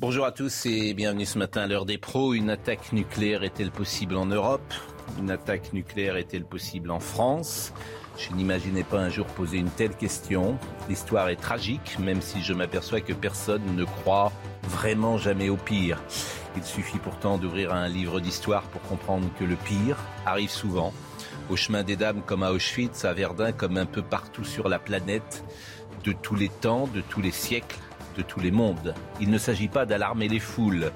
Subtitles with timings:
[0.00, 2.32] Bonjour à tous et bienvenue ce matin à l'heure des pros.
[2.32, 4.72] Une attaque nucléaire est-elle possible en Europe?
[5.18, 7.74] Une attaque nucléaire est-elle possible en France?
[8.16, 10.56] Je n'imaginais pas un jour poser une telle question.
[10.88, 14.32] L'histoire est tragique, même si je m'aperçois que personne ne croit
[14.62, 16.02] vraiment jamais au pire.
[16.56, 20.94] Il suffit pourtant d'ouvrir un livre d'histoire pour comprendre que le pire arrive souvent.
[21.50, 24.78] Au chemin des dames comme à Auschwitz, à Verdun comme un peu partout sur la
[24.78, 25.44] planète,
[26.04, 27.76] de tous les temps, de tous les siècles,
[28.16, 28.94] de tous les mondes.
[29.20, 30.92] Il ne s'agit pas d'alarmer les foules,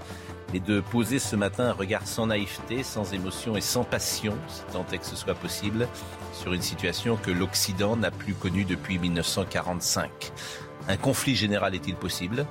[0.53, 4.63] mais de poser ce matin un regard sans naïveté, sans émotion et sans passion, si
[4.73, 5.89] tant est que ce soit possible,
[6.33, 10.11] sur une situation que l'Occident n'a plus connue depuis 1945.
[10.89, 12.47] Un conflit général est-il possible?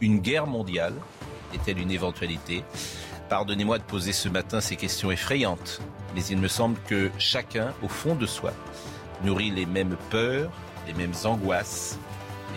[0.00, 0.94] Une guerre mondiale
[1.54, 2.64] est-elle une éventualité?
[3.28, 5.80] Pardonnez-moi de poser ce matin ces questions effrayantes,
[6.14, 8.52] mais il me semble que chacun, au fond de soi,
[9.24, 10.50] nourrit les mêmes peurs,
[10.86, 11.98] les mêmes angoisses,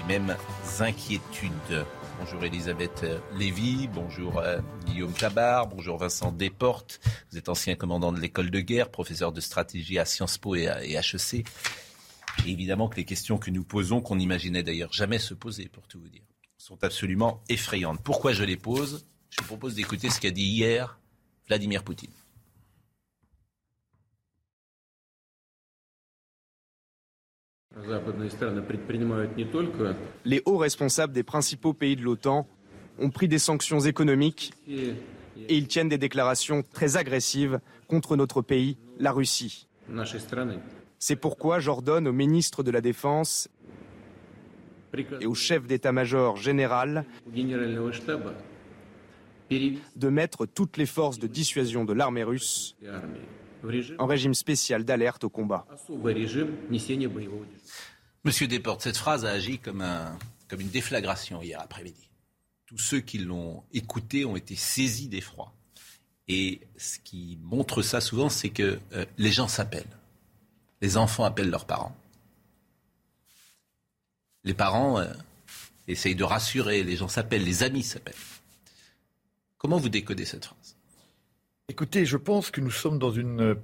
[0.07, 0.35] mêmes
[0.79, 1.85] inquiétudes.
[2.19, 3.05] Bonjour Elisabeth
[3.37, 6.99] Lévy, bonjour euh, Guillaume Tabar, bonjour Vincent Desportes.
[7.31, 10.67] Vous êtes ancien commandant de l'école de guerre, professeur de stratégie à Sciences Po et
[10.67, 11.45] à HEC.
[12.45, 15.99] Évidemment que les questions que nous posons, qu'on n'imaginait d'ailleurs jamais se poser, pour tout
[15.99, 16.23] vous dire,
[16.57, 18.01] sont absolument effrayantes.
[18.03, 19.05] Pourquoi je les pose?
[19.29, 20.99] Je vous propose d'écouter ce qu'a dit hier
[21.47, 22.11] Vladimir Poutine.
[30.25, 32.47] Les hauts responsables des principaux pays de l'OTAN
[32.99, 34.93] ont pris des sanctions économiques et
[35.49, 39.67] ils tiennent des déclarations très agressives contre notre pays, la Russie.
[40.99, 43.49] C'est pourquoi j'ordonne au ministre de la Défense
[45.19, 47.05] et au chef d'état-major général
[49.95, 52.75] de mettre toutes les forces de dissuasion de l'armée russe
[53.97, 55.65] en régime spécial d'alerte au combat.
[58.25, 62.09] Monsieur Desportes, cette phrase a agi comme, un, comme une déflagration hier après-midi.
[62.65, 65.53] Tous ceux qui l'ont écouté ont été saisis d'effroi.
[66.27, 69.85] Et ce qui montre ça souvent, c'est que euh, les gens s'appellent.
[70.81, 71.95] Les enfants appellent leurs parents.
[74.43, 75.13] Les parents euh,
[75.87, 78.15] essayent de rassurer, les gens s'appellent, les amis s'appellent.
[79.59, 80.75] Comment vous décodez cette phrase?
[81.67, 83.55] Écoutez, je pense que nous sommes dans une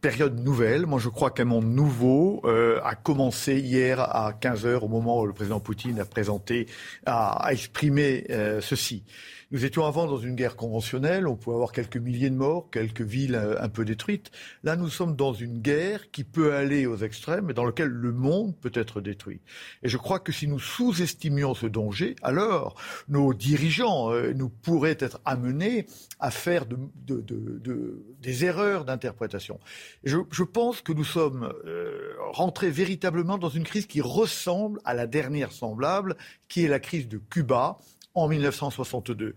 [0.00, 0.86] période nouvelle.
[0.86, 5.20] Moi, je crois qu'un monde nouveau euh, a commencé hier à 15 heures, au moment
[5.20, 6.66] où le président Poutine a présenté,
[7.06, 9.04] a, exprimé euh, ceci.
[9.50, 13.00] Nous étions avant dans une guerre conventionnelle, on pouvait avoir quelques milliers de morts, quelques
[13.00, 14.30] villes euh, un peu détruites.
[14.62, 18.12] Là, nous sommes dans une guerre qui peut aller aux extrêmes et dans laquelle le
[18.12, 19.40] monde peut être détruit.
[19.82, 22.78] Et je crois que si nous sous-estimions ce danger, alors
[23.08, 25.86] nos dirigeants euh, nous pourraient être amenés
[26.20, 26.76] à faire de,
[27.06, 29.60] de, de, de des erreurs d'interprétation.
[30.04, 34.92] Je, je, pense que nous sommes euh, rentrés véritablement dans une crise qui ressemble à
[34.92, 36.16] la dernière semblable,
[36.48, 37.78] qui est la crise de Cuba
[38.22, 39.34] en 1962.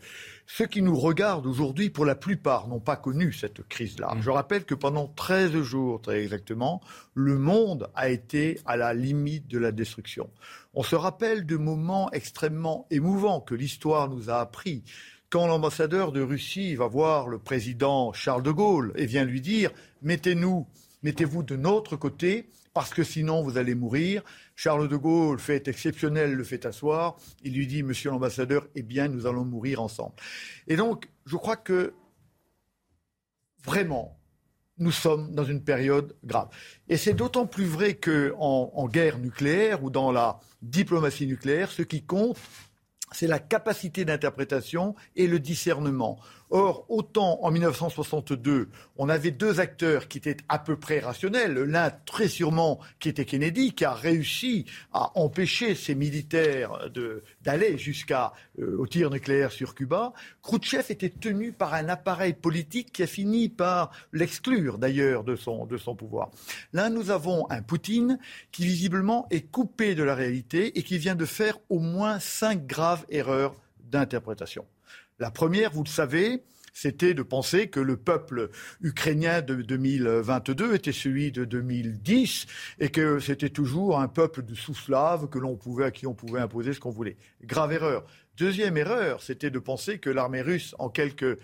[0.48, 4.16] Ceux qui nous regardent aujourd'hui, pour la plupart, n'ont pas connu cette crise-là.
[4.20, 6.82] Je rappelle que pendant 13 jours, très exactement,
[7.14, 10.30] le monde a été à la limite de la destruction.
[10.74, 14.84] On se rappelle de moments extrêmement émouvants que l'histoire nous a appris.
[15.30, 19.72] Quand l'ambassadeur de Russie va voir le président Charles de Gaulle et vient lui dire
[20.02, 20.68] Mettez-nous,
[21.04, 24.24] mettez-vous de notre côté, parce que sinon vous allez mourir.
[24.64, 27.16] Charles de Gaulle, fait exceptionnel, le fait asseoir.
[27.44, 30.14] Il lui dit, Monsieur l'ambassadeur, eh bien, nous allons mourir ensemble.
[30.68, 31.96] Et donc, je crois que
[33.64, 34.20] vraiment,
[34.78, 36.50] nous sommes dans une période grave.
[36.90, 41.82] Et c'est d'autant plus vrai qu'en en guerre nucléaire ou dans la diplomatie nucléaire, ce
[41.82, 42.38] qui compte,
[43.12, 46.20] c'est la capacité d'interprétation et le discernement.
[46.54, 48.68] Or, autant en 1962,
[48.98, 51.54] on avait deux acteurs qui étaient à peu près rationnels.
[51.54, 56.90] L'un, très sûrement, qui était Kennedy, qui a réussi à empêcher ses militaires
[57.42, 60.12] d'aller jusqu'à euh, tir nucléaire sur Cuba.
[60.44, 65.66] Khrouchtchev était tenu par un appareil politique qui a fini par l'exclure, d'ailleurs, de son,
[65.66, 66.32] de son pouvoir.
[66.74, 68.20] Là, nous avons un Poutine
[68.52, 72.68] qui, visiblement, est coupé de la réalité et qui vient de faire au moins cinq
[72.68, 73.56] graves erreurs
[73.90, 74.66] d'interprétation.
[75.22, 76.42] La première, vous le savez,
[76.74, 78.50] c'était de penser que le peuple
[78.82, 82.48] ukrainien de 2022 était celui de 2010
[82.80, 86.40] et que c'était toujours un peuple de sous-slaves que l'on pouvait, à qui on pouvait
[86.40, 87.18] imposer ce qu'on voulait.
[87.44, 88.04] Grave erreur.
[88.38, 91.36] Deuxième erreur, c'était de penser que l'armée russe, en quelques,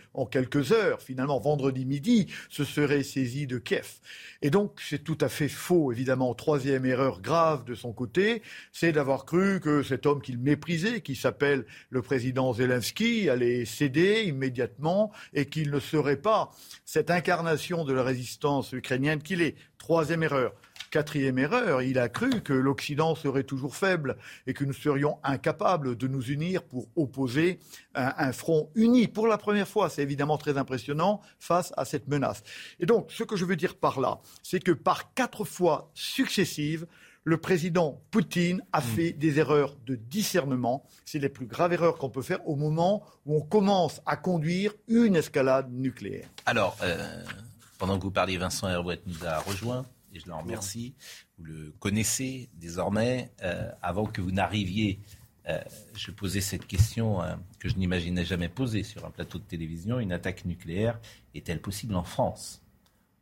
[0.72, 4.00] heures, finalement vendredi midi, se serait saisie de Kiev.
[4.42, 6.34] Et donc, c'est tout à fait faux, évidemment.
[6.34, 8.42] Troisième erreur grave de son côté,
[8.72, 14.24] c'est d'avoir cru que cet homme qu'il méprisait, qui s'appelle le président Zelensky, allait céder
[14.24, 16.52] immédiatement et qu'il ne serait pas
[16.86, 19.56] cette incarnation de la résistance ukrainienne qu'il est.
[19.78, 20.54] Troisième erreur.
[20.90, 25.98] Quatrième erreur, il a cru que l'Occident serait toujours faible et que nous serions incapables
[25.98, 27.60] de nous unir pour opposer
[27.96, 29.90] un, front uni pour la première fois.
[29.90, 32.44] C'est évidemment très impressionnant face à cette menace.
[32.80, 36.88] Et donc, ce que je veux dire par là, c'est que par quatre fois successives,
[37.24, 38.84] le président Poutine a mm.
[38.84, 40.86] fait des erreurs de discernement.
[41.04, 44.74] C'est les plus graves erreurs qu'on peut faire au moment où on commence à conduire
[44.88, 46.30] une escalade nucléaire.
[46.46, 47.22] Alors, euh,
[47.78, 49.86] pendant que vous parliez, Vincent Herouet nous a rejoint
[50.18, 50.94] et je le remercie.
[51.38, 53.32] Vous le connaissez désormais.
[53.44, 55.00] Euh, avant que vous n'arriviez,
[55.48, 55.60] euh,
[55.96, 60.00] je posais cette question euh, que je n'imaginais jamais poser sur un plateau de télévision.
[60.00, 61.00] Une attaque nucléaire
[61.36, 62.62] est-elle possible en France?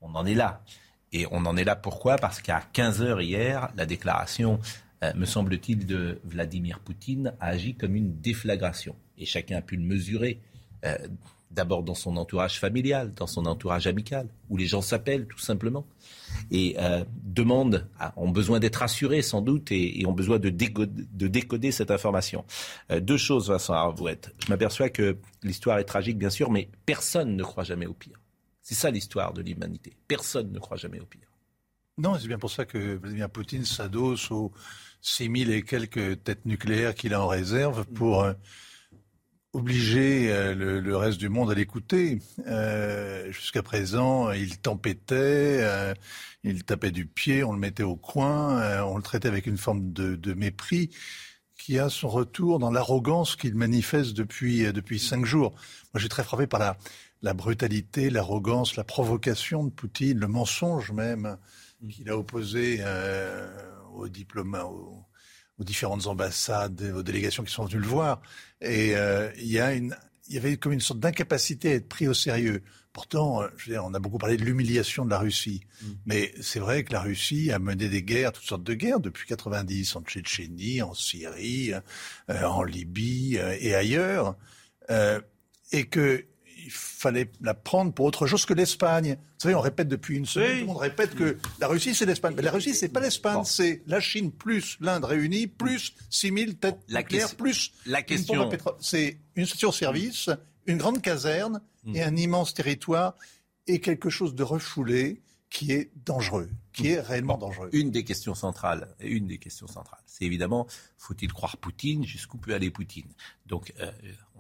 [0.02, 0.64] On en est là.
[1.12, 2.16] Et on en est là pourquoi?
[2.18, 4.60] Parce qu'à 15h hier, la déclaration,
[5.16, 8.96] me semble-t-il, de Vladimir Poutine a agi comme une déflagration.
[9.18, 10.42] Et chacun a pu le mesurer
[11.56, 15.88] d'abord dans son entourage familial, dans son entourage amical, où les gens s'appellent tout simplement
[16.52, 17.88] et euh, demandent,
[18.18, 22.46] ont besoin d'être assurés sans doute et, ont besoin de décoder, cette information.
[22.92, 24.34] Euh, deux choses, Vincent Arvouette.
[24.46, 28.20] Je m'aperçois que l'histoire est tragique, bien sûr, mais personne ne croit jamais au pire.
[28.62, 29.96] C'est ça l'histoire de l'humanité.
[30.08, 31.30] Personne ne croit jamais au pire.
[31.98, 34.52] Non, c'est bien pour ça que Vladimir Poutine s'adosse aux
[35.02, 38.34] 6000 et quelques têtes nucléaires qu'il a en réserve pour euh,
[39.56, 42.20] obliger euh, le, reste du monde à l'écouter.
[42.46, 45.94] Euh, jusqu'à présent, il tempêtait, euh,
[46.44, 49.94] il tapait du pied, on le mettait au coin, on le traitait avec une forme
[49.94, 50.90] de, mépris
[51.58, 55.52] qui a son retour dans l'arrogance qu'il manifeste depuis, depuis cinq jours.
[55.94, 56.78] Moi, j'ai très frappé par la,
[57.22, 61.38] la brutalité, l'arrogance, la provocation de Poutine, le mensonge même
[61.90, 62.84] qu'il a opposé
[63.96, 68.22] aux diplomates, aux différentes ambassades, aux délégations qui sont venues le voir.
[68.66, 69.96] Et euh, il y a une,
[70.28, 72.64] il y avait comme une sorte d'incapacité à être pris au sérieux.
[72.94, 75.86] Pourtant, euh, je veux dire, on a beaucoup parlé de l'humiliation de la Russie, mm.
[76.06, 79.28] mais c'est vrai que la Russie a mené des guerres, toutes sortes de guerres depuis
[79.28, 81.74] 90, en Tchétchénie, en Syrie,
[82.30, 84.36] euh, en Libye et ailleurs,
[85.72, 86.26] et que
[86.66, 89.18] il fallait la prendre pour autre chose que l'Espagne.
[89.18, 92.06] Vous savez, on répète depuis une semaine, tout le monde répète que la Russie, c'est
[92.06, 92.34] l'Espagne.
[92.36, 96.80] Mais la Russie, c'est pas l'Espagne, c'est la Chine plus l'Inde réunie, plus 6000 têtes
[96.88, 98.50] la nucléaires, plus la question.
[98.80, 100.32] C'est une station-service,
[100.66, 101.62] une grande caserne
[101.94, 103.16] et un immense territoire
[103.68, 105.22] et quelque chose de refoulé
[105.52, 107.70] qui est dangereux, qui est réellement dangereux.
[107.72, 112.54] Une des questions centrales, une des questions centrales, c'est évidemment, faut-il croire Poutine Jusqu'où peut
[112.54, 113.08] aller Poutine?
[113.46, 113.92] Donc, euh,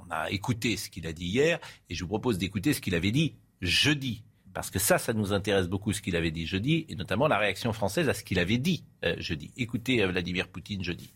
[0.07, 1.59] on a écouté ce qu'il a dit hier
[1.89, 4.23] et je vous propose d'écouter ce qu'il avait dit jeudi.
[4.53, 7.37] Parce que ça, ça nous intéresse beaucoup ce qu'il avait dit jeudi, et notamment la
[7.37, 9.51] réaction française à ce qu'il avait dit euh, jeudi.
[9.57, 11.13] Écoutez euh, Vladimir Poutine jeudi.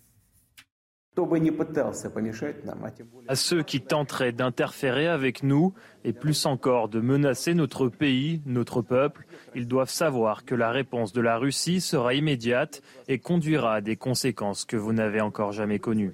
[3.28, 8.82] À ceux qui tenteraient d'interférer avec nous, et plus encore de menacer notre pays, notre
[8.82, 9.26] peuple,
[9.56, 13.96] ils doivent savoir que la réponse de la Russie sera immédiate et conduira à des
[13.96, 16.14] conséquences que vous n'avez encore jamais connues.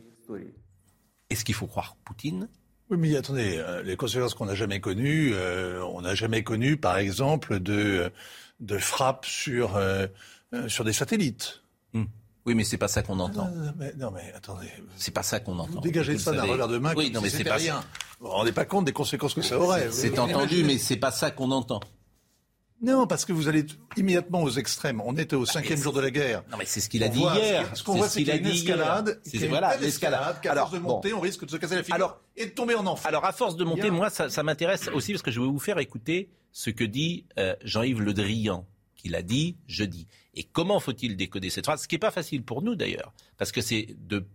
[1.30, 2.48] Est-ce qu'il faut croire Poutine?
[2.90, 6.78] Oui, mais attendez, euh, les conséquences qu'on n'a jamais connues, euh, on n'a jamais connu,
[6.78, 8.12] par exemple, de,
[8.60, 10.08] de frappes sur, euh,
[10.68, 11.64] sur des satellites.
[11.94, 12.06] Hmm.
[12.46, 13.50] Oui, mais c'est pas ça qu'on entend.
[13.50, 14.70] Non, mais, non, mais attendez.
[14.98, 15.82] C'est pas ça qu'on entend.
[15.82, 16.94] dégagez ça d'un revers de main.
[16.96, 17.84] Oui, non, mais c'est pas rien.
[18.20, 19.92] Vous vous rendez pas compte des conséquences que ça aurait.
[19.92, 21.80] C'est entendu, mais c'est pas ça qu'on entend.
[22.86, 23.66] Non, parce que vous allez
[23.98, 25.02] immédiatement aux extrêmes.
[25.04, 26.44] On était au cinquième jour de la guerre.
[26.52, 27.76] Non, mais c'est ce qu'il a dit hier.
[27.76, 29.20] Ce qu'on voit, c'est qu'il y a une escalade.
[29.26, 30.38] C'est voilà, l'escalade.
[30.46, 32.86] À force de monter, on risque de se casser la figure et de tomber en
[32.86, 33.08] enfer.
[33.08, 35.80] Alors, à force de monter, moi, ça, m'intéresse aussi parce que je vais vous faire
[35.80, 40.08] écouter ce que dit euh, Jean-Yves Le Drian, qu'il a dit jeudi.
[40.36, 43.52] Et comment faut-il décoder cette phrase Ce qui n'est pas facile pour nous, d'ailleurs, parce
[43.52, 44.26] que c'est de...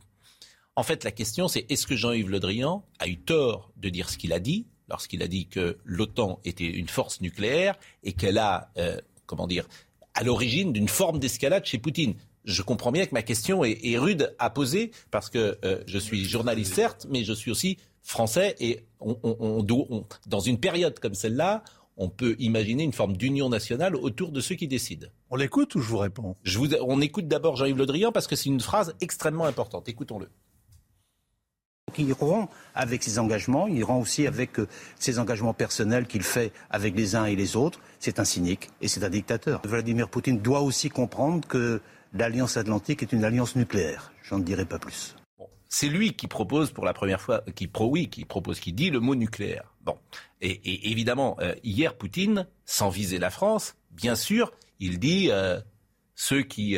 [0.75, 4.09] En fait, la question, c'est est-ce que Jean-Yves Le Drian a eu tort de dire
[4.09, 8.39] ce qu'il a dit lorsqu'il a dit que l'OTAN était une force nucléaire et qu'elle
[8.39, 8.99] a euh,
[9.31, 9.69] comment dire,
[10.15, 12.15] à l'origine d'une forme d'escalade chez Poutine.
[12.45, 16.25] Je comprends bien que ma question est, rude à poser parce que euh, je suis
[16.25, 19.65] journaliste certes, mais je suis aussi français et on,
[20.27, 21.63] dans une période comme celle-là,
[21.97, 25.07] on peut imaginer une forme d'union nationale autour de ceux qui décident.
[25.29, 26.35] On l'écoute ou je vous réponds?
[26.43, 29.89] Je vous, On écoute d'abord Jean-Yves Le Drian parce que c'est une phrase extrêmement importante.
[29.89, 30.29] Écoutons-le.
[31.99, 34.69] Il rompt avec ses engagements, il rend aussi avec euh,
[34.99, 37.81] ses engagements personnels qu'il fait avec les uns et les autres.
[37.99, 39.61] C'est un cynique et c'est un dictateur.
[39.65, 41.81] Vladimir Poutine doit aussi comprendre que
[42.13, 44.13] l'Alliance Atlantique est une alliance nucléaire.
[44.23, 45.17] J'en dirai pas plus.
[45.69, 48.91] C'est lui qui propose pour la première fois, qui pro oui, qui propose, qui dit
[48.91, 49.73] le mot nucléaire.
[49.83, 49.97] Bon,
[50.41, 55.61] et, évidemment, euh, hier, Poutine, sans viser la France, bien sûr, il dit euh,
[56.17, 56.77] ceux qui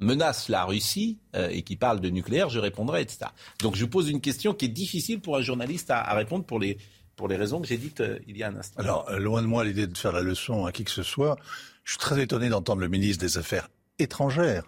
[0.00, 3.26] menace la Russie euh, et qui parle de nucléaire, je répondrai, etc.
[3.60, 6.58] Donc je vous pose une question qui est difficile pour un journaliste à, répondre pour
[6.58, 6.78] les,
[7.16, 8.80] pour les raisons que j'ai dites euh, il y a un instant.
[8.80, 11.36] Alors, euh, loin de moi l'idée de faire la leçon à qui que ce soit,
[11.84, 14.64] je suis très étonné d'entendre le ministre des Affaires étrangères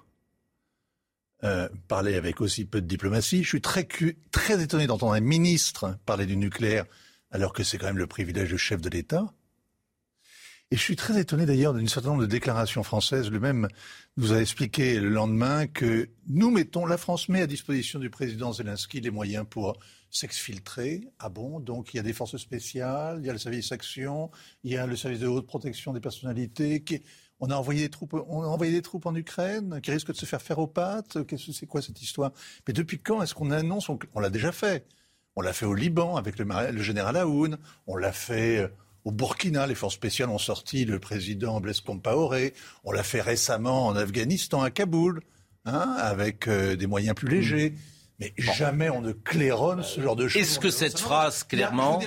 [1.88, 3.42] parler avec aussi peu de diplomatie.
[3.42, 3.88] Je suis très,
[4.30, 6.84] très étonné d'entendre un ministre parler du nucléaire
[7.32, 9.32] alors que c'est quand même le privilège du chef de l'État.
[10.72, 13.30] Et je suis très étonné d'ailleurs d'une certain nombre de déclarations françaises.
[13.30, 13.68] Lui-même
[14.16, 18.54] nous a expliqué le lendemain que nous mettons, la France met à disposition du président
[18.54, 19.76] Zelensky les moyens pour
[20.08, 21.10] s'exfiltrer.
[21.18, 21.60] Ah bon?
[21.60, 24.30] Donc il y a des forces spéciales, il y a le service action,
[24.64, 26.82] il y a le service de haute protection des personnalités.
[27.38, 30.16] On a envoyé des troupes, on a envoyé des troupes en Ukraine qui risquent de
[30.16, 31.22] se faire faire aux pattes.
[31.26, 32.32] Qu'est-ce que c'est quoi cette histoire?
[32.66, 34.86] Mais depuis quand est-ce qu'on annonce On, l'a déjà fait?
[35.36, 37.58] On l'a fait au Liban avec le, le général Aoun.
[37.86, 38.68] On l'a fait euh,
[39.04, 42.54] au Burkina, les forces spéciales ont sorti le président Blaise Compaoré.
[42.84, 45.22] On l'a fait récemment en Afghanistan, à Kaboul,
[45.64, 47.74] hein, avec euh, des moyens plus légers.
[48.20, 50.42] Mais jamais on ne claironne ce genre de choses.
[50.42, 52.00] Est-ce que cette phrase, clairement,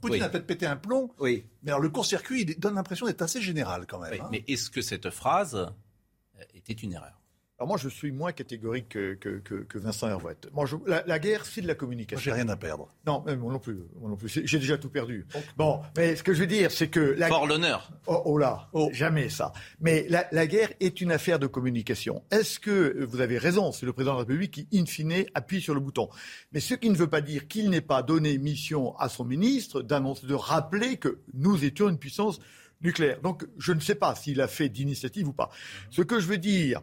[0.00, 1.44] Poutine a peut-être pété un plomb, oui.
[1.64, 4.20] mais alors le court-circuit donne l'impression d'être assez général quand même.
[4.20, 4.28] Hein.
[4.30, 7.17] Mais est-ce que cette phrase euh, était une erreur?
[7.58, 10.48] Alors moi, je suis moins catégorique que, que, que, Vincent Hervouette.
[10.52, 12.30] Moi, la, guerre, c'est de la communication.
[12.30, 12.94] Moi, j'ai rien à perdre.
[13.04, 13.80] Non, moi non plus.
[14.00, 14.28] Moi non plus.
[14.28, 15.26] J'ai déjà tout perdu.
[15.56, 17.00] Bon, mais ce que je veux dire, c'est que...
[17.00, 17.26] La...
[17.26, 17.90] Fort l'honneur.
[18.06, 18.90] Oh, oh là, oh.
[18.92, 19.52] jamais ça.
[19.80, 22.22] Mais la, la, guerre est une affaire de communication.
[22.30, 25.60] Est-ce que, vous avez raison, c'est le président de la République qui, in fine, appuie
[25.60, 26.08] sur le bouton.
[26.52, 29.82] Mais ce qui ne veut pas dire qu'il n'ait pas donné mission à son ministre
[29.82, 32.38] d'annoncer, de rappeler que nous étions une puissance
[32.82, 33.20] nucléaire.
[33.20, 35.50] Donc, je ne sais pas s'il a fait d'initiative ou pas.
[35.90, 36.82] Ce que je veux dire,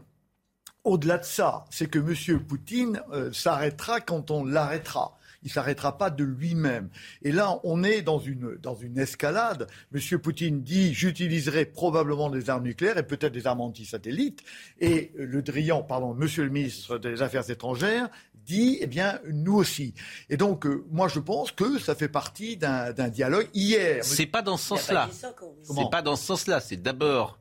[0.85, 2.39] au-delà de ça, c'est que M.
[2.39, 5.17] Poutine euh, s'arrêtera quand on l'arrêtera.
[5.43, 6.89] Il s'arrêtera pas de lui-même.
[7.21, 9.67] Et là, on est dans une, dans une escalade.
[9.93, 10.19] M.
[10.19, 14.41] Poutine dit j'utiliserai probablement des armes nucléaires et peut-être des armes anti-satellites.
[14.79, 19.93] Et Le Drian, pardon, Monsieur le ministre des Affaires étrangères, dit eh bien nous aussi.
[20.29, 23.47] Et donc euh, moi je pense que ça fait partie d'un dialogue.
[23.53, 25.09] Hier, c'est pas dans ce sens-là.
[25.11, 26.59] C'est pas dans ce sens-là.
[26.59, 27.39] C'est d'abord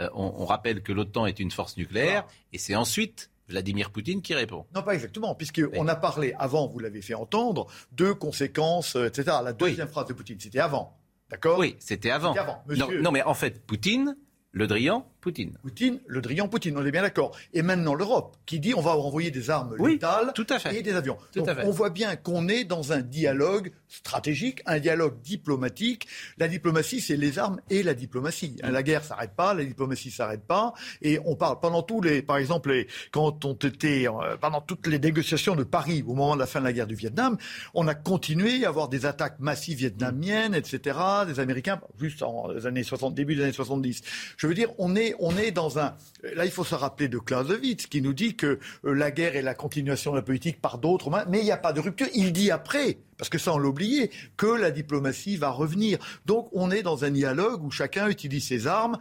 [0.00, 4.34] euh, on, rappelle que l'OTAN est une force nucléaire, et c'est ensuite Vladimir Poutine qui
[4.34, 4.64] répond.
[4.74, 9.36] Non, pas exactement, puisqu'on a parlé avant, vous l'avez fait entendre, de conséquences, euh, etc.
[9.42, 10.96] La deuxième phrase de Poutine, c'était avant.
[11.28, 11.58] D'accord?
[11.58, 12.34] Oui, c'était avant.
[12.34, 12.62] avant.
[12.66, 14.16] non, mais en fait, Poutine,
[14.52, 15.52] Le Drian, Poutine.
[15.62, 17.36] Poutine, Le Drian, Poutine, on est bien d'accord.
[17.52, 20.78] Et maintenant l'Europe, qui dit on va renvoyer des armes létales tout à fait.
[20.78, 21.16] et des avions.
[21.34, 26.06] Donc, on voit bien qu'on est dans un dialogue stratégique, un dialogue diplomatique.
[26.38, 28.56] La diplomatie, c'est les armes et la diplomatie.
[28.62, 30.72] Hein, la guerre s'arrête pas, la diplomatie s'arrête pas.
[31.02, 34.86] Et on parle pendant tous les, par exemple, les, quand on était euh, pendant toutes
[34.86, 37.36] les négociations de Paris au moment de la fin de la guerre du Vietnam,
[37.74, 40.98] on a continué à avoir des attaques massives vietnamiennes, etc.
[41.26, 44.02] Des Américains, juste en années 60, début des années 70.
[44.36, 45.94] Je veux dire, on est on est dans un.
[46.34, 49.42] Là, il faut se rappeler de Clausewitz qui nous dit que euh, la guerre est
[49.42, 52.08] la continuation de la politique par d'autres mains, mais il n'y a pas de rupture.
[52.14, 55.98] Il dit après, parce que ça on l'a oublié, que la diplomatie va revenir.
[56.26, 58.98] Donc on est dans un dialogue où chacun utilise ses armes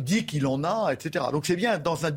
[0.00, 1.26] dit qu'il en a, etc.
[1.32, 2.12] Donc c'est bien dans un,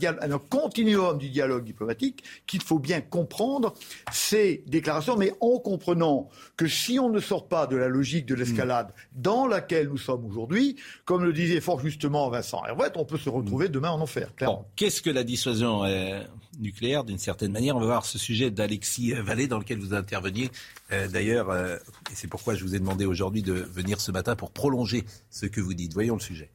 [0.50, 3.74] continuum du dialogue diplomatique qu'il faut bien comprendre
[4.12, 8.36] ces déclarations, mais en comprenant que si on ne sort pas de la logique de
[8.36, 13.17] l'escalade dans laquelle nous sommes aujourd'hui, comme le disait fort justement Vincent Herouette, on peut
[13.17, 14.31] se retrouver demain en enfer.
[14.75, 16.22] Qu'est-ce que la dissuasion euh,
[16.60, 20.50] nucléaire d'une certaine manière On va voir ce sujet d'Alexis Vallée dans lequel vous interveniez.
[20.91, 21.77] Euh, d'ailleurs, euh,
[22.12, 25.46] et c'est pourquoi je vous ai demandé aujourd'hui de venir ce matin pour prolonger ce
[25.46, 25.93] que vous dites.
[25.93, 26.50] Voyons le sujet.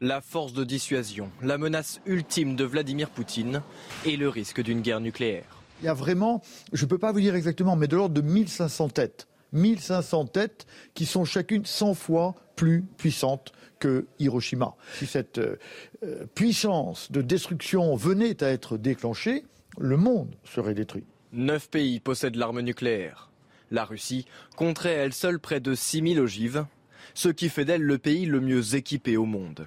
[0.00, 3.62] La force de dissuasion, la menace ultime de Vladimir Poutine
[4.06, 5.58] et le risque d'une guerre nucléaire.
[5.82, 6.40] Il y a vraiment,
[6.72, 9.26] je ne peux pas vous dire exactement, mais de l'ordre de 1500 têtes.
[9.52, 14.76] 1500 têtes qui sont chacune 100 fois plus puissantes que Hiroshima.
[14.94, 15.56] Si cette euh,
[16.32, 19.46] puissance de destruction venait à être déclenchée,
[19.78, 21.06] le monde serait détruit.
[21.32, 23.30] Neuf pays possèdent l'arme nucléaire.
[23.72, 24.26] La Russie
[24.56, 26.66] compterait elle seule près de 6000 ogives,
[27.14, 29.66] ce qui fait d'elle le pays le mieux équipé au monde.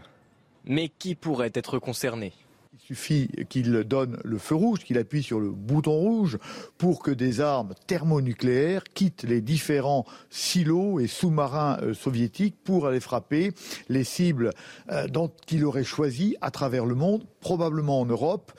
[0.66, 2.34] Mais qui pourrait être concerné?
[2.74, 6.38] Il suffit qu'il donne le feu rouge, qu'il appuie sur le bouton rouge
[6.78, 13.00] pour que des armes thermonucléaires quittent les différents silos et sous-marins euh, soviétiques pour aller
[13.00, 13.52] frapper
[13.90, 14.52] les cibles
[14.90, 18.52] euh, dont il aurait choisi à travers le monde, probablement en Europe,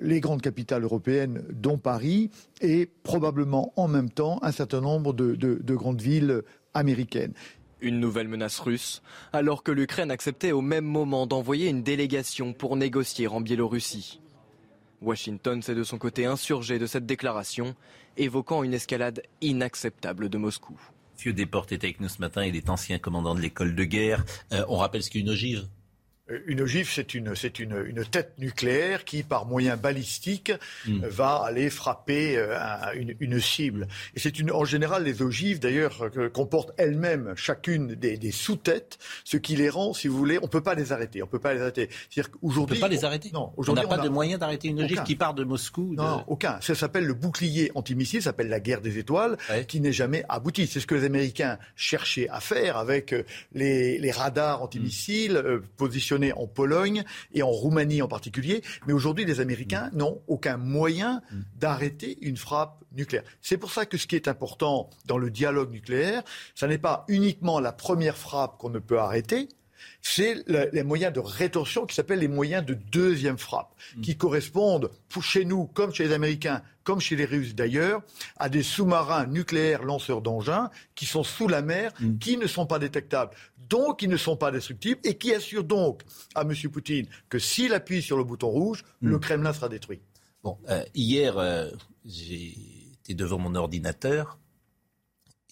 [0.00, 5.74] les grandes capitales européennes, dont Paris, et probablement en même temps un certain nombre de
[5.74, 6.42] grandes villes
[6.76, 7.32] américaines.
[7.80, 9.02] Une nouvelle menace russe,
[9.32, 14.20] alors que l'Ukraine acceptait au même moment d'envoyer une délégation pour négocier en Biélorussie.
[15.02, 17.74] Washington s'est de son côté insurgé de cette déclaration,
[18.16, 20.80] évoquant une escalade inacceptable de Moscou.
[21.16, 24.24] Fieu Desportes est avec nous ce matin, il est ancien commandant de l'école de guerre.
[24.52, 25.66] Euh, on rappelle ce qu'est une ogive
[26.46, 30.52] une ogive, c'est une, c'est une, une, tête nucléaire qui, par moyen balistique,
[30.86, 31.04] hmm.
[31.06, 32.58] va aller frapper euh,
[32.94, 33.86] une, une, cible.
[34.16, 39.36] Et c'est une, en général, les ogives, d'ailleurs, comportent elles-mêmes chacune des, des, sous-têtes, ce
[39.36, 41.22] qui les rend, si vous voulez, on peut pas les arrêter.
[41.22, 41.88] On peut pas les arrêter.
[42.10, 43.30] C'est-à-dire qu'aujourd'hui, on peut pas les arrêter.
[43.32, 45.94] Non, aujourd'hui, on n'a pas de moyen d'arrêter une ogive qui part de Moscou.
[45.96, 46.60] Non, aucun.
[46.60, 49.36] Ça s'appelle le bouclier antimissile, ça s'appelle la guerre des étoiles,
[49.68, 50.66] qui n'est jamais abouti.
[50.66, 55.42] C'est ce que les Américains cherchaient à faire avec euh, les, les radars antimissiles
[55.76, 58.62] positionnés en Pologne et en Roumanie en particulier.
[58.86, 59.98] Mais aujourd'hui, les Américains mm.
[59.98, 61.40] n'ont aucun moyen mm.
[61.58, 63.24] d'arrêter une frappe nucléaire.
[63.40, 66.22] C'est pour ça que ce qui est important dans le dialogue nucléaire,
[66.54, 69.48] ce n'est pas uniquement la première frappe qu'on ne peut arrêter,
[70.02, 74.00] c'est les moyens de rétorsion qui s'appellent les moyens de deuxième frappe, mm.
[74.02, 78.02] qui correspondent, pour chez nous, comme chez les Américains, comme chez les Russes d'ailleurs,
[78.38, 82.78] à des sous-marins nucléaires lanceurs d'engins qui sont sous la mer, qui ne sont pas
[82.78, 83.32] détectables,
[83.68, 86.02] donc qui ne sont pas destructibles, et qui assurent donc
[86.34, 86.54] à M.
[86.70, 89.08] Poutine que s'il appuie sur le bouton rouge, mm.
[89.08, 90.00] le Kremlin sera détruit.
[90.42, 91.70] Bon, euh, hier, euh,
[92.04, 94.38] j'étais devant mon ordinateur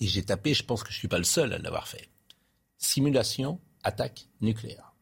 [0.00, 2.08] et j'ai tapé, je pense que je ne suis pas le seul à l'avoir fait.
[2.78, 4.94] Simulation attaque nucléaire.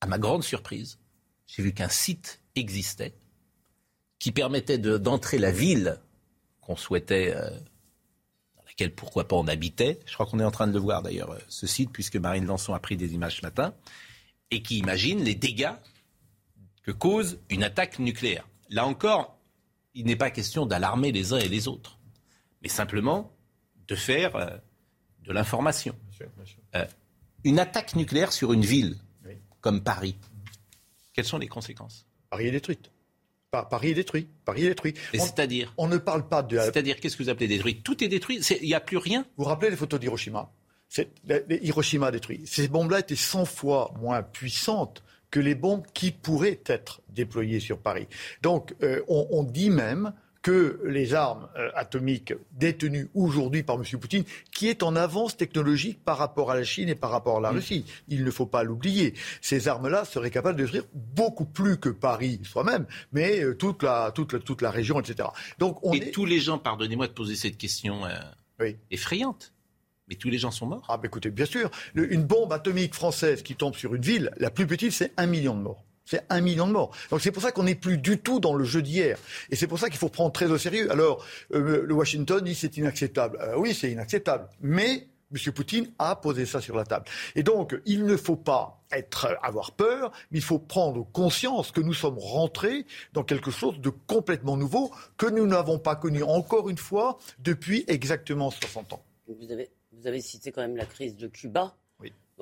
[0.00, 0.98] À ma grande surprise,
[1.46, 3.14] j'ai vu qu'un site existait
[4.18, 6.00] qui permettait d'entrer la ville
[6.60, 7.50] qu'on souhaitait, euh,
[8.74, 10.00] laquelle pourquoi pas on habitait.
[10.06, 12.46] Je crois qu'on est en train de le voir d'ailleurs, euh, ce site, puisque Marine
[12.46, 13.74] Lançon a pris des images ce matin,
[14.50, 15.74] et qui imagine les dégâts
[16.82, 18.46] que cause une attaque nucléaire.
[18.70, 19.38] Là encore,
[19.94, 21.98] il n'est pas question d'alarmer les uns et les autres,
[22.62, 23.32] mais simplement
[23.86, 24.56] de faire euh,
[25.22, 25.94] de l'information
[27.44, 28.96] une attaque nucléaire sur une ville
[29.60, 30.16] comme Paris,
[31.12, 32.06] quelles sont les conséquences?
[32.28, 32.90] Paris est détruite.
[33.62, 34.28] Paris est détruit.
[34.44, 34.94] Paris est détruit.
[35.12, 36.58] C'est-à-dire On ne parle pas de.
[36.58, 37.80] C'est-à-dire, qu'est-ce que vous appelez détruit?
[37.82, 38.40] Tout est détruit.
[38.60, 39.22] Il n'y a plus rien.
[39.36, 40.50] Vous vous rappelez les photos d'Hiroshima?
[41.62, 42.42] Hiroshima détruit.
[42.44, 47.78] Ces bombes-là étaient 100 fois moins puissantes que les bombes qui pourraient être déployées sur
[47.78, 48.06] Paris.
[48.42, 50.12] Donc, euh, on, dit même
[50.44, 53.84] que les armes euh, atomiques détenues aujourd'hui par M.
[53.98, 57.40] Poutine, qui est en avance technologique par rapport à la Chine et par rapport à
[57.40, 57.54] la mm.
[57.54, 57.84] Russie.
[58.08, 59.14] Il ne faut pas l'oublier.
[59.40, 64.12] Ces armes-là seraient capables de détruire beaucoup plus que Paris soi-même, mais euh, toute, la,
[64.14, 65.30] toute, la, toute la région, etc.
[65.58, 69.54] Donc on et tous les gens, pardonnez-moi de poser cette question euh, effrayante.
[70.08, 71.70] Mais tous les gens sont morts Ah, bah écoutez, bien sûr.
[71.94, 75.56] une bombe atomique française qui tombe sur une ville, la plus petite, c'est un million
[75.56, 75.82] de morts.
[76.04, 76.94] C'est un million de morts.
[77.10, 79.18] Donc c'est pour ça qu'on n'est plus du tout dans le jeu d'hier.
[79.50, 80.90] Et c'est pour ça qu'il faut prendre très au sérieux.
[80.90, 83.38] Alors, euh, le Washington dit c'est inacceptable.
[83.40, 84.48] Euh, oui, c'est inacceptable.
[84.60, 85.52] Mais M.
[85.52, 87.06] Poutine a posé ça sur la table.
[87.34, 91.80] Et donc, il ne faut pas être, avoir peur, mais il faut prendre conscience que
[91.80, 96.68] nous sommes rentrés dans quelque chose de complètement nouveau que nous n'avons pas connu encore
[96.68, 99.02] une fois depuis exactement 60 ans.
[99.26, 101.74] Vous avez, vous avez cité quand même la crise de Cuba.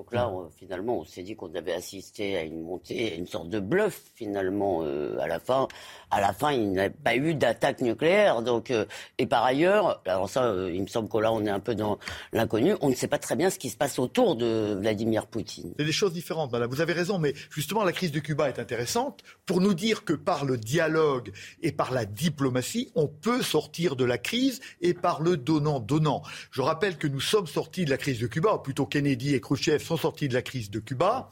[0.03, 3.49] Donc là, finalement, on s'est dit qu'on avait assisté à une montée, à une sorte
[3.49, 5.69] de bluff finalement euh, à la fin.
[6.11, 8.43] À la fin, il n'y a pas eu d'attaque nucléaire.
[8.43, 8.85] Donc, euh,
[9.19, 11.77] et par ailleurs, alors ça, euh, il me semble que là, on est un peu
[11.77, 12.01] dans
[12.33, 12.75] l'inconnu.
[12.81, 15.73] On ne sait pas très bien ce qui se passe autour de Vladimir Poutine.
[15.79, 16.69] C'est des choses différentes, madame.
[16.69, 20.15] Vous avez raison, mais justement, la crise de Cuba est intéressante pour nous dire que
[20.15, 21.31] par le dialogue
[21.63, 26.23] et par la diplomatie, on peut sortir de la crise et par le donnant-donnant.
[26.51, 29.41] Je rappelle que nous sommes sortis de la crise de Cuba, ou plutôt Kennedy et
[29.41, 31.31] Khrushchev sont sortis de la crise de Cuba.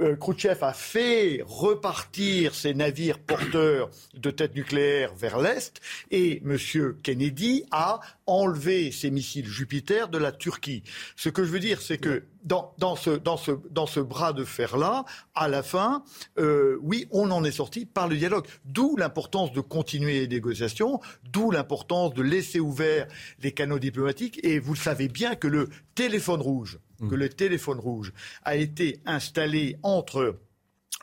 [0.00, 5.80] Euh, Khrouchtchev a fait repartir ses navires porteurs de têtes nucléaires vers l'Est
[6.12, 6.56] et M.
[7.02, 10.84] Kennedy a enlevé ses missiles Jupiter de la Turquie.
[11.16, 16.04] Ce que je veux dire, c'est que dans, ce, bras de fer-là, à la fin,
[16.38, 18.46] euh, oui, on en est sorti par le dialogue.
[18.64, 23.08] D'où l'importance de continuer les négociations, d'où l'importance de laisser ouverts
[23.42, 24.38] les canaux diplomatiques.
[24.44, 28.12] Et vous le savez bien que le téléphone rouge, que le téléphone rouge
[28.44, 30.38] a été installé entre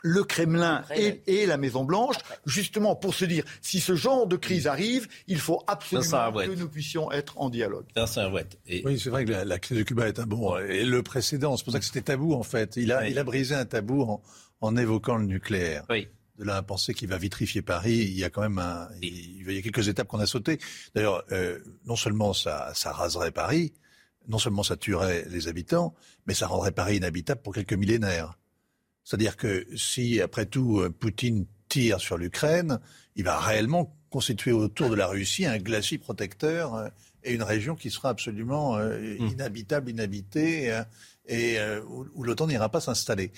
[0.02, 4.66] le Kremlin et, la Maison Blanche, justement pour se dire si ce genre de crise
[4.66, 7.86] arrive, il faut absolument que nous puissions être en dialogue.
[8.66, 8.82] Et...
[8.84, 11.64] Oui, c'est vrai que la, crise de Cuba est un bon et le précédent, c'est
[11.64, 12.76] pour ça que c'était tabou en fait.
[12.76, 14.20] Il a, il a brisé un tabou
[14.60, 15.84] en, évoquant le nucléaire.
[15.90, 16.08] Oui.
[16.38, 19.50] de là à penser qu'il va vitrifier Paris, il y a quand même un, il,
[19.50, 20.58] y a quelques étapes qu'on a sautées.
[20.94, 23.72] D'ailleurs, euh, non seulement ça, ça raserait Paris,
[24.28, 25.94] non seulement ça tuerait les habitants,
[26.26, 28.38] mais ça rendrait Paris inhabitable pour quelques millénaires.
[29.04, 32.80] C'est-à-dire que si, après tout, euh, Poutine tire sur l'Ukraine,
[33.14, 36.88] il va réellement constituer autour de la Russie un glacis protecteur euh,
[37.22, 39.32] et une région qui sera absolument mmh.
[39.32, 40.80] inhabitable, inhabitée,
[41.26, 41.58] et
[41.88, 43.32] où, l'OTAN n'ira pas s'installer.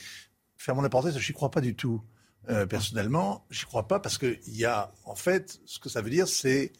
[0.58, 2.02] Fermons la parenthèse, je n'y crois pas du tout.
[2.50, 6.08] Euh, personnellement, j'y crois pas parce qu'il y a, en fait, ce que ça veut
[6.08, 6.72] dire, c'est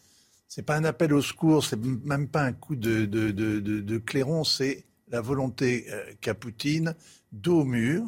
[0.48, 4.86] c'est pas un appel au secours, c'est même pas un coup de, de, clairon, c'est
[5.08, 6.94] la volonté euh, qu'a Poutine
[7.32, 8.04] dos au mur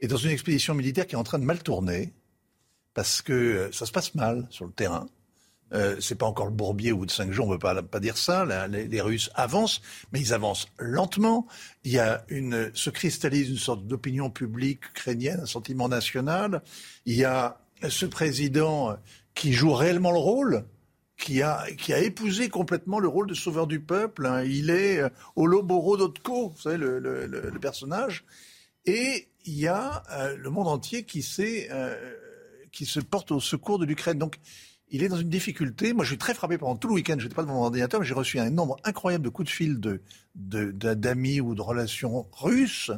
[0.00, 2.12] et dans une expédition militaire qui est en train de mal tourner
[2.94, 5.08] parce que euh, ça se passe mal sur le terrain.
[5.72, 8.00] Euh, c'est pas encore le bourbier au bout de cinq jours, on ne peut pas,
[8.00, 8.44] dire ça.
[8.68, 9.80] les, Russes avancent,
[10.12, 11.46] mais ils avancent lentement.
[11.84, 16.62] Il y a une, se cristallise une sorte d'opinion publique ukrainienne, un sentiment national.
[17.06, 18.96] Il y a ce président
[19.34, 20.66] qui joue réellement le rôle,
[21.22, 24.26] qui a, qui a épousé complètement le rôle de sauveur du peuple.
[24.26, 24.42] Hein.
[24.42, 28.24] Il est euh, Oloboro Dotko, vous savez, le, personnage.
[28.86, 31.94] Et il y a euh, le monde entier qui, euh,
[32.72, 34.18] qui se porte au secours de l'Ukraine.
[34.18, 34.38] Donc,
[34.90, 35.92] il est dans une difficulté.
[35.92, 37.14] Moi, je suis très frappé pendant tout le week-end.
[37.18, 39.54] Je n'étais pas devant mon ordinateur, mais j'ai reçu un nombre incroyable de coups de
[39.54, 40.00] fil de,
[40.34, 42.90] d'amis ou de relations russes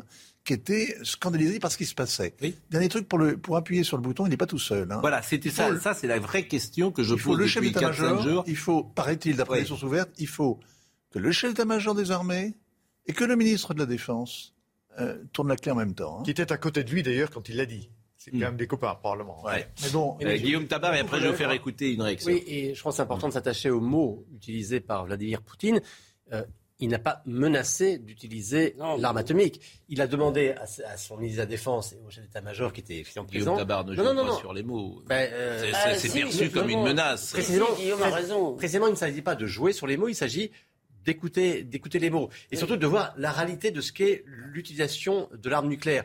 [0.45, 2.35] qui étaient scandalisés par ce qui se passait.
[2.71, 4.91] Dernier truc pour, le, pour appuyer sur le bouton, il n'est pas tout seul.
[4.93, 4.99] Hein.
[5.01, 5.79] Voilà, c'était ça.
[5.81, 8.45] Ça, c'est la vraie question que je il faut le chef d'état-major.
[8.47, 10.61] Il faut, paraît-il, d'après les sources ouvertes, il faut
[11.11, 12.55] que le chef d'état-major des armées
[13.07, 14.55] et que le ministre de la Défense
[15.01, 16.21] euh, tournent la clé en même temps.
[16.21, 16.23] Hein.
[16.25, 17.91] Qui était à côté de lui d'ailleurs quand il l'a dit.
[18.17, 19.45] C'est quand même des copains, probablement.
[19.45, 19.69] Ouais.
[19.83, 22.33] Mais bon, euh, Guillaume Tabar, et après je vais faire écouter une réaction.
[22.33, 25.83] Oui, et je pense que c'est important de s'attacher aux mots utilisés par Vladimir Poutine.
[26.33, 26.43] Euh,
[26.85, 29.61] il n'a pas menacé d'utiliser l'arme atomique.
[29.89, 33.03] Il a demandé à, son ministre de la Défense et au chef d'état-major qui était
[33.03, 33.25] présent.
[33.25, 35.03] Guillaume Tabar ne joue non, non, pas sur les mots.
[35.07, 37.33] Ben, euh, c'est ah, perçu comme une menace.
[37.33, 38.55] Précisément, Guillaume a raison.
[38.55, 40.51] Précisément, il ne s'agit pas de jouer sur les mots, il s'agit
[41.07, 45.49] d'écouter, d'écouter les mots et surtout de voir la réalité de ce qu'est l'utilisation de
[45.49, 46.05] l'arme nucléaire.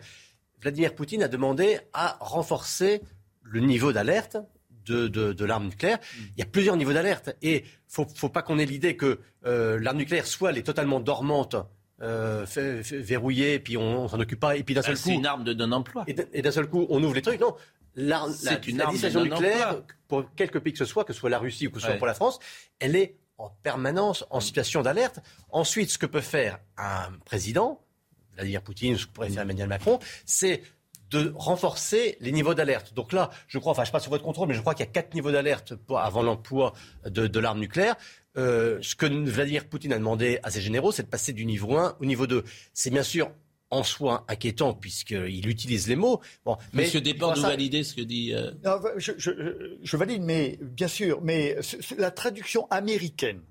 [0.62, 3.02] Vladimir Poutine a demandé à renforcer
[3.44, 4.38] le niveau d'alerte
[4.90, 5.98] de, l'arme nucléaire.
[5.98, 6.22] Mm.
[6.38, 9.80] Il y a plusieurs niveaux d'alerte et faut, faut pas qu'on ait l'idée que euh,
[9.80, 11.56] l'arme nucléaire soit elle est totalement dormante.
[12.02, 12.46] Euh,
[12.92, 15.02] verrouillée, et puis on, s'en occupe pas, et puis d'un seul coup.
[15.04, 16.06] C'est une arme de non-emploi.
[16.08, 17.42] Et d'un seul coup, on ouvre les trucs.
[17.42, 17.58] Non,
[17.96, 18.26] la,
[18.68, 21.68] une arme dissuasion nucléaire, pour quelque pays que ce soit, que ce soit la Russie
[21.68, 22.40] ou que ce soit pour la France,
[22.80, 25.20] elle est en permanence en situation d'alerte.
[25.50, 27.82] Ensuite, ce que peut faire un président,
[28.36, 30.62] Vladimir Poutine, ce que pourrait faire Emmanuel Macron, c'est
[31.12, 32.94] de renforcer les niveaux d'alerte.
[32.94, 34.90] Donc là, je crois, enfin je passe sur votre contrôle, mais je crois qu'il y
[34.90, 36.74] a quatre niveaux d'alerte avant l'emploi
[37.06, 37.96] de, l'arme nucléaire.
[38.38, 41.78] Euh, ce que Vladimir Poutine a demandé à ses généraux, c'est de passer du niveau
[41.78, 42.44] 1 au niveau 2.
[42.74, 43.32] C'est bien sûr
[43.72, 46.22] en soi inquiétant puisqu'il utilise les mots.
[46.46, 48.34] Bon, mais Monsieur Desport, vous validez ce que dit.
[48.34, 48.52] Euh,
[48.98, 51.58] je, je, valide, mais bien sûr, mais
[51.98, 53.42] la traduction américaine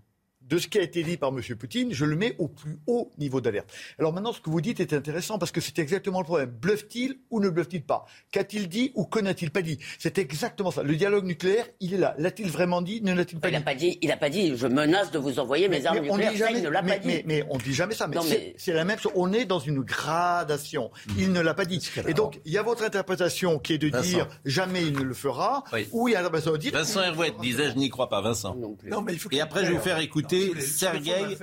[0.49, 1.41] de ce qui a été dit par M.
[1.57, 3.73] Poutine, je le mets au plus haut niveau d'alerte.
[3.99, 6.51] Alors maintenant, ce que vous dites est intéressant parce que c'est exactement le problème.
[6.51, 8.07] Bluffe-t-il ou ne bluffe-t-il pas?
[8.31, 9.79] Qu'a-t-il dit ou que n'a-t-il pas dit?
[9.99, 10.83] C'est exactement ça.
[10.83, 12.15] Le dialogue nucléaire, il est là.
[12.19, 14.67] L'a-t-il vraiment dit Ne l'a-t-il pas, il dit, pas dit Il n'a pas dit je
[14.67, 16.37] menace de vous envoyer mes armes nucléaires.
[16.37, 17.23] Jamais, il ne l'a mais, pas dit.
[17.27, 18.07] Mais, on ne dit jamais ça.
[18.07, 19.13] Mais c'est la même chose.
[19.15, 20.91] On est dans une gradation.
[21.19, 21.81] Il ne l'a pas dit.
[22.07, 25.15] Et donc, il y a votre interprétation qui est de dire jamais il ne le
[25.15, 25.65] fera.
[25.93, 28.57] Ou il y a Vincent Vincent Hervouette disait je n'y crois pas, Vincent.
[28.85, 31.37] Non, mais il faut Et après, je vais vous faire écouter Sergei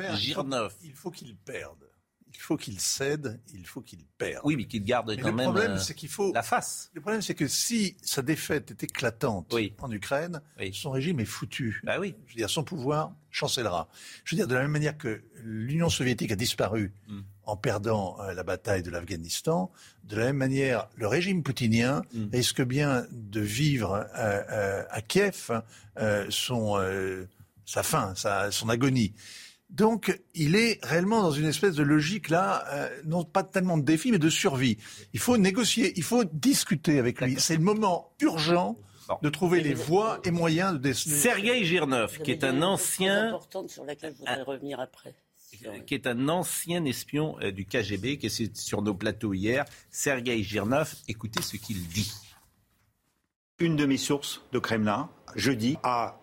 [0.84, 1.86] il faut qu'il perde.
[2.36, 4.42] Il faut qu'il cède, il faut qu'il perde.
[4.44, 6.92] Oui, mais qu'il garde quand même problème, euh, c'est qu'il faut, la face.
[6.94, 10.42] Le problème, c'est que si sa défaite est éclatante en Ukraine,
[10.74, 11.82] son régime est foutu.
[11.86, 12.14] Bah oui.
[12.28, 13.88] Je veux dire, son pouvoir chancellera.
[14.26, 17.22] Je veux dire, de la même manière que l'Union soviétique a disparu mm.
[17.46, 19.72] en perdant euh, la bataille de l'Afghanistan,
[20.04, 22.26] de la même manière, le régime poutinien mm.
[22.34, 25.62] risque bien de vivre euh, à Kiev
[26.30, 26.78] son,
[27.66, 29.14] sa fin, sa, son agonie.
[29.70, 33.84] Donc, il est réellement dans une espèce de logique là, euh, non pas tellement de
[33.84, 34.78] défi, mais de survie.
[35.14, 37.36] Il faut négocier, il faut discuter avec lui.
[37.40, 38.78] C'est le moment urgent
[39.22, 41.16] de trouver les voies et moyens de décider.
[41.16, 45.16] Sergei Girnov, qui est un ancien, sur laquelle je voudrais revenir après.
[45.86, 49.66] Qui est un ancien espion euh, du KGB, qui est sur nos plateaux hier.
[49.90, 52.12] Sergei Girnov, écoutez ce qu'il dit.
[53.60, 56.20] Une de mes sources de Kremlin, jeudi, a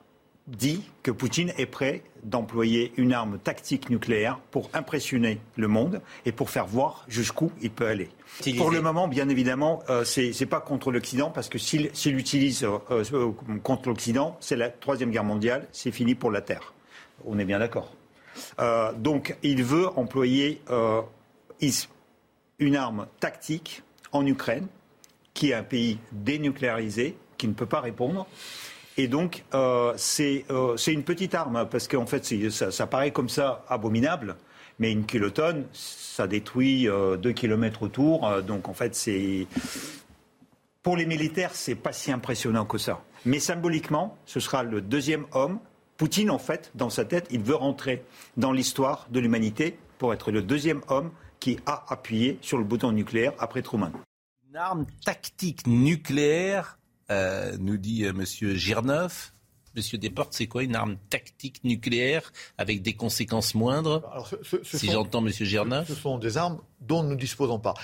[0.53, 6.33] dit que Poutine est prêt d'employer une arme tactique nucléaire pour impressionner le monde et
[6.33, 8.11] pour faire voir jusqu'où il peut aller.
[8.57, 12.65] Pour le moment, bien évidemment, euh, ce n'est pas contre l'Occident, parce que s'il l'utilise
[12.65, 16.75] euh, euh, contre l'Occident, c'est la Troisième Guerre mondiale, c'est fini pour la Terre.
[17.25, 17.93] On est bien d'accord.
[18.99, 20.61] donc, il veut employer
[22.59, 24.67] une arme tactique en Ukraine
[25.35, 28.27] qui est un pays dénucléarisé, qui ne peut pas répondre.
[28.99, 33.65] Et donc, euh, euh, c'est une petite arme, parce qu'en fait, ça, paraît comme ça
[33.69, 34.37] abominable,
[34.79, 38.43] mais une kilotonne, ça détruit 2 euh, km autour.
[38.43, 39.47] donc, en fait, c'est.
[40.83, 43.03] Pour les militaires, c'est pas si impressionnant que ça.
[43.25, 45.61] Mais symboliquement, ce sera le deuxième homme.
[45.97, 48.05] Poutine, en fait, dans sa tête, il veut rentrer
[48.37, 52.91] dans l'histoire de l'humanité pour être le deuxième homme qui a appuyé sur le bouton
[52.91, 53.93] nucléaire après Truman.
[54.49, 56.79] Une arme tactique nucléaire
[57.13, 59.35] euh, nous dit euh, Monsieur Girneuf.
[59.75, 64.03] Monsieur Desportes, c'est quoi une arme tactique nucléaire avec des conséquences moindres
[64.65, 65.89] Si j'entends Monsieur Girneuf.
[65.89, 67.75] Ce sont des armes dont nous ne disposons pas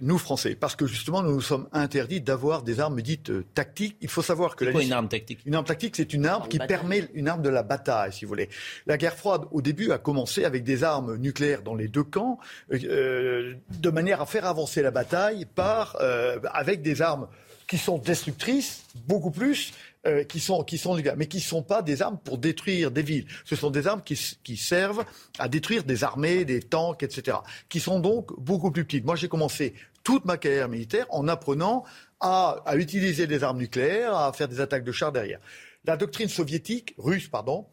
[0.00, 3.96] nous Français, parce que justement nous nous sommes interdits d'avoir des armes dites euh, tactiques.
[4.00, 5.40] Il faut savoir que la quoi une arme tactique?
[5.44, 8.30] Une arme tactique, c'est une arme qui permet une arme de la bataille, si vous
[8.30, 8.48] voulez.
[8.86, 12.38] La guerre froide, au début, a commencé avec des armes nucléaires dans les deux camps,
[12.70, 15.98] de manière à faire avancer la bataille par
[16.52, 17.28] avec des armes
[17.70, 19.72] qui sont destructrices, beaucoup plus,
[20.04, 23.02] euh, qui sont, qui sont, mais qui ne sont pas des armes pour détruire des
[23.02, 23.26] villes.
[23.44, 25.04] Ce sont des armes qui, qui, servent
[25.38, 27.36] à détruire des armées, des tanks, etc.
[27.68, 29.04] Qui sont donc beaucoup plus petites.
[29.04, 31.84] Moi, j'ai commencé toute ma carrière militaire en apprenant
[32.18, 35.38] à, à utiliser des armes nucléaires, à faire des attaques de chars derrière.
[35.84, 37.66] La doctrine soviétique, russe, pardon,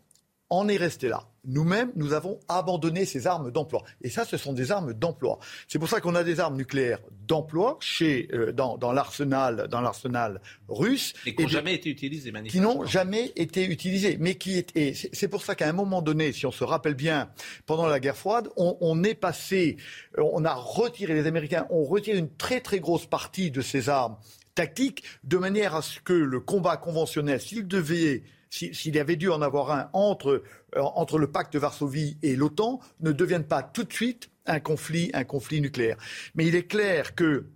[0.49, 1.27] en est resté là.
[1.45, 3.83] Nous-mêmes, nous avons abandonné ces armes d'emploi.
[4.01, 5.39] Et ça, ce sont des armes d'emploi.
[5.67, 9.79] C'est pour ça qu'on a des armes nucléaires d'emploi chez euh, dans, dans l'arsenal dans
[9.79, 11.13] l'arsenal russe.
[11.25, 15.09] Et qui n'ont jamais été utilisées, Qui n'ont jamais été utilisées, mais qui est.
[15.13, 17.29] c'est pour ça qu'à un moment donné, si on se rappelle bien,
[17.65, 19.77] pendant la guerre froide, on, on est passé,
[20.17, 23.87] euh, on a retiré les Américains ont retiré une très très grosse partie de ces
[23.89, 24.17] armes
[24.53, 29.29] tactiques de manière à ce que le combat conventionnel, s'il devait s'il y avait dû
[29.29, 30.43] en avoir un entre,
[30.75, 34.59] euh, entre le pacte de Varsovie et l'OTAN, ne devienne pas tout de suite un
[34.59, 35.97] conflit, un conflit nucléaire.
[36.35, 37.47] Mais il est clair que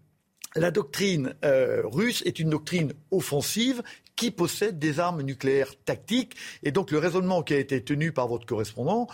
[0.56, 3.82] la doctrine euh, russe est une doctrine offensive
[4.15, 6.36] qui possède des armes nucléaires tactiques.
[6.63, 9.08] Et donc le raisonnement qui a été tenu par votre correspondant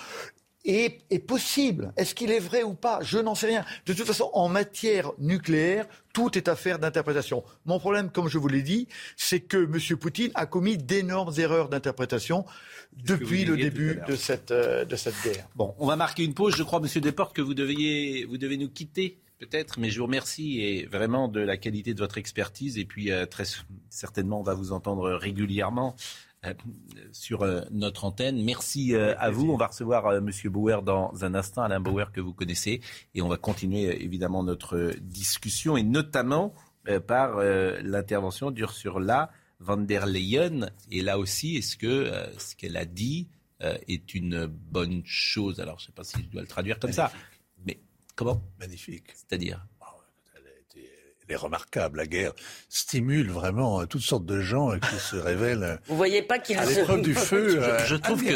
[0.67, 1.93] est, est possible.
[1.97, 2.99] Est-ce qu'il est vrai ou pas?
[3.01, 3.65] Je n'en sais rien.
[3.85, 7.43] De toute façon, en matière nucléaire, tout est affaire d'interprétation.
[7.65, 9.97] Mon problème, comme je vous l'ai dit, c'est que M.
[9.97, 12.45] Poutine a commis d'énormes erreurs d'interprétation
[12.93, 15.47] depuis le début de cette, euh, de cette guerre.
[15.55, 16.55] Bon, on va marquer une pause.
[16.55, 17.01] Je crois, M.
[17.01, 21.27] Desportes, que vous, deviez, vous devez nous quitter peut-être, mais je vous remercie et vraiment
[21.27, 22.77] de la qualité de votre expertise.
[22.77, 23.45] Et puis, euh, très
[23.89, 25.95] certainement, on va vous entendre régulièrement
[27.11, 28.43] sur euh, notre antenne.
[28.43, 29.49] Merci euh, à vous.
[29.51, 32.81] On va recevoir Monsieur Bauer dans un instant, Alain Bauer que vous connaissez,
[33.15, 36.53] et on va continuer évidemment notre discussion et notamment
[37.05, 37.41] par
[37.83, 40.69] l'intervention d'Ursula von der Leyen.
[40.89, 43.27] Et là aussi, est-ce que ce qu'elle a dit
[43.59, 45.59] est une bonne chose?
[45.59, 47.11] Alors, je ne sais pas si je dois le traduire comme ça,
[47.65, 47.81] mais
[48.15, 48.41] comment?
[48.57, 49.11] Magnifique.
[49.13, 49.67] C'est-à-dire?
[51.27, 51.97] Elle est remarquable.
[51.97, 52.33] La guerre
[52.69, 55.63] stimule vraiment euh, toutes sortes de gens euh, qui se révèlent.
[55.63, 57.59] Euh, vous voyez pas qu'il à l'épreuve du feu.
[57.85, 58.33] je, trouve que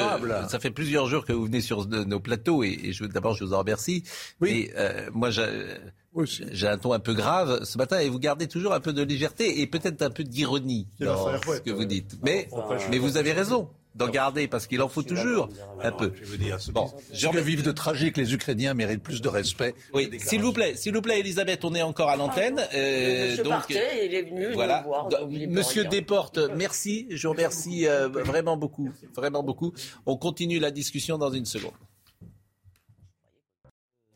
[0.50, 3.60] ça fait plusieurs jours que vous venez sur nos plateaux et, d'abord je vous en
[3.60, 4.04] remercie.
[4.40, 4.70] Oui.
[5.14, 8.94] moi j'ai un ton un peu grave ce matin et vous gardez toujours un peu
[8.94, 12.18] de légèreté et peut-être un peu d'ironie dans ce que vous dites.
[12.24, 12.50] Mais,
[12.90, 15.50] mais vous avez raison d'en garder parce qu'il en faut toujours
[15.82, 16.14] un peu.
[16.22, 19.74] Je veux dire, bon, je vivre de tragique, les Ukrainiens méritent plus de respect.
[19.94, 22.62] Oui, s'il vous plaît, s'il vous plaît, Elisabeth, on est encore à l'antenne.
[22.74, 24.84] Euh, donc, il est venu voilà.
[24.84, 29.74] voir, Monsieur Desportes, merci, je vous remercie euh, vraiment beaucoup, vraiment beaucoup.
[30.06, 31.74] On continue la discussion dans une seconde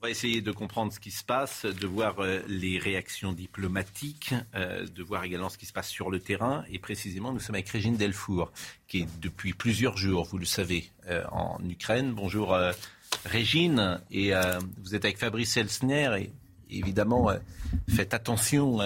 [0.02, 4.86] va essayer de comprendre ce qui se passe, de voir euh, les réactions diplomatiques, euh,
[4.86, 6.64] de voir également ce qui se passe sur le terrain.
[6.70, 8.52] Et précisément, nous sommes avec Régine Delfour,
[8.88, 12.14] qui est depuis plusieurs jours, vous le savez, euh, en Ukraine.
[12.14, 12.58] Bonjour
[13.24, 14.34] Régine, et
[14.84, 16.32] vous êtes avec Fabrice Elsner, et
[16.70, 17.30] évidemment,
[17.90, 18.80] faites attention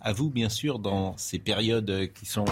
[0.00, 2.46] à vous, bien sûr, dans ces périodes qui sont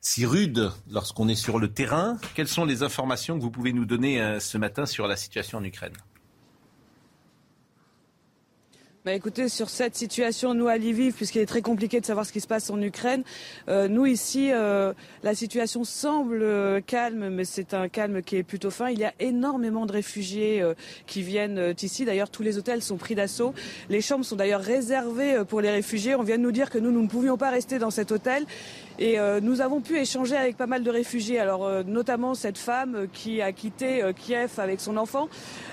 [0.00, 2.18] si rudes lorsqu'on est sur le terrain.
[2.34, 5.64] Quelles sont les informations que vous pouvez nous donner ce matin sur la situation en
[5.64, 5.94] Ukraine?
[9.04, 12.32] Bah écoutez, sur cette situation, nous à Lviv, puisqu'il est très compliqué de savoir ce
[12.32, 13.22] qui se passe en Ukraine,
[13.68, 18.42] euh, nous ici, euh, la situation semble euh, calme, mais c'est un calme qui est
[18.42, 18.88] plutôt fin.
[18.88, 20.64] Il y a énormément de réfugiés
[21.06, 22.06] qui viennent ici.
[22.06, 23.52] D'ailleurs, tous les hôtels sont pris d'assaut.
[23.90, 26.14] Les chambres sont d'ailleurs réservées pour les réfugiés.
[26.14, 28.46] On vient de nous dire que nous, nous ne pouvions pas rester dans cet hôtel.
[28.98, 31.40] Et nous avons pu échanger avec pas mal de réfugiés.
[31.40, 35.28] Alors notamment cette femme qui a quitté Kiev avec son enfant.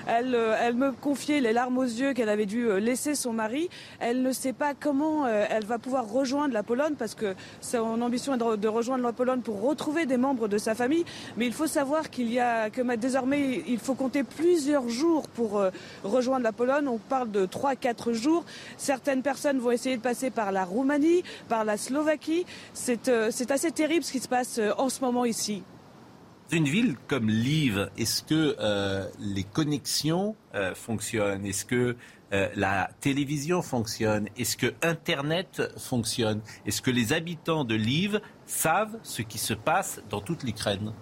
[0.08, 3.68] Elle, elle me confiait les larmes aux yeux qu'elle avait dû laisser son mari.
[4.00, 8.34] Elle ne sait pas comment elle va pouvoir rejoindre la Pologne parce que son ambition
[8.34, 11.04] est de rejoindre la Pologne pour retrouver des membres de sa famille.
[11.36, 15.62] Mais il faut savoir qu'il y a que désormais il faut compter plusieurs jours pour
[16.02, 16.88] rejoindre la Pologne.
[16.88, 18.44] On parle de 3-4 jours.
[18.78, 22.44] Certaines personnes vont essayer de passer par la Roumanie, par la Slovaquie.
[22.74, 25.62] C'est assez terrible ce qui se passe en ce moment ici.
[26.52, 31.46] Une ville comme Lille, est-ce que euh, les connexions euh, fonctionnent?
[31.46, 31.96] Est-ce que
[32.34, 34.28] euh, la télévision fonctionne?
[34.36, 36.42] Est-ce que Internet fonctionne?
[36.66, 40.92] Est-ce que les habitants de Lille savent ce qui se passe dans toute l'Ukraine?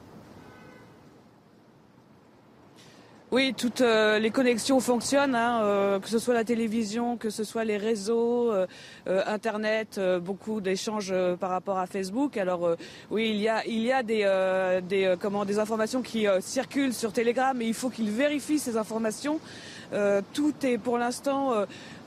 [3.32, 7.44] Oui, toutes euh, les connexions fonctionnent, hein, euh, que ce soit la télévision, que ce
[7.44, 8.66] soit les réseaux, euh,
[9.06, 12.36] Internet, beaucoup d'échanges par rapport à Facebook.
[12.36, 12.76] Alors
[13.10, 17.12] oui, il y a, il y a des, des, comment, des informations qui circulent sur
[17.12, 19.38] Telegram, mais il faut qu'ils vérifient ces informations.
[20.32, 21.52] Tout est pour l'instant,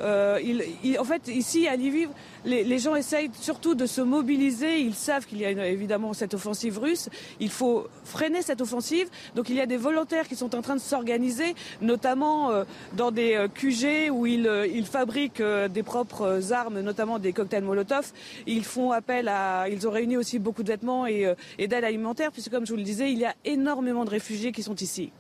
[0.02, 2.10] en fait, ici à Lviv,
[2.46, 4.80] les, gens essayent surtout de se mobiliser.
[4.80, 7.10] Ils savent qu'il y a évidemment cette offensive russe.
[7.40, 9.10] Il faut freiner cette offensive.
[9.36, 13.12] Donc il y a des volontaires qui sont en train de s'organiser, notamment euh, dans
[13.12, 18.12] des euh, QG où ils, euh, ils fabriquent des propres armes, notamment des cocktails Molotov.
[18.48, 22.32] Ils font appel à, ils ont réuni aussi beaucoup de vêtements et, et d'aide alimentaire,
[22.32, 25.12] puisque comme je vous le disais, il y a énormément de réfugiés qui sont ici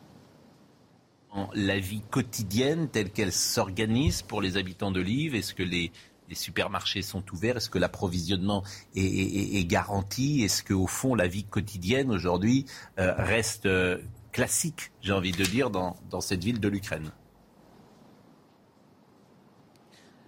[1.53, 5.91] la vie quotidienne telle qu'elle s'organise pour les habitants de Lille Est-ce que les
[6.29, 7.57] les supermarchés sont ouverts?
[7.57, 8.63] Est-ce que l'approvisionnement
[8.95, 10.43] est, garanti?
[10.43, 12.65] Est-ce qu'au fond, la vie quotidienne aujourd'hui
[12.99, 13.97] euh, reste euh,
[14.31, 17.11] classique, j'ai envie de dire, dans cette ville de l'Ukraine?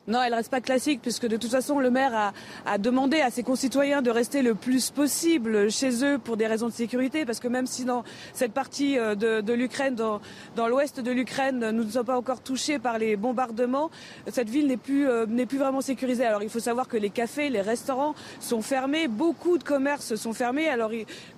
[0.07, 2.31] Non, elle reste pas classique puisque de toute façon le maire
[2.65, 6.67] a, demandé à ses concitoyens de rester le plus possible chez eux pour des raisons
[6.67, 11.09] de sécurité parce que même si dans cette partie euh, de, l'Ukraine, dans, l'ouest de
[11.09, 13.89] l'Ukraine, nous ne sommes pas encore touchés par les bombardements,
[14.27, 16.25] cette ville n'est plus euh, n'est plus vraiment sécurisée.
[16.25, 20.33] Alors il faut savoir que les cafés, les restaurants sont fermés, beaucoup de commerces sont
[20.33, 20.69] fermés.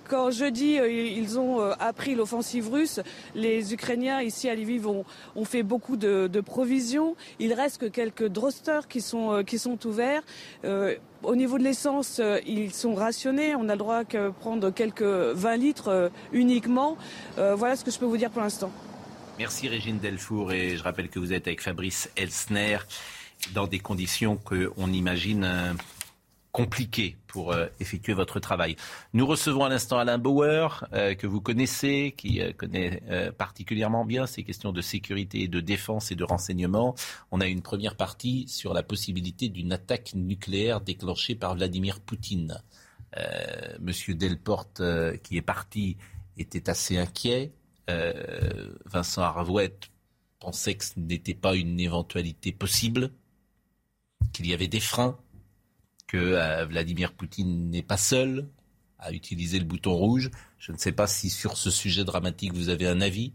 [0.08, 3.00] Quand jeudi euh, ils ont appris l'offensive russe,
[3.34, 5.04] les Ukrainiens ici à Lviv ont,
[5.44, 7.16] fait beaucoup de, de provisions.
[7.38, 8.28] Il reste que quelques
[8.88, 10.22] qui sont, euh, qui sont ouverts.
[10.64, 13.54] Euh, au niveau de l'essence, euh, ils sont rationnés.
[13.54, 16.96] On a le droit que prendre quelques 20 litres uniquement.
[17.36, 18.70] voilà ce que je peux vous dire pour l'instant.
[19.38, 22.78] Merci Régine Delfour et je rappelle que vous êtes avec Fabrice Elsner
[23.54, 25.76] dans des conditions qu'on imagine
[26.58, 28.74] compliqué pour euh, effectuer votre travail.
[29.12, 33.00] Nous recevons à l'instant Alain Bauer, euh, que vous connaissez, qui euh, connaît
[33.38, 36.96] particulièrement bien ces questions de sécurité, de défense et de renseignement.
[37.30, 42.60] On a une première partie sur la possibilité d'une attaque nucléaire déclenchée par Vladimir Poutine.
[43.80, 44.82] Monsieur Delporte,
[45.22, 45.96] qui est parti,
[46.36, 47.52] était assez inquiet.
[48.84, 49.90] Vincent Arvouette
[50.40, 53.10] pensait que ce n'était pas une éventualité possible,
[54.32, 55.18] qu'il y avait des freins
[56.08, 58.48] que euh, Vladimir Poutine n'est pas seul
[58.98, 60.30] à utiliser le bouton rouge.
[60.58, 63.32] Je ne sais pas si sur ce sujet dramatique vous avez un avis.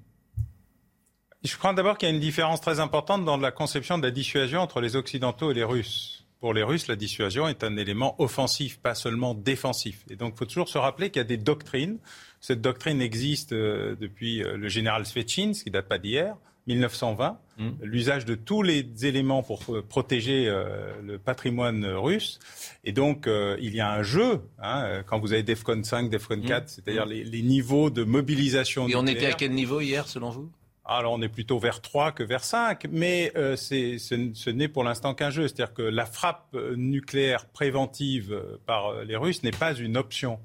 [1.44, 4.12] Je crois d'abord qu'il y a une différence très importante dans la conception de la
[4.12, 6.26] dissuasion entre les Occidentaux et les Russes.
[6.40, 10.04] Pour les Russes, la dissuasion est un élément offensif, pas seulement défensif.
[10.10, 12.00] Et donc, il faut toujours se rappeler qu'il y a des doctrines.
[12.42, 16.36] Cette doctrine existe euh, depuis euh, le général Svechins, qui date pas d'hier,
[16.68, 17.70] 1920, mmh.
[17.82, 22.40] l'usage de tous les éléments pour euh, protéger euh, le patrimoine russe.
[22.86, 26.42] Et donc, euh, il y a un jeu, hein, quand vous avez DEFCON 5, DEFCON
[26.42, 26.68] 4, mmh.
[26.68, 27.10] c'est-à-dire mmh.
[27.10, 28.88] les, niveaux de mobilisation.
[28.88, 30.50] Et on était à quel niveau hier, selon vous?
[30.86, 33.98] Alors on est plutôt vers 3 que vers 5, mais ce,
[34.34, 35.48] ce n'est pour l'instant qu'un jeu.
[35.48, 40.40] C'est-à-dire que la frappe nucléaire préventive par les Russes n'est pas une option.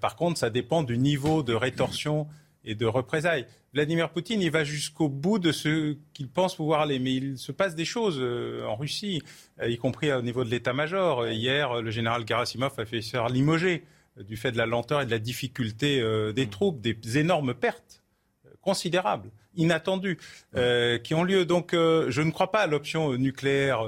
[0.00, 2.26] par contre, ça dépend du niveau de rétorsion
[2.66, 3.46] et de représailles.
[3.76, 6.98] Vladimir Poutine, il va jusqu'au bout de ce qu'il pense pouvoir aller.
[6.98, 9.20] Mais il se passe des choses euh, en Russie,
[9.60, 11.28] euh, y compris au niveau de l'état-major.
[11.28, 13.84] Hier, le général Gerasimov a fait se faire limoger
[14.16, 18.02] euh, du fait de la lenteur et de la difficulté des troupes, des énormes pertes
[18.62, 20.16] considérables, inattendues,
[21.04, 21.44] qui ont lieu.
[21.44, 23.80] Donc, je ne crois pas à l'option nucléaire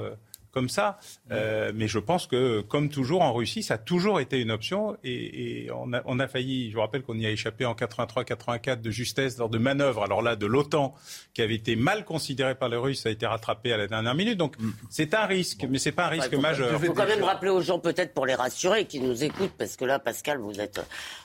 [0.51, 0.99] comme ça.
[1.31, 4.97] Euh, mais je pense que, comme toujours en Russie, ça a toujours été une option.
[5.03, 8.81] Et, on, a, on, a, failli, je vous rappelle qu'on y a échappé en 83-84
[8.81, 10.93] de justesse lors de manœuvres, alors là, de l'OTAN,
[11.33, 14.15] qui avait été mal considérée par les Russes, ça a été rattrapé à la dernière
[14.15, 14.37] minute.
[14.37, 14.71] Donc mm.
[14.89, 16.79] c'est un risque, mais c'est pas un risque majeur.
[16.81, 19.75] Il faut quand même rappeler aux gens, peut-être pour les rassurer, qui nous écoutent, parce
[19.75, 20.81] que là, Pascal, vous êtes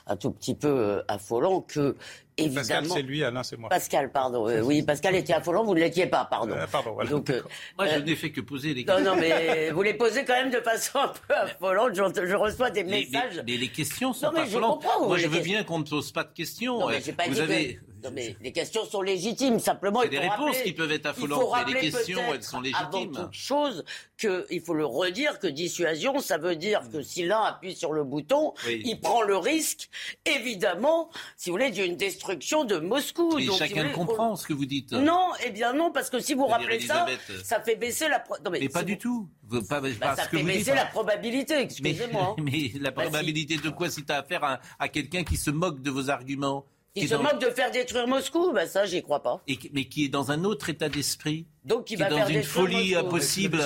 [0.07, 1.95] un tout petit peu euh, affolant, que
[2.37, 2.61] évidemment.
[2.61, 3.69] Pascal, c'est lui, Alain, c'est moi.
[3.69, 4.47] Pascal, pardon.
[4.47, 6.55] Euh, oui, Pascal était affolant, vous ne l'étiez pas, pardon.
[6.55, 7.09] Euh, pardon, voilà.
[7.09, 7.41] Donc, euh,
[7.77, 9.03] moi, je n'ai fait que poser les questions.
[9.03, 11.91] Non, non, mais vous les posez quand même de façon un peu affolante.
[11.95, 13.41] Je, je reçois des messages.
[13.45, 14.81] Mais, les questions sont non, mais affolantes.
[14.81, 16.79] Je comprends, moi, je veux bien qu'on ne pose pas de questions.
[16.79, 17.79] Non, mais j'ai pas vous avez...
[18.05, 19.59] Non, mais les questions sont légitimes.
[19.59, 22.85] Simplement, il faut des réponses qui peuvent être affolantes, mais les questions, elles sont légitimes.
[22.87, 23.83] Avant toute chose,
[24.17, 27.93] que, il faut le redire, que dissuasion, ça veut dire que si l'un appuie sur
[27.93, 29.89] le bouton, il prend le risque,
[30.25, 33.39] évidemment, si vous voulez, d'une destruction de Moscou.
[33.39, 34.93] Et chacun comprend ce que vous dites.
[34.93, 37.07] Non, eh bien non, parce que si vous rappelez ça,
[37.43, 38.23] ça fait baisser la.
[38.43, 39.27] Non, mais, pas du tout.
[39.69, 42.35] Pas, bah, ça fait baisser la probabilité, excusez-moi.
[42.41, 45.81] Mais, la bah, probabilité de quoi si tu as affaire à quelqu'un qui se moque
[45.81, 46.65] de vos arguments?
[46.95, 49.41] Il se moque de faire détruire Moscou, ben ça, j'y crois pas.
[49.47, 51.45] Et, mais qui est dans un autre état d'esprit.
[51.65, 53.61] Donc, qui va dans une folie impossible.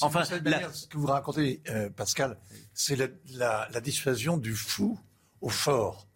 [0.00, 2.38] enfin, ce que vous racontez, euh, Pascal,
[2.74, 4.98] c'est la, la, dissuasion du fou
[5.40, 6.06] au fort.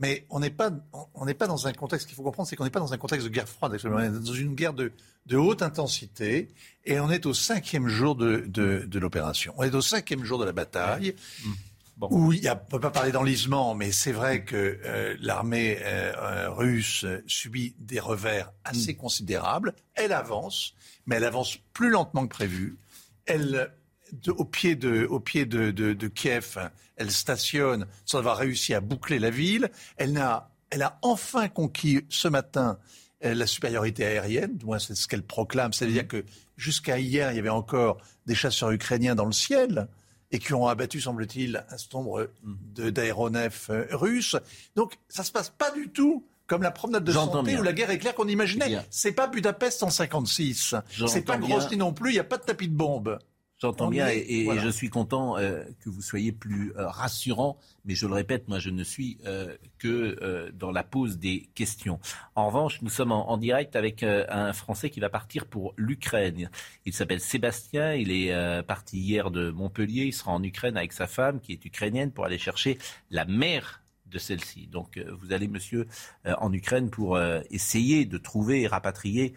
[0.00, 0.70] Mais on n'est pas,
[1.14, 2.98] on n'est pas dans un contexte qu'il faut comprendre, c'est qu'on n'est pas dans un
[2.98, 3.76] contexte de guerre froide.
[3.84, 4.92] On est dans une guerre de,
[5.26, 6.48] de haute intensité
[6.84, 9.54] et on est au cinquième jour de, de, de l'opération.
[9.58, 11.14] On est au cinquième jour de la bataille.
[11.44, 11.52] Mmh.
[11.96, 12.08] Bon.
[12.10, 16.50] Où il ne peut pas parler d'enlisement, mais c'est vrai que euh, l'armée euh, euh,
[16.50, 18.96] russe subit des revers assez mm.
[18.96, 19.74] considérables.
[19.94, 20.74] Elle avance,
[21.06, 22.78] mais elle avance plus lentement que prévu.
[23.24, 23.72] Elle,
[24.28, 26.58] au pied de, au pied de, Kiev,
[26.96, 29.70] elle stationne sans avoir réussi à boucler la ville.
[29.96, 32.78] Elle a, elle a enfin conquis ce matin
[33.22, 35.72] la supériorité aérienne, du moins c'est ce qu'elle proclame.
[35.72, 36.08] C'est-à-dire mm.
[36.08, 36.24] que
[36.58, 39.88] jusqu'à hier, il y avait encore des chasseurs ukrainiens dans le ciel
[40.30, 42.28] et qui ont abattu, semble-t-il, un certain nombre
[42.74, 44.36] d'aéronefs euh, russes.
[44.74, 47.90] Donc ça se passe pas du tout comme la promenade de santé ou la guerre
[47.90, 48.78] éclair qu'on imaginait.
[48.90, 50.74] C'est pas Budapest en 56.
[51.06, 52.10] C'est pas Grozny non plus.
[52.10, 53.18] Il n'y a pas de tapis de bombe.
[53.58, 58.06] J'entends bien et, je suis content euh, que vous soyez plus euh, rassurant, mais je
[58.06, 61.98] le répète, moi je ne suis euh, que dans la pose des questions.
[62.34, 66.50] En revanche, nous sommes en, direct avec un Français qui va partir pour l'Ukraine.
[66.84, 71.06] Il s'appelle Sébastien, il est parti hier de Montpellier, il sera en Ukraine avec sa
[71.06, 72.78] femme qui est ukrainienne pour aller chercher
[73.10, 74.66] la mère de celle-ci.
[74.66, 75.86] Donc vous allez, monsieur,
[76.24, 77.18] en Ukraine pour
[77.50, 79.34] essayer de trouver et rapatrier,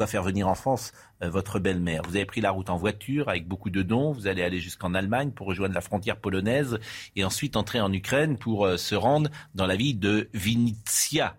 [0.00, 0.92] cas faire venir en France
[1.22, 2.02] euh, votre belle-mère.
[2.08, 4.12] Vous avez pris la route en voiture avec beaucoup de dons.
[4.12, 6.78] Vous allez aller jusqu'en Allemagne pour rejoindre la frontière polonaise
[7.16, 11.36] et ensuite entrer en Ukraine pour euh, se rendre dans la ville de Vinnytsia.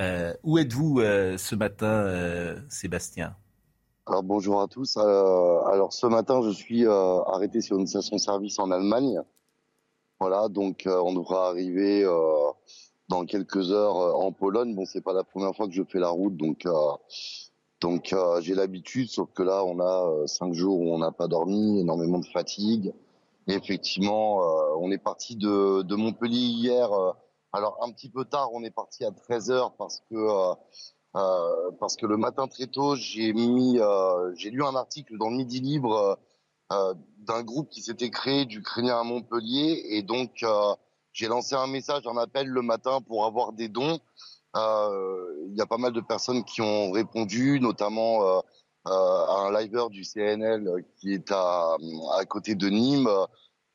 [0.00, 3.36] Euh, où êtes-vous ce matin, Sébastien?
[4.06, 4.96] Alors bonjour à tous.
[4.96, 9.20] alors ce matin, je suis arrêté sur une station-service en Allemagne.
[10.18, 12.06] Voilà, donc on devra arriver
[13.08, 14.74] dans quelques heures en Pologne.
[14.74, 16.66] Bon, c'est pas la première fois que je fais la route, donc
[17.80, 21.12] donc euh, j'ai l'habitude, sauf que là on a euh, cinq jours où on n'a
[21.12, 22.92] pas dormi, énormément de fatigue.
[23.46, 26.90] Et effectivement, euh, on est parti de, de Montpellier hier.
[27.52, 30.54] alors un petit peu tard, on est parti à 13 heures parce que
[31.80, 33.78] parce que le matin très tôt, j'ai mis
[34.36, 36.18] j'ai lu un article dans Midi Libre
[36.70, 40.44] d'un groupe qui s'était créé d'Ukrainiens à Montpellier et donc
[41.12, 43.98] j'ai lancé un message, un appel le matin pour avoir des dons.
[44.56, 48.40] Euh, il y a pas mal de personnes qui ont répondu, notamment euh,
[48.88, 51.76] euh, un liveur du CNL qui est à,
[52.18, 53.10] à côté de Nîmes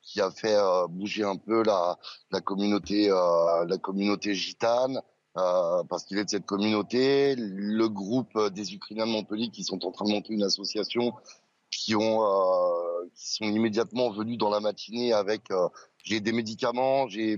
[0.02, 0.56] qui a fait
[0.88, 1.98] bouger un peu la,
[2.30, 5.00] la communauté la communauté gitane
[5.36, 7.34] euh, parce qu'il est de cette communauté.
[7.36, 11.12] Le groupe des Ukrainiens de Montpellier qui sont en train de monter une association
[11.70, 15.50] qui ont euh, qui sont immédiatement venus dans la matinée avec
[16.06, 17.36] j'ai des médicaments, j'ai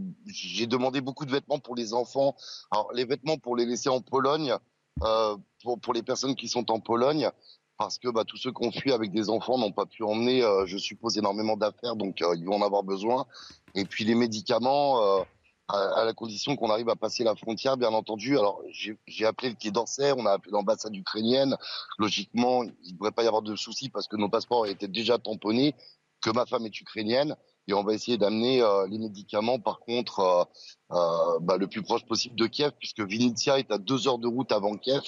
[0.66, 2.36] demandé beaucoup de vêtements pour les enfants.
[2.70, 4.54] Alors les vêtements pour les laisser en Pologne,
[5.02, 7.30] euh, pour pour les personnes qui sont en Pologne,
[7.78, 10.42] parce que bah, tous ceux qui ont fui avec des enfants n'ont pas pu emmener,
[10.42, 13.26] euh, je suppose, énormément d'affaires, donc euh, ils vont en avoir besoin.
[13.74, 15.22] Et puis les médicaments, euh,
[15.68, 18.36] à, à, la condition qu'on arrive à passer la frontière, bien entendu.
[18.36, 21.56] Alors j'ai appelé le Quai d'Orsay, on a appelé l'ambassade ukrainienne.
[21.98, 25.18] Logiquement, il ne devrait pas y avoir de soucis parce que nos passeports étaient déjà
[25.18, 25.74] tamponnés,
[26.20, 27.36] que ma femme est ukrainienne
[27.68, 30.44] et on va essayer d'amener euh, les médicaments par contre euh,
[30.92, 34.26] euh, bah, le plus proche possible de Kiev puisque Vinnytsia est à deux heures de
[34.26, 35.02] route avant Kiev.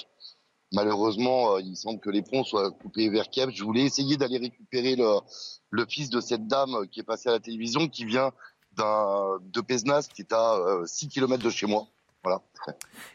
[0.72, 3.50] Malheureusement, il semble que les ponts soient coupés vers Kiev.
[3.52, 5.18] Je voulais essayer d'aller récupérer le,
[5.70, 8.30] le fils de cette dame qui est passée à la télévision, qui vient
[8.76, 11.88] de Pesnas, qui est à 6 km de chez moi.
[12.22, 12.40] Voilà.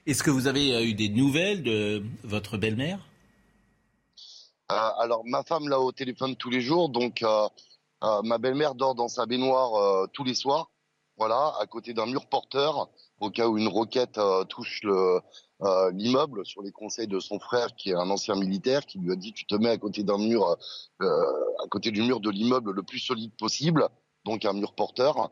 [0.05, 2.99] Est-ce que vous avez eu des nouvelles de votre belle-mère?
[4.67, 7.47] Alors, ma femme l'a au téléphone tous les jours, donc euh,
[8.23, 10.71] ma belle-mère dort dans sa baignoire euh, tous les soirs,
[11.17, 12.89] voilà, à côté d'un mur porteur,
[13.19, 14.81] au cas où une roquette euh, touche
[15.93, 19.15] l'immeuble sur les conseils de son frère qui est un ancien militaire qui lui a
[19.15, 20.57] dit tu te mets à côté d'un mur
[20.99, 23.87] à côté du mur de l'immeuble le plus solide possible
[24.25, 25.31] donc un mur porteur.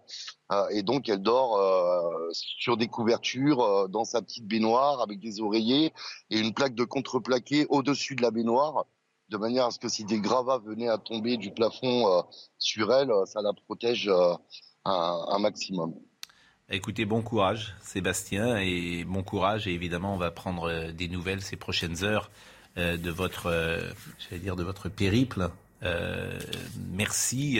[0.71, 1.59] et donc elle dort
[2.31, 5.91] sur des couvertures dans sa petite baignoire avec des oreillers
[6.29, 8.85] et une plaque de contreplaqué au-dessus de la baignoire
[9.33, 12.23] de manière à ce que si des gravats venaient à tomber du plafond
[12.57, 14.09] sur elle, ça la protège
[14.85, 15.93] un maximum.
[16.69, 19.67] Écoutez, bon courage, Sébastien, et bon courage.
[19.67, 22.31] Et évidemment, on va prendre euh, des nouvelles ces prochaines heures
[22.77, 23.91] euh, de votre, euh,
[24.31, 25.49] dire, de votre périple.
[26.91, 27.59] merci.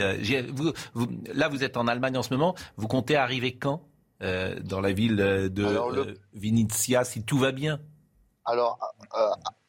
[1.34, 2.56] là, vous êtes en Allemagne en ce moment.
[2.78, 3.82] Vous comptez arriver quand
[4.22, 7.82] dans la ville de Vinitsia, si tout va bien?
[8.46, 8.80] Alors,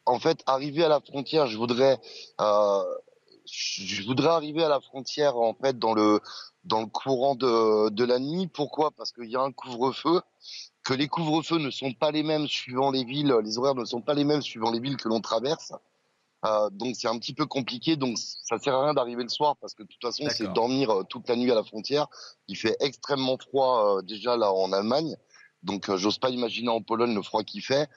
[0.05, 1.99] en fait, arriver à la frontière, je voudrais,
[2.39, 6.19] je voudrais arriver à la frontière en fait dans le
[6.63, 8.47] dans le courant de, de la nuit.
[8.47, 8.91] Pourquoi?
[8.91, 10.21] Parce qu'il y a un couvre-feu,
[10.83, 14.01] que les couvre-feux ne sont pas les mêmes suivant les villes, les horaires ne sont
[14.01, 15.73] pas les mêmes suivant les villes que l'on traverse.
[16.45, 19.55] Euh, donc c'est un petit peu compliqué, donc ça sert à rien d'arriver le soir
[19.57, 22.07] parce que de toute façon c'est dormir euh, toute la nuit à la frontière.
[22.47, 25.15] Il fait extrêmement froid euh, déjà là en Allemagne,
[25.63, 27.89] donc euh, j'ose pas imaginer en Pologne le froid qu'il fait.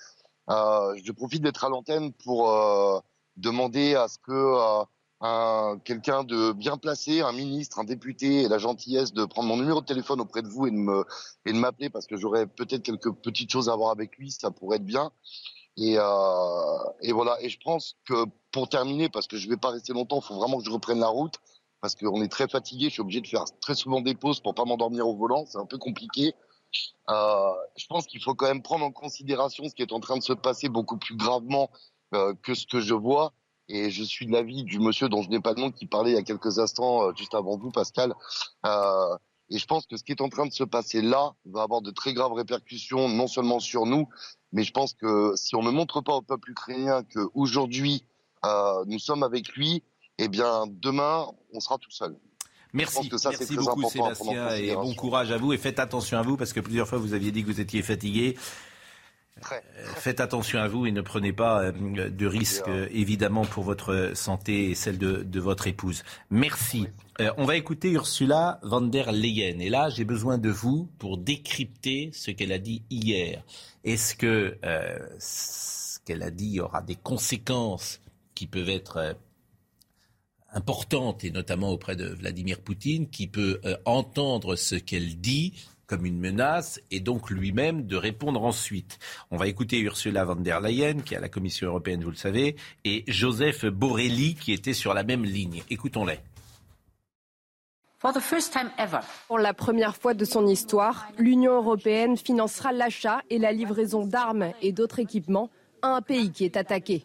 [0.49, 2.53] Je profite d'être à l'antenne pour
[3.37, 4.85] demander à ce que
[5.21, 9.57] un quelqu'un de bien placé, un ministre, un député, et la gentillesse de prendre mon
[9.57, 11.05] numéro de téléphone auprès de vous et de me
[11.45, 14.51] et de m'appeler parce que j'aurais peut-être quelques petites choses à voir avec lui, ça
[14.51, 15.11] pourrait être bien.
[15.77, 17.37] Et, euh, et voilà.
[17.41, 20.35] Et je pense que pour terminer, parce que je vais pas rester longtemps, il faut
[20.35, 21.35] vraiment que je reprenne la route
[21.81, 22.87] parce qu'on est très fatigué.
[22.87, 25.45] Je suis obligé de faire très souvent des pauses pour pas m'endormir au volant.
[25.47, 26.35] C'est un peu compliqué.
[27.11, 30.19] Euh, je pense qu'il faut quand même prendre en considération ce qui est en train
[30.19, 31.71] de se passer beaucoup plus gravement
[32.15, 33.33] euh, que ce que je vois
[33.69, 36.13] et je suis de l'avis du monsieur dont je n'ai pas le nom qui parlait
[36.13, 38.15] il y a quelques instants euh, juste avant vous, Pascal.
[39.51, 41.81] Et je pense que ce qui est en train de se passer là va avoir
[41.81, 44.07] de très graves répercussions, non seulement sur nous,
[44.53, 48.05] mais je pense que si on ne montre pas au peuple ukrainien qu'aujourd'hui
[48.87, 49.83] nous sommes avec lui,
[50.19, 52.19] eh bien demain on sera tout seul.
[52.73, 56.37] Merci, ça, merci beaucoup Sébastien et bon courage à vous et faites attention à vous
[56.37, 58.37] parce que plusieurs fois vous aviez dit que vous étiez fatigué.
[59.53, 59.61] Euh,
[59.97, 64.13] faites attention à vous et ne prenez pas euh, de risques, euh, évidemment, pour votre
[64.15, 66.03] santé et celle de, votre épouse.
[66.31, 66.89] Merci.
[67.37, 69.61] on va écouter Ursula von der Leyen.
[69.61, 73.45] Et là, j'ai besoin de vous pour décrypter ce qu'elle a dit hier.
[73.85, 74.59] Est-ce que
[75.21, 78.01] ce qu'elle a dit aura des conséquences
[78.35, 79.17] qui peuvent être
[80.53, 85.55] importantes, et notamment auprès de Vladimir Poutine, qui peut entendre ce qu'elle dit
[85.87, 88.99] comme une menace et donc lui-même de répondre ensuite.
[89.31, 92.17] On va écouter Ursula von der Leyen, qui est à la Commission européenne, vous le
[92.17, 95.63] savez, et Joseph Borrelli, qui était sur la même ligne.
[95.71, 96.21] Écoutons-les.
[99.27, 104.53] Pour la première fois de son histoire, l'Union européenne financera l'achat et la livraison d'armes
[104.63, 105.51] et d'autres équipements
[105.83, 107.03] à un pays qui est attaqué.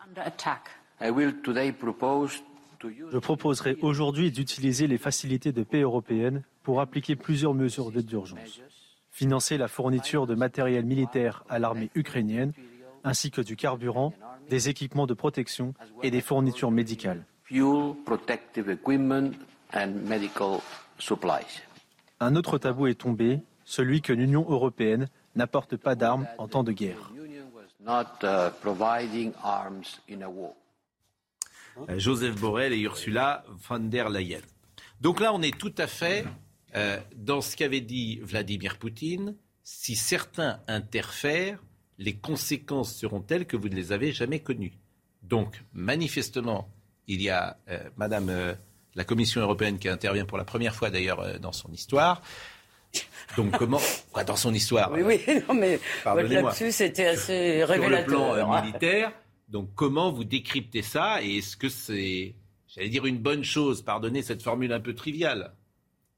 [3.12, 8.62] Je proposerai aujourd'hui d'utiliser les facilités de paix européennes pour appliquer plusieurs mesures d'aide d'urgence
[9.14, 12.52] financer la fourniture de matériel militaire à l'armée ukrainienne,
[13.04, 14.12] ainsi que du carburant,
[14.50, 17.24] des équipements de protection et des fournitures médicales.
[22.20, 26.72] Un autre tabou est tombé, celui que l'Union européenne n'apporte pas d'armes en temps de
[26.72, 27.12] guerre.
[31.90, 34.42] Euh, Joseph Borrell et Ursula von der Leyen.
[35.02, 36.26] Donc là, on est tout à fait
[36.76, 41.60] euh, dans ce qu'avait dit Vladimir Poutine, si certains interfèrent,
[41.98, 44.80] les conséquences seront telles que vous ne les avez jamais connues.
[45.22, 46.70] Donc, manifestement,
[47.08, 48.54] il y a euh, Madame euh,
[48.96, 52.22] la Commission européenne qui intervient pour la première fois d'ailleurs dans son histoire.
[53.38, 54.92] Donc comment quoi, Dans son histoire.
[54.92, 58.10] Oui, oui, non, mais là-dessus, c'était assez révélateur.
[58.10, 59.12] Sur le plan militaire.
[59.48, 62.36] Donc comment vous décryptez ça Et est-ce que c'est,
[62.68, 63.82] j'allais dire, une bonne chose?
[63.82, 65.54] Pardonnez cette formule un peu triviale.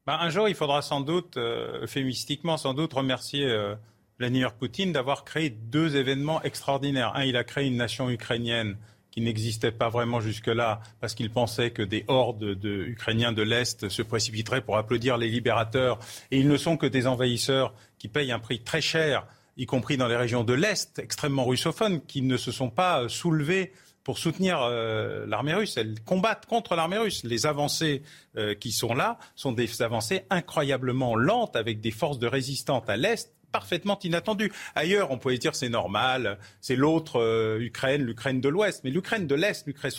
[0.06, 3.74] Ben, un jour, il faudra sans doute, euh, euphémistiquement, sans doute remercier euh,
[4.18, 7.12] Vladimir Poutine d'avoir créé deux événements extraordinaires.
[7.16, 8.76] Un, il a créé une nation ukrainienne
[9.10, 13.88] qui n'existait pas vraiment jusque-là, parce qu'il pensait que des hordes de Ukrainiens de l'Est
[13.88, 15.98] se précipiteraient pour applaudir les libérateurs.
[16.30, 19.26] Et ils ne sont que des envahisseurs qui payent un prix très cher,
[19.56, 23.08] y compris dans les régions de l'Est, extrêmement russophones, qui ne se sont pas euh,
[23.08, 23.72] soulevés
[24.06, 25.76] pour soutenir euh, l'armée russe.
[25.76, 27.24] Elles combattent contre l'armée russe.
[27.24, 28.02] Les avancées
[28.36, 32.96] euh, qui sont là sont des avancées incroyablement lentes avec des forces de résistance à
[32.96, 34.52] l'Est parfaitement inattendues.
[34.74, 38.82] Ailleurs, on pourrait dire c'est normal, c'est l'autre euh, Ukraine, l'Ukraine de l'Ouest.
[38.84, 39.92] Mais l'Ukraine de l'Est, l'Ukraine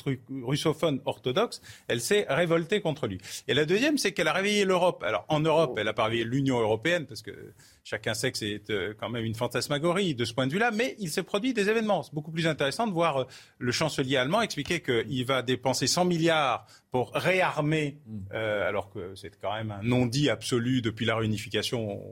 [0.43, 3.17] russophone orthodoxe, elle s'est révoltée contre lui.
[3.47, 5.03] Et la deuxième, c'est qu'elle a réveillé l'Europe.
[5.03, 7.31] Alors en Europe, elle a pas réveillé l'Union européenne parce que
[7.89, 10.97] Chacun sait que c'est euh, quand même une fantasmagorie de ce point de vue-là, mais
[10.99, 12.03] il s'est produit des événements.
[12.03, 13.23] C'est beaucoup plus intéressant de voir euh,
[13.59, 18.17] le chancelier allemand expliquer qu'il va dépenser 100 milliards pour réarmer, mm.
[18.33, 22.03] euh, alors que c'est quand même un non-dit absolu depuis la réunification.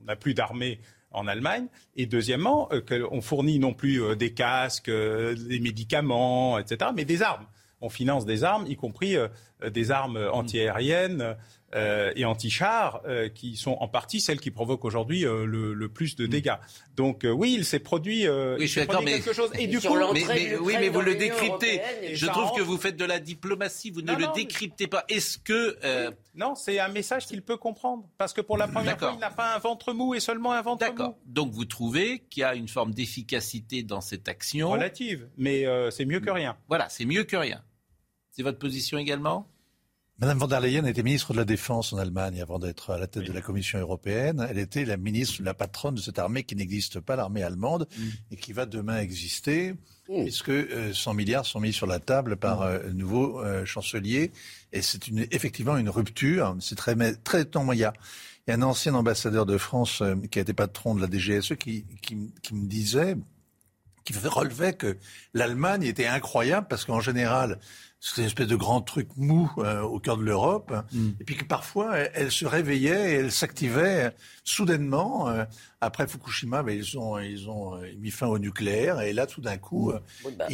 [0.00, 0.78] On n'a plus d'armée
[1.10, 1.66] en Allemagne.
[1.96, 7.46] Et deuxièmement, qu'on fournit non plus des casques, des médicaments, etc., mais des armes.
[7.80, 9.16] On finance des armes, y compris
[9.64, 11.36] des armes antiaériennes.
[11.74, 16.14] Euh, et anti-chars, euh, qui sont en partie celles qui provoquent aujourd'hui euh, le, plus
[16.14, 16.30] de mm.
[16.30, 16.54] dégâts.
[16.94, 19.50] Donc oui, il s'est produit, oui, je quelque chose.
[19.58, 21.80] Et du coup, mais, oui, mais vous le décryptez.
[22.12, 25.04] Je trouve que vous faites de la diplomatie, vous ne le décryptez pas.
[25.08, 25.76] Est-ce que
[26.36, 29.30] non, c'est un message qu'il peut comprendre parce que pour la première fois, il n'a
[29.30, 31.14] pas un ventre mou et seulement un ventre mou.
[31.26, 34.70] Donc vous trouvez qu'il y a une forme d'efficacité dans cette action?
[34.70, 36.56] Relative, mais c'est mieux que rien.
[36.68, 37.62] Voilà, c'est mieux que rien.
[38.30, 39.48] C'est votre position également?
[40.18, 43.06] Madame von der Leyen était ministre de la Défense en Allemagne avant d'être à la
[43.06, 44.46] tête de la Commission européenne.
[44.48, 48.02] Elle était la ministre, la patronne de cette armée qui n'existe pas, l'armée allemande, mm.
[48.30, 49.74] et qui va demain exister,
[50.08, 50.22] mm.
[50.22, 50.52] puisque
[50.94, 52.64] 100 euh, milliards sont mis sur la table par mm.
[52.64, 54.32] euh, le nouveau euh, chancelier.
[54.72, 56.56] Et c'est une, effectivement une rupture.
[56.60, 57.92] C'est très, très tant Il y a
[58.48, 62.54] un ancien ambassadeur de France qui a été patron de la DGSE qui, qui, qui
[62.54, 63.18] me disait,
[64.06, 64.96] qui relevait que
[65.34, 67.58] l'Allemagne était incroyable parce qu'en général,
[68.06, 71.08] c'était une espèce de grand truc mou euh, au cœur de l'Europe, mm.
[71.20, 75.28] et puis que parfois elle, se réveillait et elle s'activait soudainement.
[75.28, 75.44] Euh,
[75.80, 79.40] après Fukushima, ben, ils ont ils ont euh, mis fin au nucléaire, et là tout
[79.40, 80.30] d'un coup, mm.
[80.38, 80.46] bah.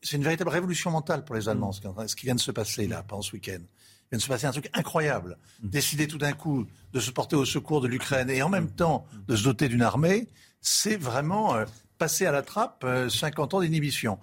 [0.00, 2.06] c'est une véritable révolution mentale pour les Allemands, mm.
[2.06, 3.58] ce qui vient de se passer là pendant ce week-end.
[3.58, 5.38] Il vient de se passer un truc incroyable.
[5.60, 9.06] Décider tout d'un coup de se porter au secours de l'Ukraine et en même temps
[9.26, 10.28] de se doter d'une armée,
[10.60, 11.56] c'est vraiment
[11.98, 14.20] passer à la trappe 50 ans d'inhibition.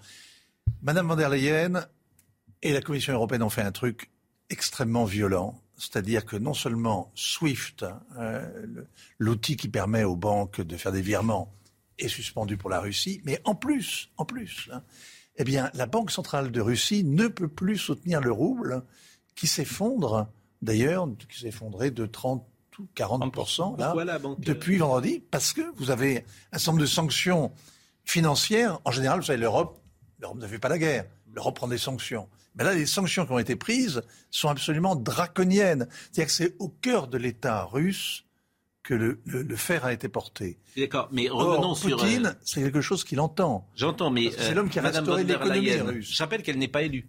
[0.81, 1.85] Madame von der Leyen
[2.61, 4.11] et la Commission européenne ont fait un truc
[4.49, 5.59] extrêmement violent.
[5.77, 7.85] C'est-à-dire que non seulement SWIFT,
[8.17, 8.45] euh,
[9.17, 11.53] l'outil qui permet aux banques de faire des virements,
[11.97, 14.83] est suspendu pour la Russie, mais en plus, en plus, hein,
[15.37, 18.83] eh bien, la Banque centrale de Russie ne peut plus soutenir le rouble,
[19.35, 20.27] qui s'effondre,
[20.61, 22.45] d'ailleurs, qui s'effondrait de 30
[22.79, 27.51] ou 40% depuis vendredi, parce que vous avez un certain nombre de sanctions
[28.05, 28.79] financières.
[28.85, 29.81] En général, vous savez, l'Europe,
[30.19, 31.05] l'Europe ne fait pas la guerre.
[31.33, 32.27] L'Europe prend des sanctions.
[32.55, 35.87] Mais là, les sanctions qui ont été prises sont absolument draconiennes.
[36.11, 38.25] C'est-à-dire que c'est au cœur de l'État russe
[38.83, 40.57] que le, fer a été porté.
[40.75, 41.97] D'accord, mais revenons sur...
[41.97, 43.67] Poutine, euh, c'est quelque chose qu'il entend.
[43.75, 44.31] J'entends, mais...
[44.31, 46.11] C'est l'homme qui a restauré l'économie russe.
[46.11, 47.07] Je rappelle qu'elle n'est pas élue.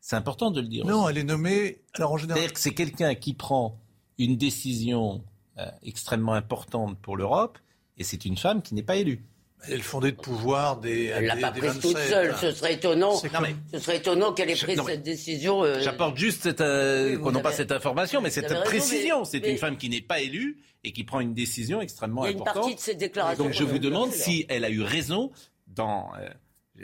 [0.00, 0.86] C'est important de le dire.
[0.86, 1.82] Non, elle est nommée...
[1.94, 2.38] Alors en général...
[2.38, 3.78] C'est-à-dire que c'est quelqu'un qui prend
[4.18, 5.22] une décision
[5.58, 7.58] euh, extrêmement importante pour l'Europe,
[7.98, 9.22] et c'est une femme qui n'est pas élue.
[9.68, 11.06] Elle le fondé de pouvoir des.
[11.06, 12.34] Elle l'a pas prise toute seule.
[12.40, 13.16] Ce serait étonnant.
[13.16, 15.64] Ce serait étonnant qu'elle ait pris cette décision.
[15.64, 19.24] Euh, J'apporte juste cette, euh, pas cette information, mais cette précision.
[19.24, 22.36] C'est une femme qui n'est pas élue et qui prend une décision extrêmement importante.
[22.36, 23.44] Il y a une partie de ses déclarations.
[23.44, 25.30] Donc je vous demande si elle a eu raison
[25.66, 26.10] dans.
[26.18, 26.28] Euh,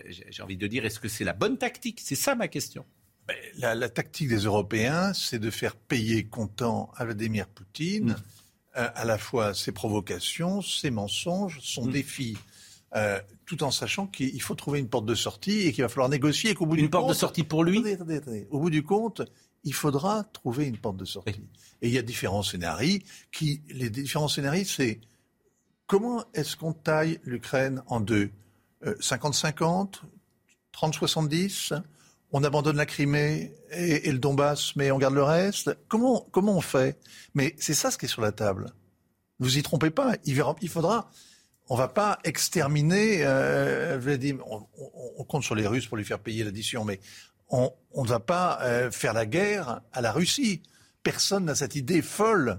[0.09, 2.01] j'ai envie de dire, est-ce que c'est la bonne tactique?
[2.03, 2.85] C'est ça ma question.
[3.27, 8.17] Ben, la, la, tactique des Européens, c'est de faire payer comptant à Vladimir Poutine
[8.77, 11.91] euh, à la fois ses provocations, ses mensonges, son mm.
[11.91, 12.39] défi
[12.95, 16.09] euh, tout en sachant qu'il faut trouver une porte de sortie et qu'il va falloir
[16.09, 17.83] négocier et qu'au bout une du porte de sortie pour lui.
[18.51, 19.23] Au bout du compte,
[19.65, 21.43] il faudra trouver une porte de sortie.
[21.83, 23.01] Et il y a différents scénarios
[23.33, 25.01] qui, les différents scénarios, c'est
[25.87, 28.31] comment est-ce qu'on taille l'Ukraine en deux?
[28.85, 30.01] 50-50,
[30.73, 31.83] 30-70
[32.33, 35.77] on abandonne la Crimée et, le Donbass, mais on garde le reste?
[35.89, 36.99] Comment, comment on fait?
[37.35, 38.73] Mais c'est ça ce qui est sur la table.
[39.39, 40.17] Ne vous y trompez pas.
[40.25, 41.11] Il, il faudra
[41.69, 44.45] on va pas exterminer euh, Vladimir.
[44.47, 47.01] On, compte sur les Russes pour lui faire payer l'addition, mais
[47.49, 50.63] on ne va pas euh, faire la guerre à la Russie.
[51.03, 52.59] Personne n'a cette idée folle.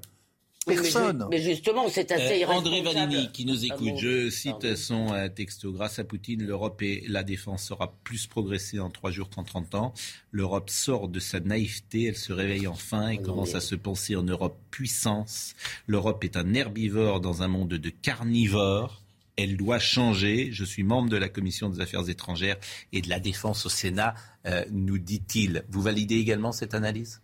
[0.68, 1.28] Personne.
[1.30, 5.72] mais, justement, c'est assez euh, André Vanini qui nous écoute, je cite son euh, texto.
[5.72, 9.76] Grâce à Poutine, l'Europe et la défense aura plus progressé en trois jours qu'en 30
[9.76, 9.94] ans.
[10.32, 14.24] L'Europe sort de sa naïveté, elle se réveille enfin et commence à se penser en
[14.24, 15.56] Europe puissance.
[15.88, 19.02] L'Europe est un herbivore dans un monde de carnivores
[19.38, 20.50] elle doit changer.
[20.52, 22.58] Je suis membre de la commission des affaires étrangères
[22.92, 24.16] et de la défense au Sénat,
[24.46, 25.64] euh, nous dit-il.
[25.70, 27.22] Vous validez également cette analyse?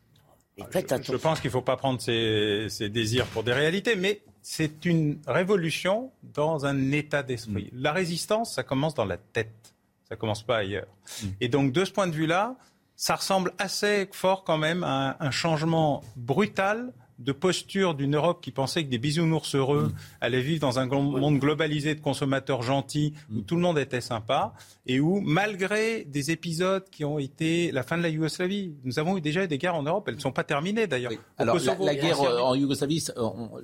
[0.57, 5.19] Je, pense qu'il ne faut pas prendre ses, désirs pour des réalités, mais c'est une
[5.25, 7.69] révolution dans un état d'esprit.
[7.71, 7.81] Mm.
[7.81, 9.73] La résistance, ça commence dans la tête,
[10.07, 10.87] ça commence pas ailleurs.
[11.21, 11.27] Mm.
[11.41, 12.55] Et donc, de ce point de vue-là,
[12.95, 18.51] ça ressemble assez fort quand même à un, changement brutal de posture d'une Europe qui
[18.51, 19.95] pensait que des bisounours heureux mm.
[20.21, 23.43] allaient vivre dans un monde globalisé de consommateurs gentils, où mm.
[23.45, 24.53] tout le monde était sympa,
[24.85, 29.17] et où, malgré des épisodes qui ont été la fin de la Yougoslavie, nous avons
[29.17, 31.11] eu déjà des guerres en Europe, elles ne sont pas terminées d'ailleurs.
[31.37, 33.05] Alors la, guerre en Yougoslavie,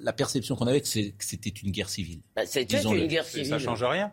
[0.01, 2.19] la perception qu'on avait, c'est que c'était une guerre civile.
[2.35, 3.47] Bah, c'était une guerre civile.
[3.47, 4.11] Ça change rien.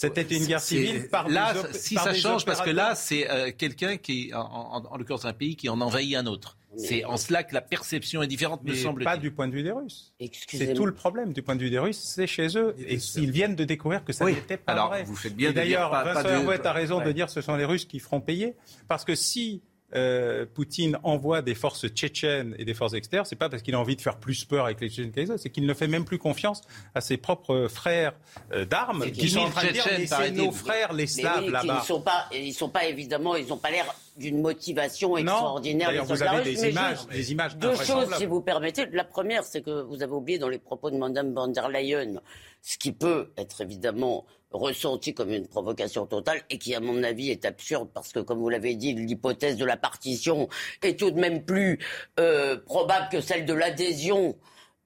[0.00, 3.98] C'était une guerre civile par Là, si ça change, parce que là, c'est euh, quelqu'un
[3.98, 6.56] qui, en, en, en l'occurrence un pays, qui en envahit un autre.
[6.76, 9.04] C'est en cela que la perception est différente, me semble-t-il.
[9.04, 10.14] Pas du point de vue des Russes.
[10.48, 12.74] C'est tout le problème du point de vue des Russes, c'est chez eux.
[12.78, 15.02] Et ils viennent de découvrir que ça n'était pas Alors, vrai.
[15.02, 17.84] Vous faites bien d'ailleurs, Vincent Herouet a raison de dire que ce sont les Russes
[17.84, 18.54] qui feront payer.
[18.88, 19.62] Parce que si
[19.94, 23.80] euh, Poutine envoie des forces tchétchènes et des forces externes, c'est pas parce qu'il a
[23.80, 25.88] envie de faire plus peur avec les Tchétchènes que les autres, c'est qu'il ne fait
[25.88, 26.62] même plus confiance
[26.94, 28.14] à ses propres frères
[28.52, 31.80] euh, d'armes qui sont en train de dire c'est nos frères les Slaves là-bas.
[31.82, 33.86] Ils sont pas, ils sont pas évidemment, ils n'ont pas l'air
[34.16, 35.92] d'une motivation extraordinaire.
[35.92, 38.86] Non, vous avez des images, des images Deux choses, si vous permettez.
[38.92, 42.20] La première, c'est que vous avez oublié dans les propos de Mme van der Leyen,
[42.62, 47.30] ce qui peut être évidemment ressenti comme une provocation totale et qui, à mon avis,
[47.30, 50.48] est absurde parce que, comme vous l'avez dit, l'hypothèse de la partition
[50.82, 51.78] est tout de même plus
[52.18, 54.36] euh, probable que celle de l'adhésion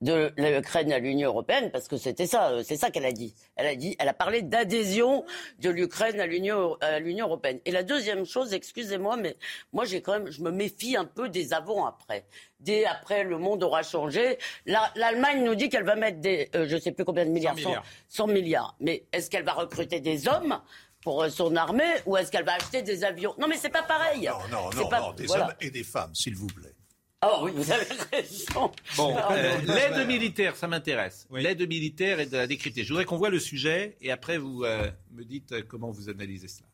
[0.01, 3.33] de l'Ukraine à l'Union européenne, parce que c'était ça, euh, c'est ça qu'elle a dit.
[3.55, 5.25] Elle a dit, elle a parlé d'adhésion
[5.59, 7.59] de l'Ukraine à l'Union à l'Union européenne.
[7.65, 9.37] Et la deuxième chose, excusez-moi, mais
[9.71, 12.25] moi j'ai quand même, je me méfie un peu des avant-après.
[12.59, 14.37] Dès après, le monde aura changé.
[14.65, 17.57] L'Allemagne nous dit qu'elle va mettre des, euh, je ne sais plus combien de milliards,
[17.57, 17.85] 100 milliards.
[18.09, 18.75] 100 milliards.
[18.79, 20.59] Mais est-ce qu'elle va recruter des hommes
[21.01, 23.33] pour euh, son armée ou est-ce qu'elle va acheter des avions?
[23.37, 24.27] Non, mais c'est pas pareil.
[24.27, 26.73] Non, non, non, non, des hommes et des femmes, s'il vous plaît.
[27.21, 28.71] Ah oui, vous avez raison.
[28.97, 31.27] Bon, euh, l'aide militaire, ça m'intéresse.
[31.31, 32.83] L'aide militaire et de la décrypter.
[32.83, 36.09] Je voudrais qu'on voit le sujet et après vous euh, me dites euh, comment vous
[36.09, 36.67] analysez cela.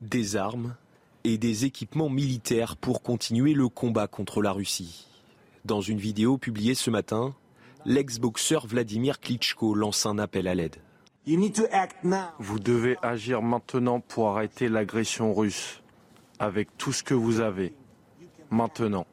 [0.00, 0.76] Des armes
[1.24, 5.06] et des équipements militaires pour continuer le combat contre la Russie.
[5.64, 7.34] Dans une vidéo publiée ce matin,
[7.84, 10.76] l'ex-boxeur Vladimir Klitschko lance un appel à l'aide.
[12.38, 15.82] Vous devez agir maintenant pour arrêter l'agression russe
[16.38, 17.74] avec tout ce que vous avez.
[18.50, 19.06] Maintenant.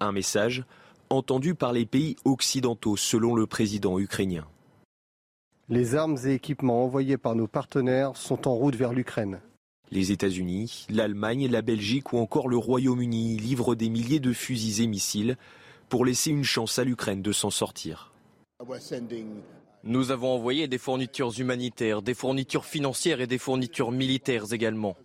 [0.00, 0.64] Un message
[1.10, 4.46] entendu par les pays occidentaux selon le président ukrainien.
[5.68, 9.40] Les armes et équipements envoyés par nos partenaires sont en route vers l'Ukraine.
[9.90, 14.86] Les États-Unis, l'Allemagne, la Belgique ou encore le Royaume-Uni livrent des milliers de fusils et
[14.86, 15.36] missiles
[15.88, 18.12] pour laisser une chance à l'Ukraine de s'en sortir.
[19.84, 24.96] Nous avons envoyé des fournitures humanitaires, des fournitures financières et des fournitures militaires également.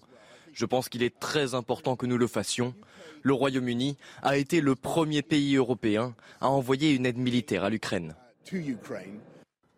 [0.54, 2.74] Je pense qu'il est très important que nous le fassions.
[3.22, 8.16] Le Royaume-Uni a été le premier pays européen à envoyer une aide militaire à l'Ukraine.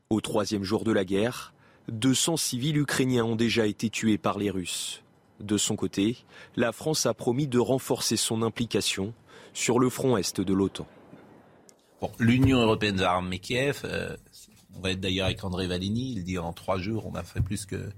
[0.10, 1.54] Au troisième jour de la guerre,
[1.90, 5.04] 200 civils ukrainiens ont déjà été tués par les Russes.
[5.40, 6.18] De son côté,
[6.56, 9.14] la France a promis de renforcer son implication
[9.54, 10.88] sur le front est de l'OTAN.
[12.20, 13.82] L'Union européenne a armé Kiev.
[13.84, 14.16] Euh,
[14.76, 16.14] on va être d'ailleurs avec André Valigny.
[16.14, 17.90] Il dit en trois jours, on a fait plus que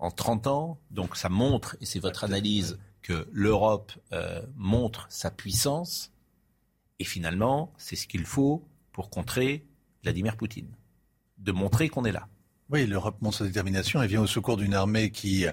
[0.00, 0.80] en 30 ans.
[0.90, 6.12] Donc ça montre, et c'est votre analyse, que l'Europe euh, montre sa puissance.
[6.98, 9.64] Et finalement, c'est ce qu'il faut pour contrer
[10.02, 10.68] Vladimir Poutine.
[11.38, 12.28] De montrer qu'on est là.
[12.68, 15.46] Oui, l'Europe montre sa détermination et vient au secours d'une armée qui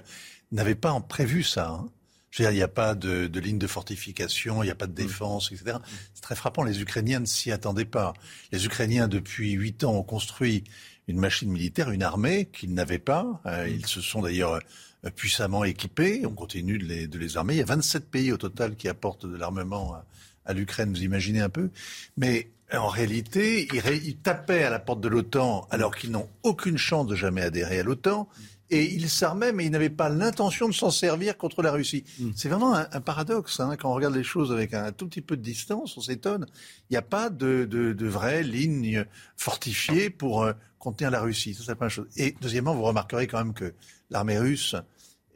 [0.52, 1.70] n'avait pas prévu ça.
[1.70, 1.90] Hein.
[2.30, 4.74] Je veux dire, il n'y a pas de, de, ligne de fortification, il n'y a
[4.74, 5.06] pas de mm.
[5.06, 5.78] défense, etc.
[6.14, 6.62] C'est très frappant.
[6.62, 8.12] Les Ukrainiens ne s'y attendaient pas.
[8.52, 10.64] Les Ukrainiens, depuis huit ans, ont construit
[11.08, 13.40] une machine militaire, une armée qu'ils n'avaient pas.
[13.46, 13.70] Euh, mm.
[13.70, 14.60] ils se sont d'ailleurs
[15.04, 16.24] euh, puissamment équipés.
[16.26, 17.54] On continue de les, de les, armer.
[17.54, 19.96] Il y a 27 pays au total qui apportent de l'armement
[20.44, 20.90] à, l'Ukraine.
[20.90, 21.70] Vous imaginez un peu
[22.16, 26.78] Mais en réalité, ils, ils tapaient à la porte de l'OTAN alors qu'ils n'ont aucune
[26.78, 28.28] chance de jamais adhérer à l'OTAN
[28.70, 32.04] et il s'armait, mais il n'avait pas l'intention de s'en servir contre la Russie.
[32.18, 32.30] Mm.
[32.34, 33.60] C'est vraiment un, paradoxe.
[33.60, 36.46] Hein, quand on regarde les choses avec un, tout petit peu de distance, on s'étonne.
[36.90, 39.06] Il n'y a pas de, de, de, vraie ligne
[39.36, 41.54] fortifiée pour euh, contenir la Russie.
[41.54, 42.08] Ça, c'est pas une chose.
[42.16, 43.74] Et deuxièmement, vous remarquerez quand même que
[44.10, 44.76] l'armée russe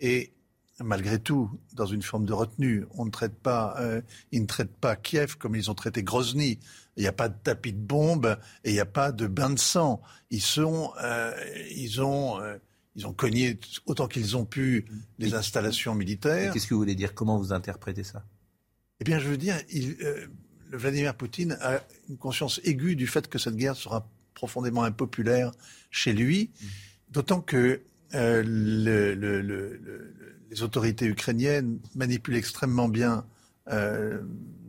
[0.00, 0.32] est
[0.80, 2.86] malgré tout dans une forme de retenue.
[2.94, 4.00] On ne traite pas, euh,
[4.32, 6.58] ils ne traitent pas Kiev comme ils ont traité Grozny.
[6.96, 9.50] Il n'y a pas de tapis de bombes et il n'y a pas de bain
[9.50, 10.02] de sang.
[10.30, 11.32] Ils sont, euh,
[11.70, 12.56] ils ont euh,
[12.94, 14.84] ils ont cogné autant qu'ils ont pu
[15.18, 16.52] les installations militaires.
[16.52, 17.14] Qu'est-ce que vous voulez dire?
[17.14, 18.22] Comment vous interprétez ça?
[19.00, 19.96] Eh bien, je veux dire, il,
[20.70, 24.08] Vladimir Poutine a une conscience aiguë du fait que cette guerre sera
[24.42, 25.52] profondément impopulaire
[25.92, 26.66] chez lui, mm.
[27.12, 27.80] d'autant que
[28.14, 30.14] euh, le, le,
[30.50, 33.24] les autorités ukrainiennes manipulent extrêmement bien
[33.70, 34.20] euh,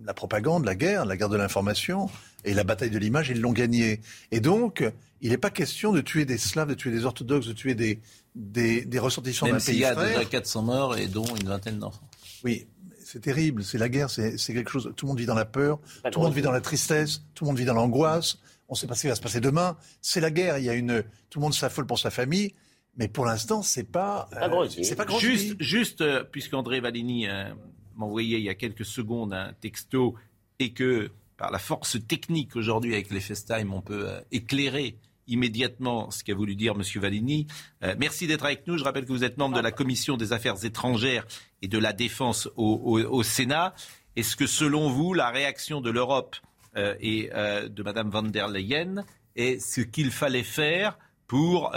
[0.06, 2.08] la propagande, la guerre, la guerre de l'information
[2.46, 4.00] et la bataille de l'image, ils l'ont gagnée.
[4.32, 4.84] Et donc,
[5.22, 8.00] il n'est pas question de tuer des Slaves, de tuer des orthodoxes, de tuer des,
[8.36, 9.96] des, des ressortissants d'un pays frère.
[9.98, 12.08] Il y a déjà 400 morts et dont une vingtaine d'enfants.
[12.44, 12.68] Oui,
[13.04, 14.94] C'est terrible, c'est la guerre, c'est quelque chose.
[14.96, 15.80] Tout le monde vit dans la peur,
[16.12, 18.38] tout le monde vit dans la tristesse, tout le monde vit dans l'angoisse.
[18.74, 19.78] On ne sait pas ce qui va se passer demain.
[20.02, 20.58] C'est la guerre.
[20.58, 22.56] Il y a une, tout le monde s'affole pour sa famille.
[22.98, 27.54] Mais pour l'instant, c'est pas, pas, c'est pas Juste, juste euh, puisqu'André Valigny euh,
[27.96, 30.16] m'a envoyé il y a quelques secondes un texto
[30.58, 34.98] et que par la force technique aujourd'hui avec les FaceTime, on peut euh, éclairer
[35.28, 37.02] immédiatement ce qu'a voulu dire M.
[37.02, 37.48] Valigny.
[37.84, 38.78] Euh, merci d'être avec nous.
[38.78, 41.26] Je rappelle que vous êtes membre de la Commission des affaires étrangères
[41.62, 43.74] et de la défense au, Sénat.
[44.16, 46.44] Est-ce que selon vous, la réaction de l'Europe euh,
[46.76, 49.06] et de Mme van der Leyen
[49.36, 50.98] est ce qu'il fallait faire
[51.28, 51.76] pour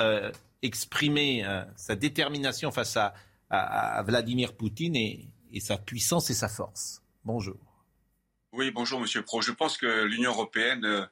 [0.62, 1.44] exprimer
[1.76, 7.58] sa détermination face à, Vladimir Poutine et, et sa puissance et sa force Bonjour.
[8.52, 9.42] Oui, bonjour Monsieur Pro.
[9.42, 11.06] Je pense que l'Union européenne euh,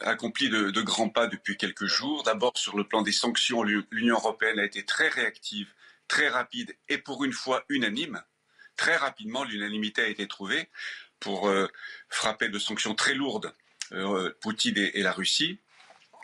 [0.00, 2.22] accomplit de, de, grands pas depuis quelques jours.
[2.22, 5.68] D'abord, sur le plan des sanctions, l'Union européenne a été très réactive,
[6.08, 8.22] très rapide et pour une fois unanime.
[8.76, 10.70] Très rapidement, l'unanimité a été trouvée
[11.22, 11.68] pour euh,
[12.10, 13.54] frapper de sanctions très lourdes
[13.92, 15.60] euh, Poutine et, la Russie.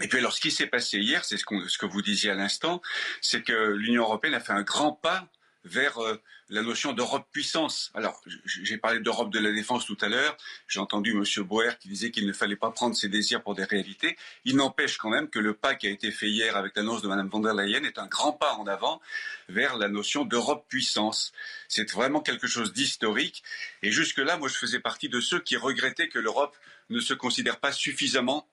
[0.01, 2.83] Et puis alors, ce qui s'est passé hier, c'est ce, que vous disiez à l'instant,
[3.21, 5.29] c'est que l'Union européenne a fait un grand pas
[5.65, 6.21] vers euh,
[6.51, 7.91] la notion d'Europe puissance.
[7.95, 10.37] Alors, j'ai parlé d'Europe de la défense tout à l'heure.
[10.67, 11.25] J'ai entendu M.
[11.45, 14.17] Boer qui disait qu'il ne fallait pas prendre ses désirs pour des réalités.
[14.45, 17.09] Il n'empêche quand même que le pas qui a été fait hier avec l'annonce de
[17.09, 19.01] Mme von der Leyen est un grand pas en avant
[19.49, 21.33] vers la notion d'Europe puissance.
[21.69, 23.43] C'est vraiment quelque chose d'historique.
[23.83, 26.57] Et jusque-là, moi, je faisais partie de ceux qui regrettaient que l'Europe
[26.91, 28.49] ne se considère pas suffisamment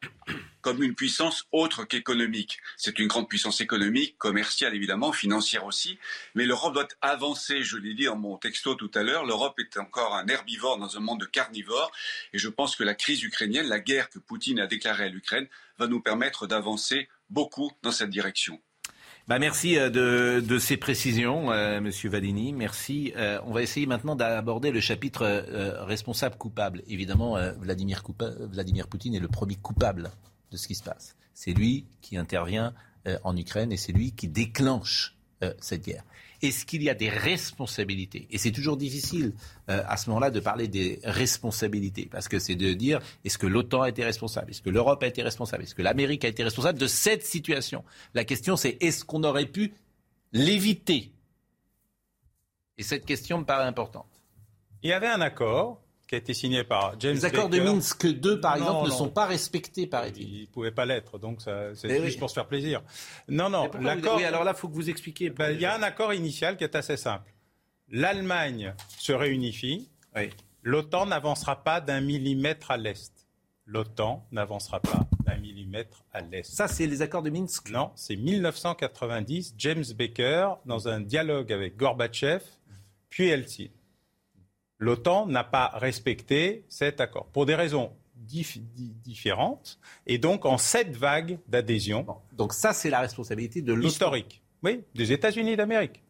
[0.62, 2.60] comme une puissance autre qu'économique.
[2.76, 6.00] C'est une grande puissance économique, commerciale évidemment, financière aussi,
[6.34, 9.78] mais l'Europe doit avancer, je l'ai dit dans mon texto tout à l'heure, l'Europe est
[9.78, 11.92] encore un herbivore dans un monde de carnivores,
[12.34, 15.48] et je pense que la crise ukrainienne, la guerre que Poutine a déclarée à l'Ukraine,
[15.78, 18.62] va nous permettre d'avancer beaucoup dans cette direction.
[19.28, 22.12] Bah merci euh, de, ces précisions, euh, Monsieur.
[22.12, 23.12] Merci.
[23.16, 25.26] Euh, on va essayer maintenant d'aborder le chapitre
[25.86, 26.84] responsable coupable.
[26.88, 28.04] Évidemment, Vladimir
[28.88, 30.12] Poutine est le premier coupable
[30.52, 31.16] de ce qui se passe.
[31.34, 32.74] C'est lui qui intervient
[33.24, 35.16] en Ukraine et c'est lui qui déclenche
[35.60, 36.04] cette guerre.
[36.42, 39.34] Est-ce qu'il y a des responsabilités Et c'est toujours difficile
[39.70, 43.48] euh, à ce moment-là de parler des responsabilités, parce que c'est de dire est-ce que
[43.48, 46.44] l'OTAN a été responsable Est-ce que l'Europe a été responsable Est-ce que l'Amérique a été
[46.44, 47.84] responsable de cette situation
[48.14, 49.74] La question c'est est-ce qu'on aurait pu
[50.34, 51.12] l'éviter
[52.78, 54.08] Et cette question me paraît importante.
[54.84, 58.06] Il y avait un accord qui a été signé par James Les accords de Minsk
[58.08, 60.36] 2, par exemple, ne sont pas respectés, paraît-il.
[60.36, 62.84] Ils ne pouvaient pas l'être, donc c'est juste pour se faire plaisir.
[63.28, 64.18] Non, non, l'accord...
[64.18, 65.30] Oui, alors là, il faut que vous expliquiez.
[65.30, 67.34] Ben, il y a un accord initial qui est assez simple.
[67.90, 69.90] L'Allemagne se réunifie.
[70.64, 73.12] L'OTAN n'avancera pas d'un millimètre à l'est.
[73.68, 76.44] L'OTAN n'avancera pas d'un millimètre à l'est.
[76.44, 81.78] Ça, c'est les accords de Minsk Non, c'est 1990, James Baker, dans un dialogue avec
[81.78, 82.44] Gorbatchev,
[83.10, 83.72] puis Helsinki
[84.80, 91.38] l'OTAN n'a pas respecté cet accord pour des raisons différentes et donc en sept vagues
[91.48, 92.06] d'adhésion.
[92.34, 93.88] Donc ça, c'est la responsabilité de l'OTAN.
[93.88, 96.02] Historique, oui, des États-Unis d'Amérique.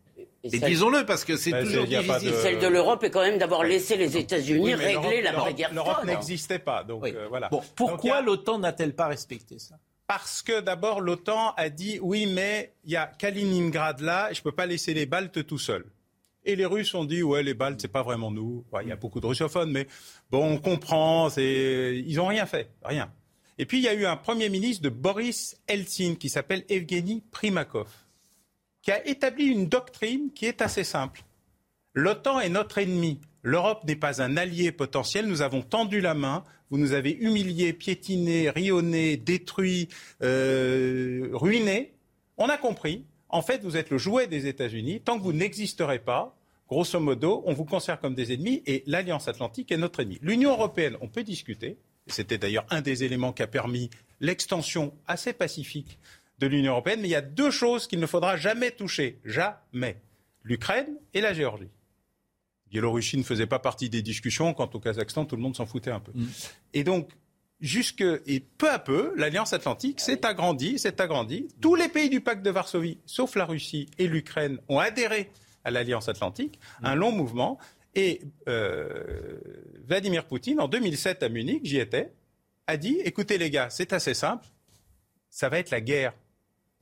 [0.44, 2.34] Et, disons-le, parce que c'est bah, toujours difficile.
[2.42, 6.04] Celle de l'Europe est quand même d'avoir laissé les États-Unis régler la vraie guerre L'Europe
[6.06, 7.50] n'existait pas, donc euh, voilà.
[7.76, 9.76] pourquoi l'OTAN n'a-t-elle pas respecté ça?
[10.08, 14.44] Parce que d'abord l'OTAN a dit oui mais il y a Kaliningrad là, je ne
[14.44, 15.86] peux pas laisser les Baltes tout seuls.
[16.46, 18.64] Et les Russes ont dit, ouais, les Baltes, c'est pas vraiment nous.
[18.84, 19.88] Il y a beaucoup de russophones, mais
[20.30, 21.30] bon, on comprend.
[21.36, 23.12] Ils n'ont rien fait, rien.
[23.58, 27.24] Et puis, il y a eu un Premier ministre de Boris Eltsine qui s'appelle Evgeny
[27.32, 27.90] Primakov,
[28.84, 31.24] qui a établi une doctrine qui est assez simple.
[31.94, 33.22] L'OTAN est notre ennemi.
[33.42, 35.28] L'Europe n'est pas un allié potentiel.
[35.28, 36.44] Nous avons tendu la main.
[36.70, 39.88] Vous nous avez humiliés, piétinés, rionné, détruits,
[40.22, 41.94] euh, ruinés.
[42.38, 43.06] On a compris.
[43.36, 45.02] En fait, vous êtes le jouet des États-Unis.
[45.02, 46.38] Tant que vous n'existerez pas,
[46.70, 50.20] grosso modo, on vous considère comme des ennemis et l'Alliance atlantique est notre ennemi.
[50.22, 51.78] L'Union européenne, on peut discuter.
[52.08, 53.90] C'était d'ailleurs un des éléments qui a permis
[54.22, 56.00] l'extension assez pacifique
[56.40, 57.02] de l'Union européenne.
[57.02, 59.20] Mais il y a deux choses qu'il ne faudra jamais toucher.
[59.26, 59.98] Jamais.
[60.44, 61.68] L'Ukraine et la Géorgie.
[62.72, 64.54] Biélorussie ne faisait pas partie des discussions.
[64.54, 66.14] Quant au Kazakhstan, tout le monde s'en foutait un peu.
[66.16, 66.28] Mm.
[66.74, 67.10] Et donc,
[67.62, 71.48] jusque et peu à peu, l'Alliance Atlantique s'est agrandie, s'est agrandie.
[71.62, 75.32] Tous les pays du pacte de Varsovie, sauf la Russie et l'Ukraine, ont adhéré
[75.64, 76.60] à l'Alliance Atlantique.
[76.84, 77.58] Un long mouvement.
[77.96, 79.40] Et euh,
[79.88, 82.12] Vladimir Poutine, en 2007 à Munich, j'y étais,
[82.68, 84.46] a dit "Écoutez les gars, c'est assez simple.
[85.30, 86.14] Ça va être la guerre.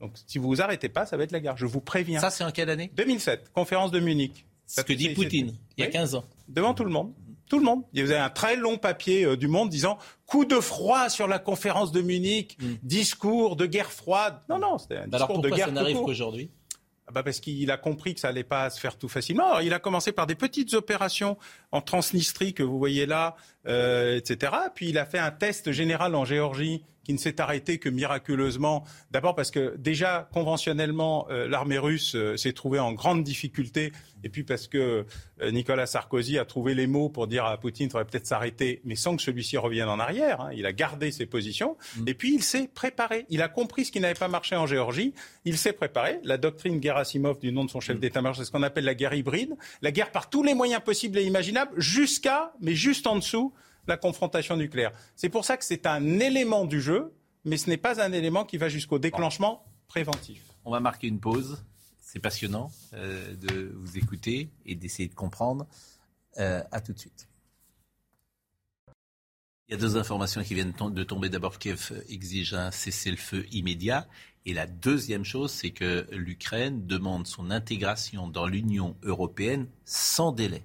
[0.00, 1.56] Donc si vous vous arrêtez pas, ça va être la guerre.
[1.56, 2.90] Je vous préviens." Ça, c'est en quelle année?
[2.94, 4.44] 2007, conférence de Munich.
[4.66, 6.24] Ce que dit Poutine, il y a 15 ans.
[6.48, 7.12] Devant tout le monde.
[7.48, 7.82] Tout le monde.
[7.92, 11.28] Il y avait un très long papier euh, du Monde disant coup de froid sur
[11.28, 12.74] la conférence de Munich, mm.
[12.82, 14.40] discours de guerre froide.
[14.48, 15.66] Non, non, c'était un discours Alors de guerre.
[15.66, 16.50] Ça n'arrive qu'aujourd'hui?
[17.06, 19.46] Ah bah parce qu'il a compris que ça allait pas se faire tout facilement.
[19.48, 21.36] Alors, il a commencé par des petites opérations
[21.70, 23.36] en Transnistrie que vous voyez là,
[23.66, 24.52] euh, etc.
[24.74, 28.84] Puis il a fait un test général en Géorgie qui ne s'est arrêté que miraculeusement.
[29.10, 33.92] D'abord parce que déjà conventionnellement, euh, l'armée russe euh, s'est trouvée en grande difficulté,
[34.24, 35.06] et puis parce que
[35.42, 38.80] euh, Nicolas Sarkozy a trouvé les mots pour dire à Poutine, il faudrait peut-être s'arrêter,
[38.84, 40.40] mais sans que celui-ci revienne en arrière.
[40.40, 40.50] Hein.
[40.54, 42.08] Il a gardé ses positions, mm.
[42.08, 43.26] et puis il s'est préparé.
[43.28, 45.12] Il a compris ce qui n'avait pas marché en Géorgie.
[45.44, 46.20] Il s'est préparé.
[46.24, 48.00] La doctrine Gerasimov, du nom de son chef mm.
[48.00, 51.18] d'état-major, c'est ce qu'on appelle la guerre hybride, la guerre par tous les moyens possibles
[51.18, 53.52] et imaginables, jusqu'à, mais juste en dessous
[53.86, 54.92] la confrontation nucléaire.
[55.16, 57.12] C'est pour ça que c'est un élément du jeu,
[57.44, 60.42] mais ce n'est pas un élément qui va jusqu'au déclenchement préventif.
[60.64, 61.64] On va marquer une pause.
[62.00, 65.66] C'est passionnant euh, de vous écouter et d'essayer de comprendre.
[66.38, 67.28] Euh, à tout de suite.
[69.68, 71.28] Il y a deux informations qui viennent de tomber.
[71.28, 74.08] D'abord, Kiev exige un cessez-le-feu immédiat.
[74.44, 80.64] Et la deuxième chose, c'est que l'Ukraine demande son intégration dans l'Union européenne sans délai.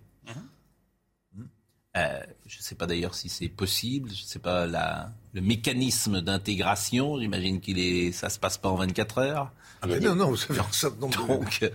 [1.98, 4.10] Euh, je ne sais pas d'ailleurs si c'est possible.
[4.10, 7.20] Je ne sais pas la, le mécanisme d'intégration.
[7.20, 9.52] J'imagine qu'il est, ça se passe pas en 24 heures.
[9.82, 11.68] Ah mais non, non, vous savez, ça, donc, donc, je,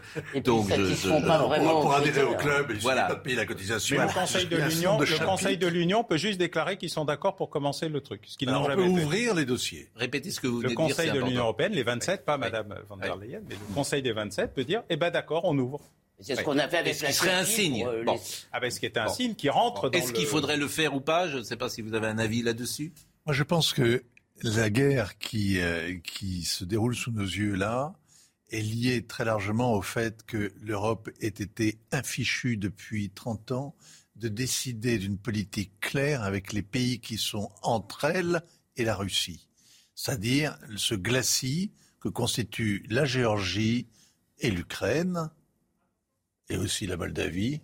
[0.95, 3.07] je, pas vraiment pour adhérer au club, il voilà.
[3.07, 3.97] pas de payer la cotisation.
[3.97, 7.35] Mais le Conseil de l'Union, le Conseil de l'Union peut juste déclarer qu'ils sont d'accord
[7.35, 8.21] pour commencer le truc.
[8.27, 9.89] Ce Alors, on peut ouvrir les dossiers.
[9.97, 12.99] Répétez ce que vous Le venez Conseil de, l'Union européenne, les 27, pas Madame von
[12.99, 15.81] der Leyen, mais le Conseil des 27 peut dire, eh ben d'accord, on ouvre.
[16.25, 17.13] C'est ce qu'on a fait avec la.
[17.13, 17.85] Ce serait un signe.
[17.87, 18.21] Euh, bon.
[18.53, 19.99] Ah ben, ce qui est un signe qui rentre dans.
[19.99, 22.19] Est-ce qu'il faudrait le faire ou pas Je ne sais pas si vous avez un
[22.19, 22.93] avis là-dessus.
[23.27, 24.03] Moi, je pense que
[24.43, 27.95] la guerre qui, euh, qui se déroule sous nos yeux là
[28.51, 33.77] est liée très largement au fait que l'Europe ait été infichue depuis 30 ans
[34.17, 38.43] de décider d'une politique claire avec les pays qui sont entre elles
[38.77, 39.49] et la Russie.
[39.95, 43.89] C'est-à-dire ce glacis que constituent la Géorgie
[44.39, 45.31] et l'Ukraine,
[46.49, 47.61] et aussi la Moldavie.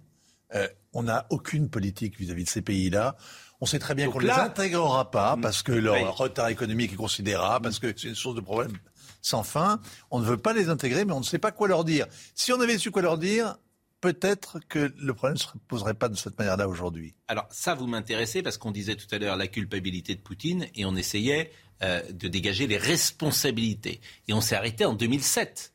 [0.55, 3.16] Euh, on n'a aucune politique vis-à-vis de ces pays-là.
[3.61, 5.41] On sait très bien qu'on ne les intégrera pas mm.
[5.41, 8.76] parce que leur retard économique est considérable, parce que c'est une source de problèmes
[9.22, 9.81] sans fin.
[10.11, 12.07] On ne veut pas les intégrer, mais on ne sait pas quoi leur dire.
[12.35, 13.57] Si on avait su quoi leur dire,
[14.01, 17.14] peut-être que le problème ne se poserait pas de cette manière-là aujourd'hui.
[17.28, 20.85] Alors ça, vous m'intéressez parce qu'on disait tout à l'heure la culpabilité de Poutine et
[20.85, 21.53] on essayait
[21.83, 24.01] euh, de dégager les responsabilités.
[24.28, 25.74] Et on s'est arrêté en 2007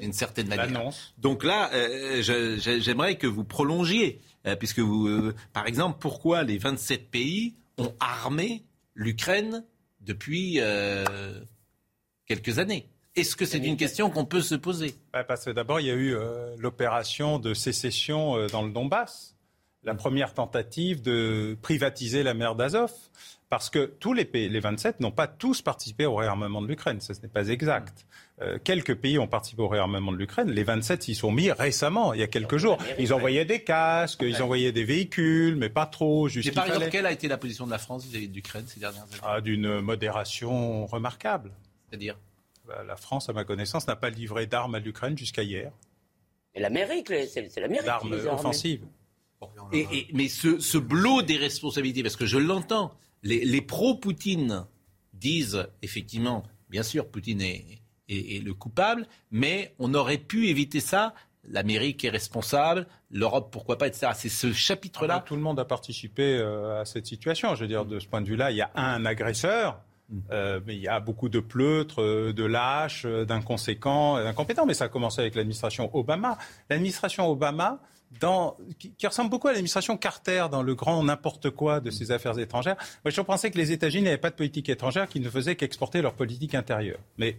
[0.00, 0.90] d'une certaine manière.
[1.18, 6.58] Donc là, euh, j'aimerais que vous prolongiez, euh, puisque vous, euh, par exemple, pourquoi les
[6.58, 8.64] 27 pays ont armé
[8.94, 9.64] l'Ukraine
[10.00, 10.60] depuis
[12.26, 12.88] quelques années?
[13.14, 14.94] Est-ce que c'est une question qu'on peut se poser?
[15.12, 16.16] Parce que d'abord, il y a eu
[16.58, 19.34] l'opération de sécession dans le Donbass,
[19.84, 22.92] la première tentative de privatiser la mer d'Azov.
[23.48, 27.00] Parce que tous les pays, les 27, n'ont pas tous participé au réarmement de l'Ukraine.
[27.00, 28.04] Ce n'est pas exact.
[28.42, 30.50] Euh, quelques pays ont participé au réarmement de l'Ukraine.
[30.50, 32.76] Les 27 s'y sont mis récemment, il y a quelques jours.
[32.98, 36.28] Ils envoyaient des casques, ils envoyaient des véhicules, mais pas trop.
[36.28, 38.64] Juste mais par exemple, quelle a été la position de la France vis-à-vis de l'Ukraine
[38.66, 39.20] ces dernières années?
[39.22, 41.50] Ah, D'une modération remarquable.
[41.88, 42.18] C'est-à-dire?
[42.66, 45.72] Bah, La France, à ma connaissance, n'a pas livré d'armes à l'Ukraine jusqu'à hier.
[46.54, 47.86] Et l'Amérique, c'est l'Amérique.
[47.86, 48.84] D'armes offensives.
[49.72, 54.66] Et, mais ce, ce blot des responsabilités, parce que je l'entends, les, pro-Poutine
[55.12, 61.14] disent effectivement, bien sûr, Poutine est, le coupable, mais on aurait pu éviter ça.
[61.48, 64.08] L'Amérique est responsable, l'Europe, pourquoi pas, etc.
[64.14, 65.22] C'est ce chapitre-là.
[65.24, 67.54] tout le monde a participé euh, à cette situation.
[67.54, 70.18] Je veux dire, de ce point de vue-là, il y a un agresseur, mm.
[70.32, 74.66] euh, mais il y a beaucoup de pleutres, euh, de lâches, d'inconséquents, d'incompétents.
[74.66, 76.36] Mais ça a commencé avec l'administration Obama.
[76.68, 77.80] L'administration Obama,
[78.78, 82.76] qui, ressemble beaucoup à l'administration Carter dans le grand n'importe quoi de ses affaires étrangères.
[83.04, 86.02] Moi, je pensais que les États-Unis n'avaient pas de politique étrangère, qu'ils ne faisaient qu'exporter
[86.02, 86.98] leur politique intérieure.
[87.18, 87.36] Mais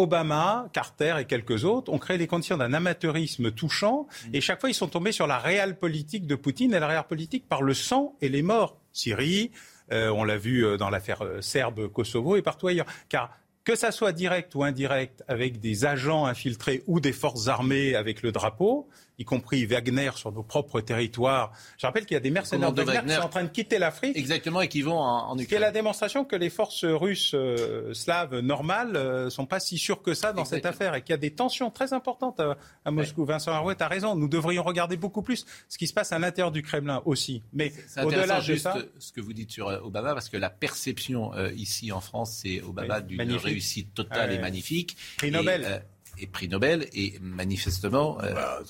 [0.00, 4.70] Obama, Carter et quelques autres ont créé les conditions d'un amateurisme touchant et chaque fois
[4.70, 7.74] ils sont tombés sur la réelle politique de Poutine et la réelle politique par le
[7.74, 8.80] sang et les morts.
[8.92, 9.50] Syrie,
[9.92, 12.86] euh, on l'a vu euh, dans l'affaire euh, serbe-Kosovo et partout ailleurs.
[13.08, 13.30] Car
[13.64, 18.22] que ça soit direct ou indirect avec des agents infiltrés ou des forces armées avec
[18.22, 18.88] le drapeau,
[19.20, 21.52] y compris Wagner sur nos propres territoires.
[21.76, 23.78] Je rappelle qu'il y a des mercenaires de Wagner, qui sont en train de quitter
[23.78, 24.16] l'Afrique.
[24.16, 25.44] Exactement, et qui vont en, Ukraine.
[25.44, 29.60] Ce qui est la démonstration que les forces russes euh, slaves normales euh, sont pas
[29.60, 32.40] si sûres que ça dans cette affaire et qu'il y a des tensions très importantes
[32.40, 33.26] à, Moscou.
[33.26, 34.16] Vincent Arouet a raison.
[34.16, 37.42] Nous devrions regarder beaucoup plus ce qui se passe à l'intérieur du Kremlin aussi.
[37.52, 41.32] Mais au-delà de ça, ce que vous dites sur euh, Obama, parce que la perception
[41.54, 44.96] ici en France, c'est Obama d'une réussite totale et magnifique.
[45.18, 45.84] Prix Nobel.
[46.20, 48.18] Et, prix Nobel et manifestement.
[48.18, 48.60] Bah,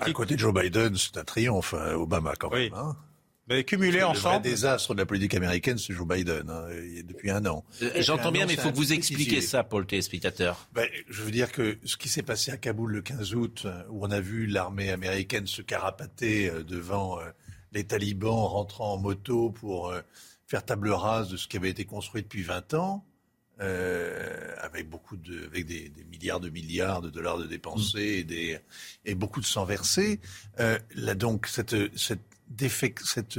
[0.00, 2.72] à côté de Joe Biden, c'est un triomphe, hein, Obama quand même.
[2.74, 2.96] Hein.
[3.48, 4.36] Mais cumulé ensemble.
[4.36, 6.66] Le vrai désastre de la politique américaine, c'est Joe Biden, hein,
[7.04, 7.64] depuis un an.
[7.82, 10.66] Euh, j'entends bien, mais il faut que vous expliquiez ça pour le téléspectateur.
[10.72, 14.06] Ben, je veux dire que ce qui s'est passé à Kaboul le 15 août, où
[14.06, 17.24] on a vu l'armée américaine se carapater euh, devant euh,
[17.72, 19.92] les talibans rentrant en moto pour
[20.46, 23.04] faire table rase de ce qui avait été construit depuis 20 ans,
[23.60, 28.18] euh, avec beaucoup de, avec des, des, milliards de milliards de dollars de dépensés mm.
[28.18, 28.58] et, des,
[29.04, 30.20] et beaucoup de sang versé.
[30.58, 32.20] Euh, là donc cette cette
[33.04, 33.38] cette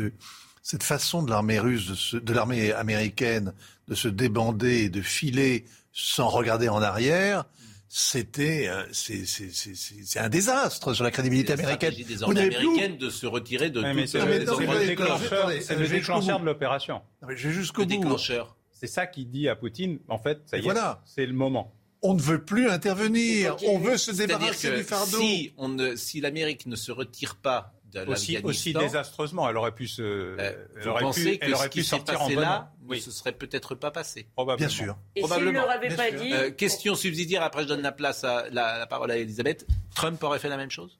[0.62, 3.54] cette façon de l'armée russe, de, se, de l'armée américaine,
[3.88, 7.46] de se débander et de filer sans regarder en arrière,
[7.88, 11.94] c'était euh, c'est un désastre sur la crédibilité américaine.
[11.94, 17.02] Des américaine de se retirer de C'est le déclencheur de l'opération.
[17.36, 17.88] Jusqu'au bout.
[17.88, 18.56] déclencheur.
[18.86, 21.02] C'est ça qui dit à Poutine, en fait, ça y est, voilà.
[21.06, 21.74] c'est le moment.
[22.02, 25.18] On ne veut plus intervenir, on veut se débarrasser du fardeau.
[25.20, 29.74] Si, on ne, si l'Amérique ne se retire pas de aussi, aussi désastreusement, elle aurait
[29.74, 33.02] pu se, euh, elle aurait pu, elle aurait pu sortir en là, oui.
[33.02, 34.28] ce serait peut-être pas passé?
[34.58, 34.98] Bien sûr.
[35.16, 35.64] Et Probablement.
[35.90, 36.34] Si pas dit...
[36.34, 37.42] Euh, question subsidiaire.
[37.42, 39.66] Après, je donne la place à la, la parole à Elisabeth.
[39.96, 41.00] Trump aurait fait la même chose?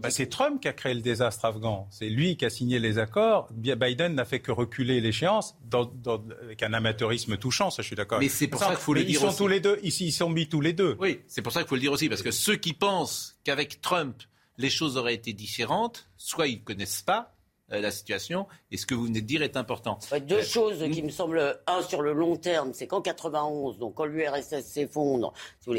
[0.00, 1.88] Bah, c'est Trump qui a créé le désastre afghan.
[1.90, 3.48] C'est lui qui a signé les accords.
[3.52, 8.18] Biden n'a fait que reculer l'échéance avec un amateurisme touchant, ça je suis d'accord.
[8.18, 10.12] Mais c'est pour ça, qu'il faut le dire ils sont tous les deux, ici ils
[10.12, 10.96] sont mis tous les deux.
[11.00, 13.80] Oui, c'est pour ça qu'il faut le dire aussi, parce que ceux qui pensent qu'avec
[13.80, 14.22] Trump
[14.58, 17.31] les choses auraient été différentes, soit ils ne connaissent pas,
[17.80, 18.46] la situation.
[18.70, 19.98] Et ce que vous venez de dire est important.
[20.26, 21.60] deux euh, choses qui me semblent.
[21.66, 25.32] Un, sur le long terme, c'est qu'en 91, donc quand l'URSS s'effondre,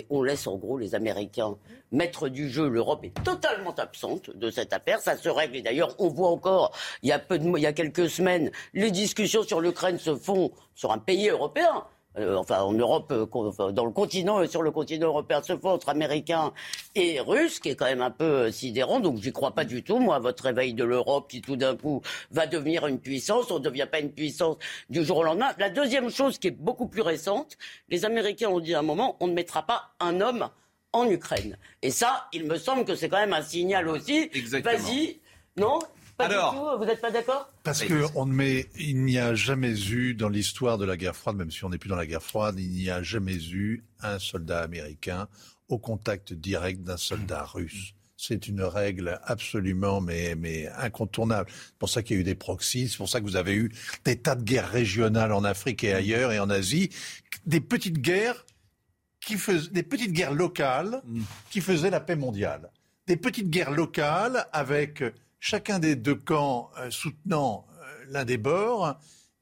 [0.10, 1.56] on laisse en gros les Américains
[1.92, 2.68] maître du jeu.
[2.68, 5.00] L'Europe est totalement absente de cette affaire.
[5.00, 5.56] Ça se règle.
[5.56, 6.72] Et d'ailleurs, on voit encore,
[7.02, 10.16] il y a, peu de, il y a quelques semaines, les discussions sur l'Ukraine se
[10.16, 11.86] font sur un pays européen.
[12.18, 15.72] Euh, enfin en Europe, euh, dans le continent, euh, sur le continent européen, se font
[15.72, 16.54] entre Américains
[16.94, 19.00] et Russes, qui est quand même un peu sidérant.
[19.00, 21.76] Donc j'y crois pas du tout, moi, à votre réveil de l'Europe qui tout d'un
[21.76, 23.50] coup va devenir une puissance.
[23.50, 24.58] On ne devient pas une puissance
[24.90, 25.54] du jour au lendemain.
[25.58, 27.58] La deuxième chose qui est beaucoup plus récente,
[27.90, 30.50] les Américains ont dit à un moment, on ne mettra pas un homme
[30.92, 31.58] en Ukraine.
[31.82, 34.30] Et ça, il me semble que c'est quand même un signal aussi.
[34.64, 35.20] Vas-y,
[35.58, 35.80] non?
[36.26, 37.52] Alors, Vous n'êtes pas d'accord?
[37.64, 41.38] Parce que on met, il n'y a jamais eu dans l'histoire de la guerre froide,
[41.38, 44.20] même si on n'est plus dans la guerre froide, il n'y a jamais eu un
[44.20, 45.28] soldat américain
[45.70, 47.94] au contact direct d'un soldat russe.
[48.16, 51.50] C'est une règle absolument mais, mais incontournable.
[51.52, 53.54] C'est pour ça qu'il y a eu des proxys, c'est pour ça que vous avez
[53.56, 53.72] eu
[54.06, 56.90] des tas de guerres régionales en Afrique et ailleurs et en Asie,
[57.46, 58.46] des petites guerres
[59.20, 61.02] qui faisaient, des petites guerres locales
[61.50, 62.70] qui faisaient la paix mondiale.
[63.08, 65.04] Des petites guerres locales avec
[65.44, 68.98] chacun des deux camps euh, soutenant euh, l'un des bords,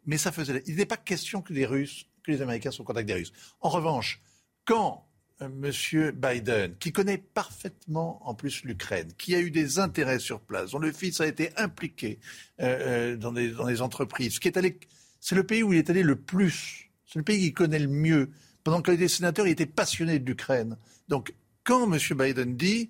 [0.07, 0.63] mais ça faisait.
[0.65, 3.31] Il n'est pas question que les Russes, que les Américains soient en contact des Russes.
[3.61, 4.19] En revanche,
[4.65, 5.07] quand
[5.43, 6.11] euh, M.
[6.11, 10.79] Biden, qui connaît parfaitement en plus l'Ukraine, qui a eu des intérêts sur place, dont
[10.79, 12.19] le fils a été impliqué
[12.57, 14.79] dans, des, dans des entreprises, qui est allé,
[15.19, 17.87] c'est le pays où il est allé le plus, c'est le pays qu'il connaît le
[17.87, 18.31] mieux.
[18.63, 20.77] Pendant qu'il était sénateur, il était passionné de l'Ukraine.
[21.09, 21.99] Donc, quand M.
[22.17, 22.89] Biden dit,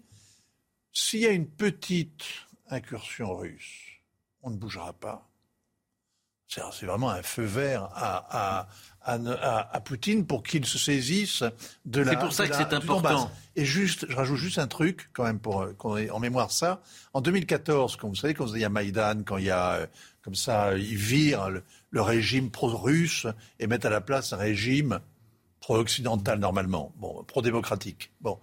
[0.93, 2.23] s'il y a une petite
[2.71, 4.01] incursion russe,
[4.41, 5.27] on ne bougera pas.
[6.47, 8.67] C'est vraiment un feu vert à,
[9.03, 11.45] à, Poutine pour qu'il se saisisse
[11.85, 12.11] de la.
[12.11, 13.31] C'est pour ça que c'est important.
[13.55, 16.81] Et juste, je rajoute juste un truc quand même pour qu'on ait en mémoire ça.
[17.13, 19.87] En 2014, quand vous savez quand il y a Maïdan, quand il y a euh,
[20.23, 23.27] comme ça, ils virent le, le régime pro-russe
[23.59, 24.99] et mettent à la place un régime
[25.61, 28.11] pro-occidental normalement, bon, pro-démocratique.
[28.19, 28.39] Bon,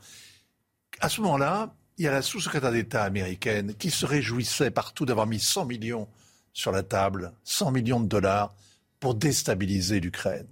[1.01, 5.27] à ce moment-là, il y a la sous-secrétaire d'État américaine qui se réjouissait partout d'avoir
[5.27, 6.09] mis 100 millions
[6.53, 8.55] sur la table, 100 millions de dollars
[9.01, 10.47] pour déstabiliser l'Ukraine.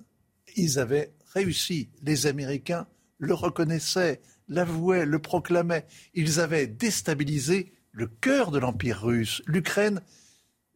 [0.57, 1.89] Ils avaient réussi.
[2.03, 2.87] Les Américains
[3.19, 5.87] le reconnaissaient, l'avouaient, le proclamaient.
[6.15, 9.41] Ils avaient déstabilisé le cœur de l'empire russe.
[9.47, 10.03] L'Ukraine,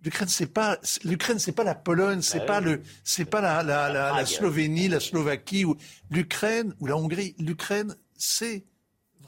[0.04, 3.62] l'Ukraine c'est pas l'Ukraine c'est pas la Pologne, c'est ah pas le c'est pas la,
[3.64, 5.76] la, la Slovénie, la Slovaquie ou
[6.10, 7.34] l'Ukraine ou la Hongrie.
[7.38, 8.64] L'Ukraine c'est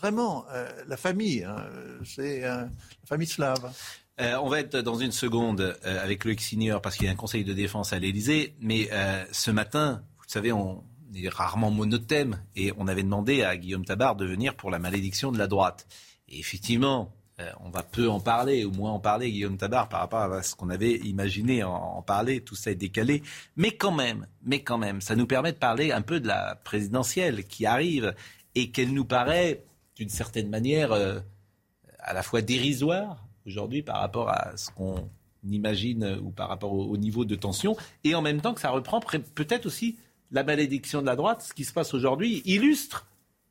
[0.02, 1.44] vraiment euh, la famille.
[1.44, 1.64] Hein,
[2.04, 3.72] c'est euh, la famille slave.
[4.20, 7.16] Euh, on va être dans une seconde avec Loïc Signor parce qu'il y a un
[7.16, 8.54] conseil de défense à l'Élysée.
[8.60, 8.90] Mais
[9.32, 10.84] ce matin, vous savez, on
[11.14, 15.32] est rarement monothème et on avait demandé à Guillaume Tabar de venir pour la malédiction
[15.32, 15.86] de la droite.
[16.28, 17.14] Et effectivement,
[17.60, 20.54] on va peu en parler, ou moins en parler, Guillaume Tabar, par rapport à ce
[20.54, 22.42] qu'on avait imaginé en, en, parler.
[22.42, 23.22] Tout ça est décalé.
[23.56, 26.54] Mais quand même, mais quand même, ça nous permet de parler un peu de la
[26.54, 28.14] présidentielle qui arrive
[28.54, 29.64] et qu'elle nous paraît
[29.96, 31.20] d'une certaine manière euh,
[31.98, 35.08] à la fois dérisoire aujourd'hui par rapport à ce qu'on
[35.48, 38.70] imagine euh, ou par rapport au, niveau de tension, et en même temps que ça
[38.70, 39.96] reprend peut-être aussi
[40.30, 41.42] la malédiction de la droite.
[41.42, 43.06] Ce qui se passe aujourd'hui illustre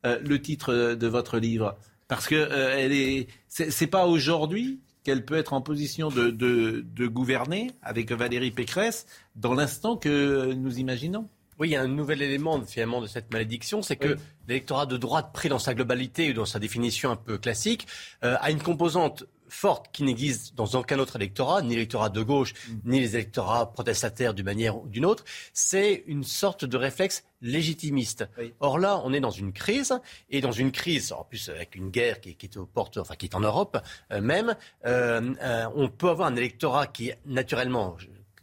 [0.06, 1.78] euh, le titre de votre livre.
[2.08, 8.12] Parce que elle est, c'est pas aujourd'hui qu'elle peut être en position de, gouverner avec
[8.12, 11.28] Valérie Pécresse dans l'instant que nous imaginons.
[11.62, 14.98] Oui, il y a un nouvel élément finalement de cette malédiction, c'est que l'électorat de
[14.98, 17.86] droite pris dans sa globalité ou dans sa définition un peu classique
[18.24, 22.56] euh, a une composante forte qui n'existe dans aucun autre électorat, ni l'électorat de gauche,
[22.56, 22.74] mm.
[22.86, 25.24] ni les électorats protestataires d'une manière ou d'une autre.
[25.54, 28.28] C'est une sorte de réflexe légitimiste.
[28.60, 29.94] Or là, on est dans une crise,
[30.32, 33.28] et dans une crise, en plus avec une guerre qui, est aux portes, enfin qui
[33.28, 33.78] est en Europe
[34.12, 34.56] euh, même,
[34.88, 37.98] euh, euh, on peut avoir un électorat qui, naturellement,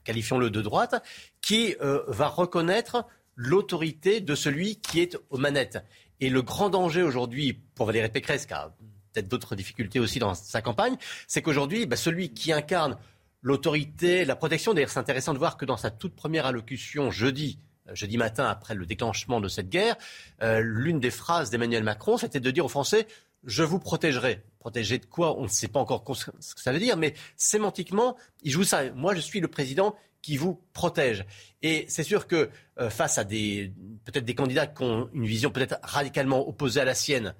[0.08, 1.02] qualifions-le de droite,
[1.40, 3.06] qui va reconnaître
[3.36, 5.78] l'autorité de celui qui est aux manettes.
[6.20, 8.74] Et le grand danger aujourd'hui pour Valérie Pécresse, qui a
[9.12, 10.96] peut-être d'autres difficultés aussi dans sa campagne,
[11.26, 12.98] c'est qu'aujourd'hui, bah, celui qui incarne
[13.42, 17.60] l'autorité, la protection, d'ailleurs c'est intéressant de voir que dans sa toute première allocution jeudi,
[17.88, 19.96] euh, jeudi matin après le déclenchement de cette guerre,
[20.42, 23.06] euh, l'une des phrases d'Emmanuel Macron, c'était de dire aux Français
[23.44, 24.42] je vous protégerai.
[24.58, 28.16] Protéger de quoi On ne sait pas encore ce que ça veut dire, mais sémantiquement,
[28.42, 28.90] il joue ça.
[28.90, 29.94] Moi, je suis le président
[30.28, 31.24] qui vous protège.
[31.62, 33.72] Et c'est sûr que euh, face à des
[34.04, 37.34] peut-être des candidats qui ont une vision peut-être radicalement opposée à la sienne,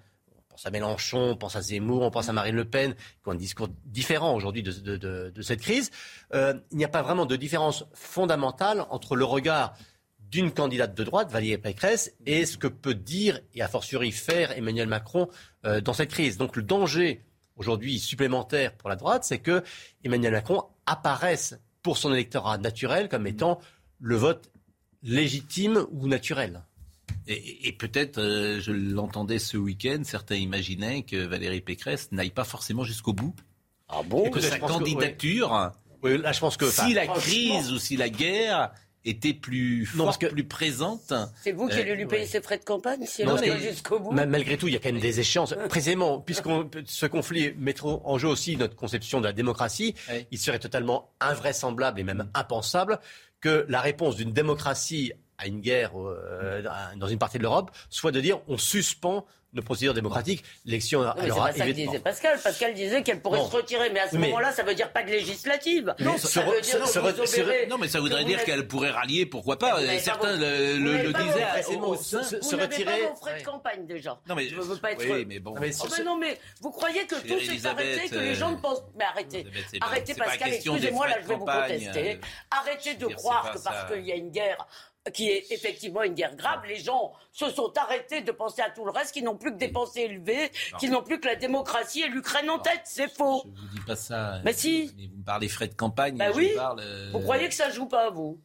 [0.48, 3.32] pense à Mélenchon, on pense à Zemmour, on pense à Marine Le Pen, qui ont
[3.32, 5.90] un discours différent aujourd'hui de, cette crise.
[6.32, 9.74] Euh, il n'y a pas vraiment de différence fondamentale entre le regard
[10.19, 14.56] d'une candidate de droite, Valérie Pécresse, et ce que peut dire et a fortiori faire
[14.56, 15.28] Emmanuel Macron
[15.66, 16.39] euh, dans cette crise.
[16.39, 17.23] Donc le danger
[17.56, 19.62] aujourd'hui supplémentaire pour la droite, c'est que
[20.05, 23.60] Emmanuel Macron apparaisse pour son électorat naturel comme étant
[24.00, 24.50] le vote
[25.02, 26.62] légitime ou naturel.
[27.30, 32.84] Et, peut-être, euh, je l'entendais ce week-end, certains imaginaient que Valérie Pécresse n'aille pas forcément
[32.84, 33.34] jusqu'au bout.
[33.88, 37.98] Ah bon Et que sa candidature, là, je pense que, si la crise ou si
[37.98, 38.70] la guerre
[39.09, 41.12] était plus forte, plus présente.
[41.43, 44.12] C'est vous qui allez lui payer ses frais de campagne si elle va jusqu'au bout
[44.12, 45.55] Malgré tout, il y a quand même des échéances.
[45.68, 46.48] Précisément, puisque
[46.85, 49.94] ce conflit met en jeu aussi notre conception de la démocratie,
[50.30, 52.98] il serait totalement invraisemblable et même impensable
[53.40, 56.62] que la réponse d'une démocratie à une guerre euh,
[56.97, 60.44] dans une partie de l'Europe, soit de dire on suspend nos procédures démocratiques.
[60.64, 62.38] L'élection aura C'est pas ça que disait Pascal.
[62.42, 65.10] Pascal disait qu'elle pourrait se retirer, mais à ce moment-là, ça veut dire pas de
[65.10, 65.94] législative.
[66.00, 69.80] Non, ça, veut dire non, mais ça voudrait dire qu'elle pourrait rallier, pourquoi pas.
[69.98, 72.22] Certains le, disaient assez au sein.
[72.22, 72.84] Se retirer.
[72.84, 74.18] Pas vos frais de campagne déjà.
[74.28, 75.04] Non mais je veux pas être.
[75.08, 75.54] Oui, mais bon.
[75.58, 78.82] Oh, non, mais vous croyez que tout s'est arrêté, que les gens ne pensent.
[78.96, 79.46] Mais arrêtez,
[79.80, 80.52] arrêtez, Pascal.
[80.52, 82.12] Excusez-moi, là, je vais vous contester.
[82.12, 84.66] Euh, arrêtez de croire que parce qu'il y a une guerre
[85.12, 86.60] qui est effectivement une guerre grave.
[86.66, 89.59] Les gens se sont arrêtés de penser à tout le reste, qui n'ont plus que
[89.59, 92.82] des pensées élevées, qui n'ont plus que la démocratie et l'Ukraine en tête.
[92.85, 93.44] C'est faux.
[93.44, 94.40] Je vous dis pas ça.
[94.44, 94.86] Mais si.
[94.86, 96.16] Vous me parlez frais de campagne.
[96.16, 96.52] Bah oui.
[97.12, 98.40] Vous croyez que ça joue pas, vous?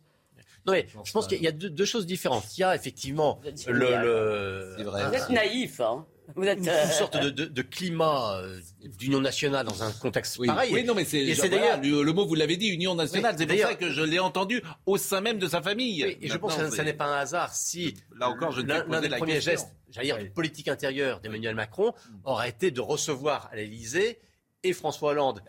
[0.65, 2.57] Non, mais je pense qu'il y a deux, choses différentes.
[2.57, 4.75] Il y a effectivement le.
[4.77, 8.59] Vous êtes naïf, hein vous êtes, une euh, sorte de, de, de climat euh,
[8.97, 10.71] d'union nationale dans un contexte pareil.
[10.73, 13.35] Oui, non, mais c'est d'ailleurs le, mot vous l'avez dit, union nationale.
[13.37, 16.03] c'est pour ça que je l'ai entendu au sein même de sa famille.
[16.03, 19.09] et je pense que ça, n'est pas un hasard si là encore je l'un des
[19.09, 21.93] premiers gestes, j'allais dire, de politique intérieure d'Emmanuel Macron
[22.23, 24.19] aurait été de recevoir à l'Élysée
[24.63, 25.41] et François Hollande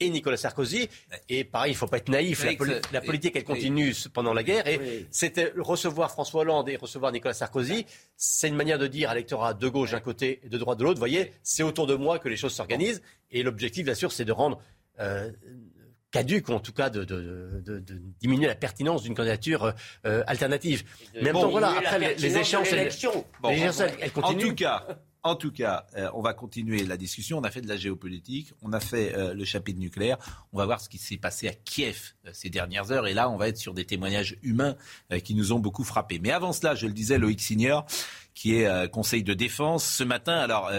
[0.00, 0.88] et Nicolas Sarkozy.
[1.28, 2.44] Et pareil, il ne faut pas être naïf.
[2.92, 4.66] La, politique, elle continue pendant la guerre.
[4.66, 7.86] Et c'était recevoir François Hollande et recevoir Nicolas Sarkozy.
[8.16, 10.84] C'est une manière de dire à l'électorat de gauche d'un côté et de droite de
[10.84, 13.02] l'autre, voyez, c'est autour de moi que les choses s'organisent.
[13.30, 14.60] Et l'objectif, bien sûr, c'est de rendre
[14.98, 15.30] euh,
[16.10, 17.04] caduque, en tout cas de,
[18.20, 19.74] diminuer la pertinence d'une candidature
[20.06, 20.84] euh, alternative.
[21.22, 22.90] Mais bon, voilà, après les, échéances, elles,
[24.12, 24.44] continuent.
[24.44, 24.86] En tout cas,
[25.22, 27.38] en tout cas, euh, on va continuer la discussion.
[27.38, 30.16] On a fait de la géopolitique, on a fait euh, le chapitre nucléaire.
[30.52, 33.06] On va voir ce qui s'est passé à Kiev euh, ces dernières heures.
[33.06, 34.76] Et là, on va être sur des témoignages humains
[35.24, 36.18] qui nous ont beaucoup frappés.
[36.18, 37.86] Mais avant cela, je le disais, Loïc Signor,
[38.34, 40.34] qui est conseil de défense ce matin.
[40.34, 40.70] Alors,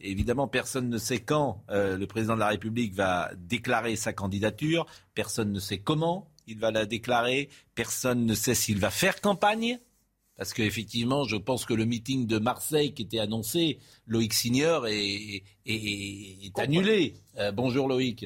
[0.00, 4.86] évidemment, personne ne sait quand le président de la République va déclarer sa candidature.
[5.14, 7.48] Personne ne sait comment il va la déclarer.
[7.74, 9.78] Personne ne sait s'il va faire campagne.
[10.38, 15.42] Parce qu'effectivement, je pense que le meeting de Marseille qui était annoncé, Loïc Signor, est,
[15.66, 17.14] est annulé.
[17.38, 18.24] Euh, bonjour Loïc.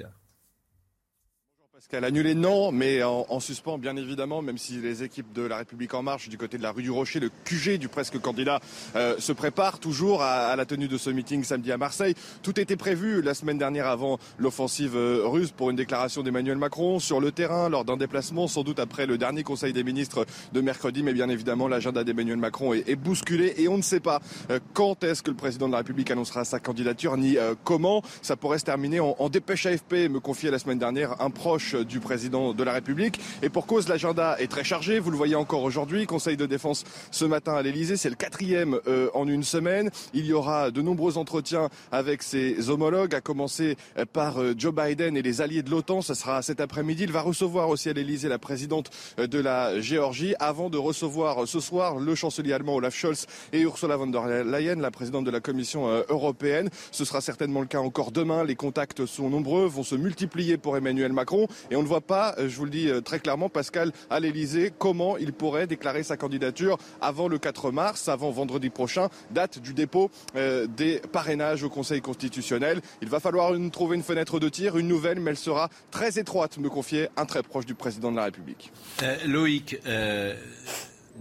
[1.92, 5.92] Qu'elle annulé, non, mais en, suspens, bien évidemment, même si les équipes de La République
[5.92, 8.60] En Marche, du côté de la rue du Rocher, le QG du presque candidat,
[8.96, 12.14] euh, se préparent toujours à, la tenue de ce meeting samedi à Marseille.
[12.42, 16.98] Tout était prévu la semaine dernière avant l'offensive euh, russe pour une déclaration d'Emmanuel Macron
[16.98, 20.24] sur le terrain, lors d'un déplacement, sans doute après le dernier Conseil des ministres
[20.54, 24.22] de mercredi, mais bien évidemment, l'agenda d'Emmanuel Macron est, bousculé et on ne sait pas
[24.48, 28.02] euh, quand est-ce que le président de la République annoncera sa candidature, ni comment.
[28.22, 31.76] Ça pourrait se terminer en, en dépêche AFP, me confiait la semaine dernière un proche
[31.84, 33.20] du président de la République.
[33.42, 34.98] Et pour cause, l'agenda est très chargé.
[34.98, 36.06] Vous le voyez encore aujourd'hui.
[36.06, 37.96] Conseil de défense ce matin à l'Elysée.
[37.96, 39.90] C'est le quatrième euh, en une semaine.
[40.14, 43.76] Il y aura de nombreux entretiens avec ses homologues, à commencer
[44.12, 46.02] par euh, Joe Biden et les alliés de l'OTAN.
[46.02, 47.04] Ce sera cet après-midi.
[47.04, 51.46] Il va recevoir aussi à l'Elysée la présidente euh, de la Géorgie avant de recevoir
[51.46, 55.30] ce soir le chancelier allemand Olaf Scholz et Ursula von der Leyen, la présidente de
[55.30, 56.70] la Commission européenne.
[56.90, 58.44] Ce sera certainement le cas encore demain.
[58.44, 61.46] Les contacts sont nombreux, vont se multiplier pour Emmanuel Macron.
[61.72, 65.16] Et on ne voit pas, je vous le dis très clairement, Pascal, à l'Elysée, comment
[65.16, 70.10] il pourrait déclarer sa candidature avant le 4 mars, avant vendredi prochain, date du dépôt
[70.36, 72.82] euh, des parrainages au Conseil constitutionnel.
[73.00, 76.58] Il va falloir trouver une fenêtre de tir, une nouvelle, mais elle sera très étroite,
[76.58, 78.70] me confiait un très proche du président de la République.
[79.02, 80.34] Euh, Loïc, euh,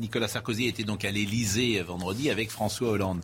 [0.01, 3.21] Nicolas Sarkozy était donc à l'Elysée vendredi avec François Hollande.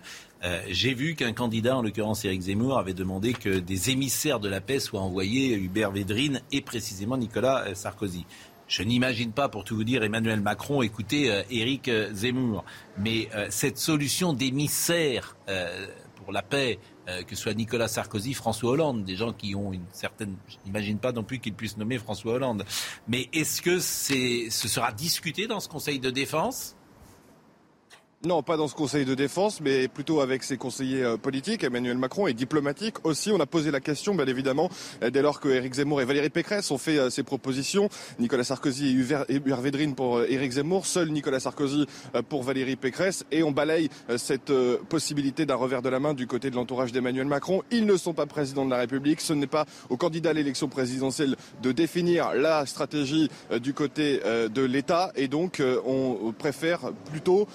[0.70, 4.62] J'ai vu qu'un candidat, en l'occurrence Éric Zemmour, avait demandé que des émissaires de la
[4.62, 8.26] paix soient envoyés, Hubert Védrine et précisément Nicolas Sarkozy.
[8.68, 12.66] Je n'imagine pas, pour tout vous dire, Emmanuel Macron écouter euh, Éric euh, Zemmour.
[12.98, 15.38] Mais euh, cette solution d'émissaire
[16.18, 19.86] pour la paix, que ce soit Nicolas Sarkozy, François Hollande, des gens qui ont une
[19.94, 20.36] certaine...
[20.50, 22.66] Je n'imagine pas non plus qu'ils puissent nommer François Hollande.
[23.08, 26.76] Mais est-ce que c'est, ce sera discuté dans ce Conseil de défense?
[28.26, 32.00] Non, pas dans ce Conseil de défense, mais plutôt avec ses conseillers euh, politiques, Emmanuel
[32.00, 33.32] Macron, et diplomatiques aussi.
[33.32, 34.72] On a posé la question, bien évidemment,
[35.04, 37.90] euh, dès lors que Éric Zemmour et Valérie Pécresse ont fait ces euh, propositions.
[38.18, 41.86] Nicolas Sarkozy et Hubert Védrine pour Éric Zemmour, seul Nicolas Sarkozy
[42.28, 44.52] pour Valérie Pécresse, et on balaye cette
[44.90, 47.62] possibilité d'un revers de la main du côté de l'entourage d'Emmanuel Macron.
[47.70, 49.22] Ils ne sont pas présidents de la République.
[49.22, 53.30] Ce n'est pas au candidat à l'élection présidentielle de définir la stratégie
[53.62, 57.48] du côté de l'État, et donc on préfère plutôt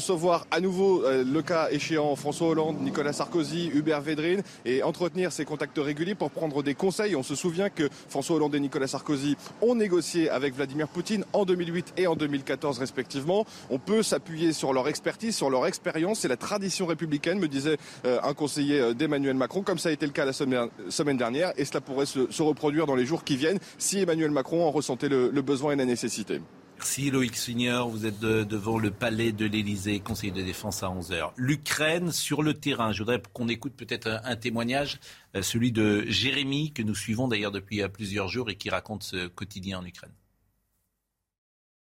[0.00, 5.30] recevoir à nouveau euh, le cas échéant François Hollande, Nicolas Sarkozy, Hubert Védrine et entretenir
[5.30, 7.14] ces contacts réguliers pour prendre des conseils.
[7.16, 11.44] On se souvient que François Hollande et Nicolas Sarkozy ont négocié avec Vladimir Poutine en
[11.44, 13.44] 2008 et en 2014 respectivement.
[13.68, 16.20] On peut s'appuyer sur leur expertise, sur leur expérience.
[16.20, 19.92] C'est la tradition républicaine, me disait euh, un conseiller euh, d'Emmanuel Macron, comme ça a
[19.92, 21.52] été le cas la semaine dernière.
[21.58, 25.10] Et cela pourrait se, reproduire dans les jours qui viennent si Emmanuel Macron en ressentait
[25.10, 26.40] le besoin et la nécessité.
[26.80, 31.32] Merci Loïc Signor, vous êtes devant le palais de l'Elysée, conseiller de défense à 11h.
[31.36, 34.98] L'Ukraine sur le terrain, je voudrais qu'on écoute peut-être un, témoignage,
[35.36, 39.02] euh, celui de Jérémy, que nous suivons d'ailleurs depuis euh, plusieurs jours et qui raconte
[39.02, 40.14] ce quotidien en Ukraine.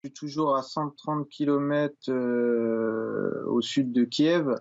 [0.04, 4.54] Je suis toujours à 130 km euh, au sud de Kiev.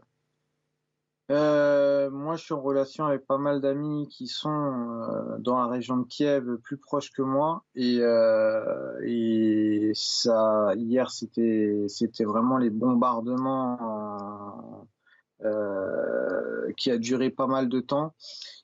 [1.33, 5.67] Euh, moi, je suis en relation avec pas mal d'amis qui sont euh, dans la
[5.67, 14.87] région de Kiev, plus proches que moi, euh, et ça, hier, c'était, vraiment les bombardements
[16.77, 18.13] qui a duré pas mal de temps.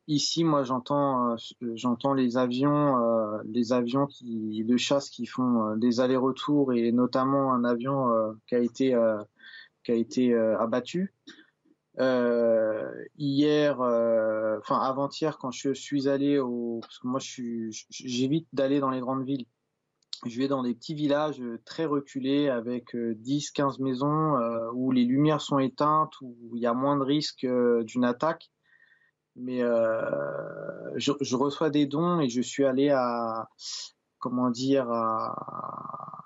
[0.07, 1.35] Ici, moi, j'entends,
[2.13, 8.55] les avions, les avions de chasse qui font des allers-retours, et notamment un avion qui
[8.55, 8.93] a été
[10.59, 11.13] abattu.
[11.99, 17.19] Euh, hier, euh, enfin avant-hier, quand je suis allé au, parce que moi
[17.89, 19.45] j'évite d'aller dans les grandes villes.
[20.25, 24.37] Je vais dans des petits villages très reculés avec 10-15 euh, maisons
[24.73, 27.47] où les lumières sont éteintes, où il y a moins de risques
[27.83, 28.49] d'une attaque.
[29.37, 33.47] Mais je, reçois des dons et je suis allé à,
[34.19, 36.25] comment dire, à,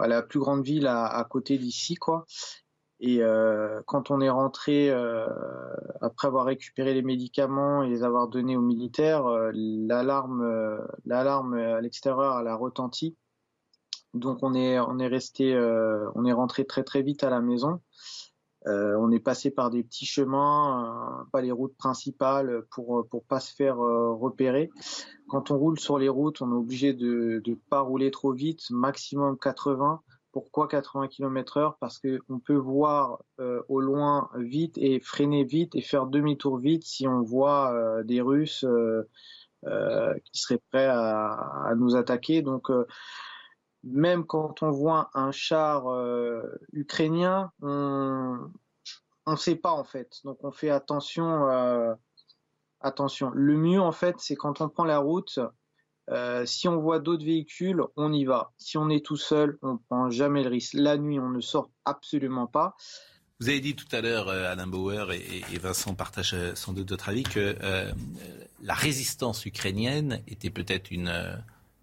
[0.00, 2.26] à la plus grande ville à, à côté d'ici, quoi.
[3.04, 5.26] Et euh, quand on est rentré, euh,
[6.00, 11.80] après avoir récupéré les médicaments et les avoir donnés aux militaires, euh, l'alarme, l'alarme à
[11.80, 13.16] l'extérieur, elle a retenti.
[14.14, 15.56] Donc on est, on est resté,
[16.14, 17.80] on est rentré très très vite à la maison.
[18.66, 23.54] on est passé par des petits chemins, pas les routes principales pour pour pas se
[23.54, 24.70] faire repérer.
[25.28, 28.70] Quand on roule sur les routes, on est obligé de ne pas rouler trop vite,
[28.70, 31.76] maximum 80 pourquoi 80 km heure?
[31.78, 36.84] Parce qu'on peut voir euh, au loin vite et freiner vite et faire demi-tour vite
[36.84, 39.04] si on voit euh, des Russes euh,
[40.24, 42.42] qui seraient prêts à, nous attaquer.
[42.42, 42.68] Donc
[43.84, 45.84] même quand on voit un char
[46.72, 48.50] ukrainien, on
[49.26, 50.18] ne sait pas en fait.
[50.24, 51.48] Donc on fait attention.
[52.80, 53.30] attention.
[53.34, 55.38] Le mieux en fait, c'est quand on prend la route,
[56.10, 58.52] euh, si on voit d'autres véhicules, on y va.
[58.58, 60.74] Si on est tout seul, on ne prend jamais le risque.
[60.74, 62.76] La nuit, on ne sort absolument pas.
[63.40, 66.90] Vous avez dit tout à l'heure, euh, Alain Bauer et, Vincent partagent euh, sans doute
[66.90, 67.56] votre avis, que
[68.62, 71.12] la résistance ukrainienne était peut-être une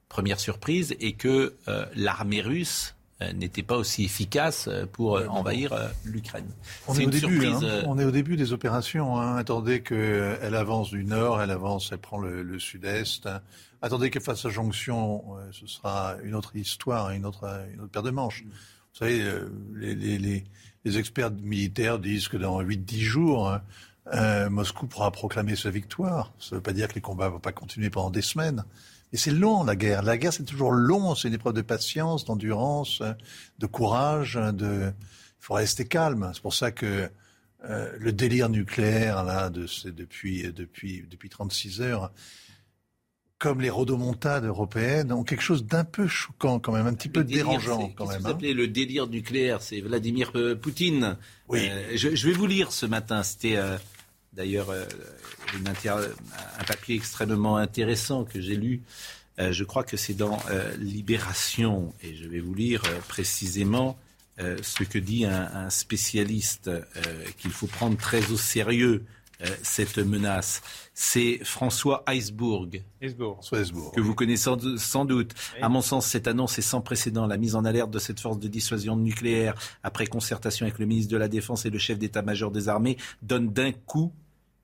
[0.08, 1.56] première surprise et que
[1.96, 2.96] l'armée russe
[3.34, 5.74] n'était pas aussi efficace pour envahir
[6.06, 6.48] l'Ukraine.
[6.88, 7.84] On est, au début, hein.
[7.86, 9.20] on est au début des opérations.
[9.20, 9.36] Hein.
[9.36, 13.28] Attendez qu'elle avance du nord, elle avance, elle prend le, sud-est.
[13.82, 18.04] Attendez qu'elle fasse sa jonction, ce sera une autre histoire, une autre, une autre paire
[18.04, 18.44] de manches.
[18.46, 19.24] Vous savez,
[19.76, 20.46] les, les,
[20.86, 23.62] les, experts militaires disent que dans 8-10 jours, hein,
[24.14, 26.34] euh, Moscou pourra proclamer sa victoire.
[26.40, 28.64] Ça ne veut pas dire que les combats ne vont pas continuer pendant des semaines.
[29.11, 30.03] Et c'est long, la guerre.
[30.03, 31.15] La guerre, c'est toujours long.
[31.15, 33.02] C'est une épreuve de patience, d'endurance,
[33.57, 34.36] de courage.
[34.36, 34.91] De...
[34.91, 36.30] Il faut rester calme.
[36.34, 37.10] C'est pour ça que
[37.65, 42.11] euh, le délire nucléaire, là, de, depuis, depuis, depuis 36 heures,
[43.38, 47.23] comme les rodomontades européennes, ont quelque chose d'un peu choquant quand même, un petit peu
[47.23, 48.22] dérangeant quand même.
[48.22, 48.31] Vous hein.
[48.31, 51.18] appelez le délire nucléaire, c'est Vladimir euh, Poutine.
[51.48, 51.69] Oui.
[51.95, 53.23] je, je, vais vous lire ce matin.
[53.23, 53.57] C'était
[54.34, 54.85] D'ailleurs, euh,
[55.56, 58.81] un papier extrêmement intéressant que j'ai lu.
[59.39, 63.97] Euh, je crois que c'est dans euh, Libération, et je vais vous lire précisément
[64.61, 66.72] ce que dit un, spécialiste
[67.39, 69.03] qu'il faut prendre très au sérieux
[69.64, 70.61] cette menace.
[70.94, 72.68] C'est François Heisbourg,
[73.94, 75.34] que vous connaissez sans, doute.
[75.61, 77.26] À mon sens, cette annonce est sans précédent.
[77.26, 81.11] La mise en alerte de cette force de dissuasion nucléaire, après concertation avec le ministre
[81.11, 84.11] de la Défense et le chef d'état-major des armées, donne d'un coup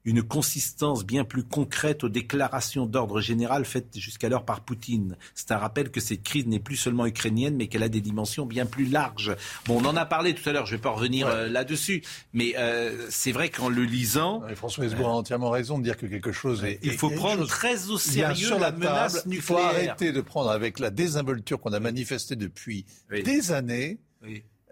[0.05, 5.17] une consistance bien plus concrète aux déclarations d'ordre général faites jusqu'alors par Poutine.
[5.33, 8.45] C'est un rappel que cette crise n'est plus seulement ukrainienne, mais qu'elle a des dimensions
[8.45, 9.35] bien plus larges.
[9.65, 12.03] Bon, on en a parlé tout à l'heure, je ne vais pas revenir euh, là-dessus,
[12.33, 14.43] mais euh, c'est vrai qu'en le lisant...
[14.55, 16.79] François Hesbourg a entièrement raison de dire que quelque chose est...
[16.83, 19.35] Il faut prendre très au sérieux la, menace nucléaire.
[19.35, 23.99] Il faut arrêter de prendre avec la désinvolture qu'on a manifestée depuis des années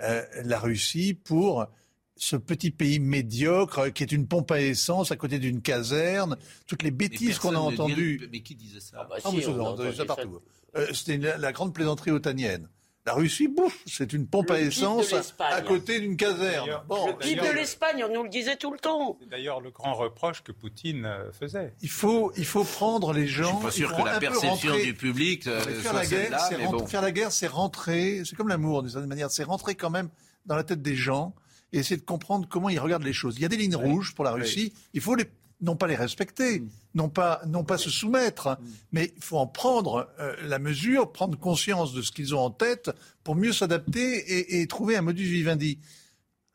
[0.01, 1.67] euh, la Russie pour
[2.15, 6.37] ce petit pays médiocre euh, qui est une pompe à essence à côté d'une caserne,
[6.67, 8.27] toutes les bêtises qu'on a entendues.
[8.31, 10.41] Mais qui disait ça ah, bah ah ça partout.
[10.75, 12.67] Euh, C'était la grande plaisanterie otanienne.
[13.05, 16.69] La Russie, bouf, c'est une pompe à essence à côté d'une caserne.
[16.87, 19.17] Bon, le PIB de l'Espagne, on nous le disait tout le temps.
[19.19, 21.73] C'est d'ailleurs le grand reproche que Poutine euh, faisait.
[21.81, 23.59] Il faut, il faut prendre les gens.
[23.65, 27.11] Je suis pas sûr que la perception du public euh, faire, la guerre, faire la
[27.11, 28.21] guerre, c'est rentrer.
[28.23, 29.29] C'est comme l'amour d'une certaine manière.
[29.31, 30.07] C'est rentrer quand même
[30.45, 31.35] dans la tête des gens
[31.73, 33.35] et essayer de comprendre comment ils regardent les choses.
[33.37, 34.71] Il y a des lignes rouges pour la Russie.
[34.93, 35.25] Il faut les,
[35.61, 36.69] non pas les respecter, mm.
[36.95, 38.65] non pas, non pas se soumettre, mm.
[38.91, 42.51] mais il faut en prendre euh, la mesure, prendre conscience de ce qu'ils ont en
[42.51, 42.91] tête
[43.23, 45.79] pour mieux s'adapter et, trouver un modus vivendi.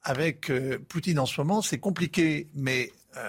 [0.03, 3.21] Avec euh, Poutine en ce moment, c'est compliqué, mais euh,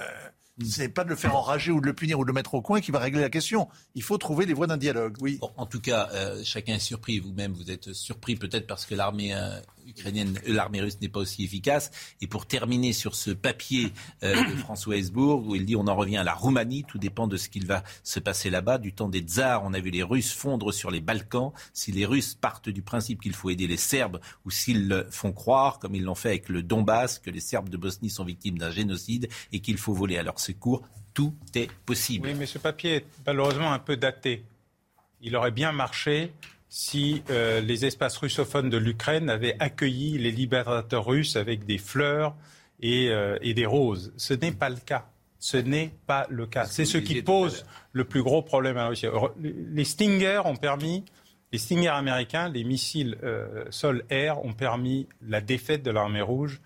[0.60, 0.66] Mm.
[0.66, 2.61] C'est pas de le faire enrager ou de le punir ou de le mettre au
[2.61, 3.70] coin qui va régler la question.
[3.95, 5.40] Il faut trouver des voies d'un dialogue, oui.
[5.41, 7.20] en tout cas, euh, chacun est surpris.
[7.20, 9.60] Vous-même, vous êtes surpris peut-être parce que l'armée euh,
[9.90, 11.91] ukrainienne, euh, l'armée russe n'est pas aussi efficace.
[12.22, 13.91] Et pour terminer sur ce papier
[14.22, 17.38] de François Hesbourg, où il dit on en revient à la Roumanie, tout dépend de
[17.38, 18.78] ce qu'il va se passer là-bas.
[18.78, 21.52] Du temps des tsars, on a vu les Russes fondre sur les Balkans.
[21.74, 25.80] Si les Russes partent du principe qu'il faut aider les Serbes, ou s'ils font croire,
[25.80, 28.72] comme ils l'ont fait avec le Donbass, que les Serbes de Bosnie sont victimes d'un
[28.72, 30.84] génocide et qu'il faut voler à leur secours,
[31.14, 32.28] tout est possible.
[32.28, 34.45] Oui, mais ce papier est malheureusement un peu daté.
[35.22, 36.32] Il aurait bien marché
[36.70, 42.36] si euh, les espaces russophones de l'Ukraine avaient accueilli les libérateurs russes avec des fleurs
[42.80, 44.14] et, euh, des roses.
[44.18, 45.10] Ce n'est pas le cas.
[45.40, 46.66] Ce n'est pas le cas.
[46.66, 49.08] C'est ce qui pose le plus gros problème à la Russie.
[49.41, 51.06] Les Stinger ont permis,
[51.52, 56.62] les Stinger américains, les missiles euh, sol-air ont permis la défaite de l'armée rouge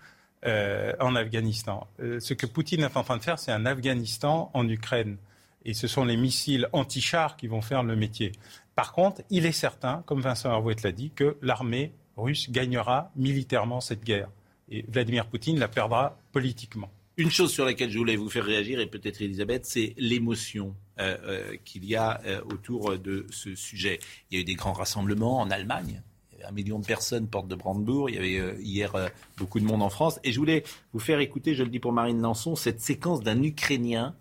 [1.00, 1.86] en Afghanistan.
[1.98, 5.16] Ce que Poutine est en train de faire, c'est un Afghanistan en Ukraine.
[5.64, 8.32] Et ce sont les missiles anti-chars qui vont faire le métier.
[8.74, 13.80] Par contre, il est certain, comme Vincent Hervouet l'a dit, que l'armée russe gagnera militairement
[13.80, 14.30] cette guerre.
[14.68, 16.90] Et Vladimir Poutine la perdra politiquement.
[17.16, 21.56] Une chose sur laquelle je voulais vous faire réagir, et peut-être Elisabeth, c'est l'émotion euh,
[21.64, 22.20] qu'il y a
[22.50, 24.00] autour de ce sujet.
[24.30, 26.02] Il y a eu des grands rassemblements en Allemagne,
[26.46, 28.10] un million de personnes porte de Brandebourg.
[28.10, 30.20] Il y avait euh, hier euh, beaucoup de monde en France.
[30.24, 33.42] Et je voulais vous faire écouter, je le dis pour Marine Lançon, cette séquence d'un
[33.42, 34.14] Ukrainien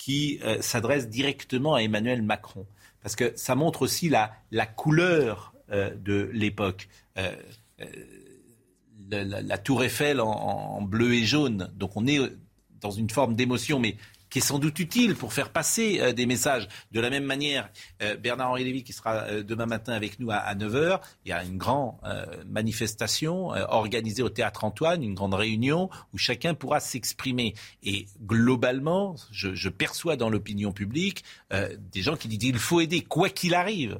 [0.00, 2.66] qui euh, s'adresse directement à Emmanuel Macron.
[3.02, 6.88] Parce que ça montre aussi la, la couleur de l'époque.
[9.10, 11.70] La, tour Eiffel en, en, bleu et jaune.
[11.76, 12.18] Donc on est
[12.80, 13.96] dans une forme d'émotion, mais
[14.30, 16.68] qui est sans doute utile pour faire passer euh, des messages.
[16.92, 17.68] De la même manière,
[18.02, 21.44] euh, Bernard-Henri Lévy, qui sera euh, demain matin avec nous à, 9h, il y a
[21.44, 21.94] une grande
[22.46, 27.54] manifestation organisée au Théâtre Antoine, une grande réunion où chacun pourra s'exprimer.
[27.82, 33.02] Et globalement, je, je perçois dans l'opinion publique des gens qui disent qu'il faut aider
[33.02, 33.98] quoi qu'il arrive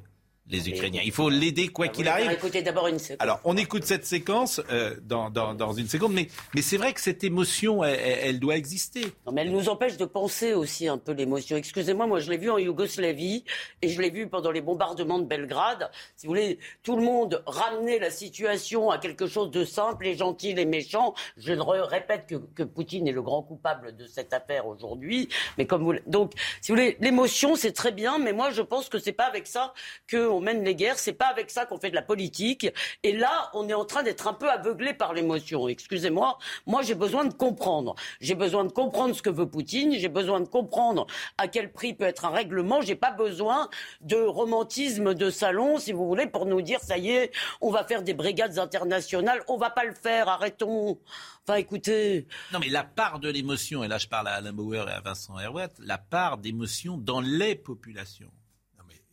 [0.50, 1.02] les Ukrainiens.
[1.04, 2.30] Il faut l'aider quoi qu'il arrive.
[2.30, 3.22] Écoutez d'abord une séquence.
[3.22, 6.92] Alors, on écoute cette séquence euh, dans, dans, dans, une seconde, mais, mais c'est vrai
[6.92, 9.02] que cette émotion, elle, elle, doit exister.
[9.26, 11.56] Non, mais elle nous empêche de penser aussi un peu l'émotion.
[11.56, 13.44] Excusez-moi, moi je l'ai vu en Yougoslavie
[13.82, 15.90] et je l'ai vu pendant les bombardements de Belgrade.
[16.16, 20.16] Si vous voulez, tout le monde ramenait la situation à quelque chose de simple et
[20.16, 21.14] gentil et méchant.
[21.36, 25.28] Je répète que, que Poutine est le grand coupable de cette affaire aujourd'hui,
[25.58, 28.88] mais comme vous, donc, si vous voulez, l'émotion c'est très bien, mais moi je pense
[28.88, 29.72] que c'est pas avec ça
[30.06, 32.68] que on mène les guerres, c'est pas avec ça qu'on fait de la politique.
[33.02, 35.68] Et là, on est en train d'être un peu aveuglé par l'émotion.
[35.68, 37.94] Excusez-moi, moi j'ai besoin de comprendre.
[38.20, 41.06] J'ai besoin de comprendre ce que veut Poutine, j'ai besoin de comprendre
[41.38, 43.68] à quel prix peut être un règlement, j'ai pas besoin
[44.00, 47.84] de romantisme de salon, si vous voulez, pour nous dire ça y est, on va
[47.84, 50.98] faire des brigades internationales, on va pas le faire, arrêtons.
[51.46, 52.26] Enfin, écoutez.
[52.52, 55.00] Non, mais la part de l'émotion, et là je parle à Alain Bauer et à
[55.00, 58.30] Vincent Herouet, la part d'émotion dans les populations.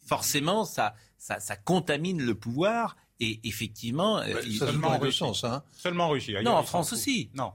[0.06, 2.98] Forcément, ça, ça, contamine le pouvoir.
[3.20, 5.24] Et effectivement, euh, seulement en Russie.
[5.44, 5.64] Hein.
[5.76, 6.36] Seulement en Russie.
[6.44, 7.32] Non, en France aussi.
[7.34, 7.52] Non,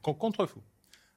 [0.00, 0.60] contre fou.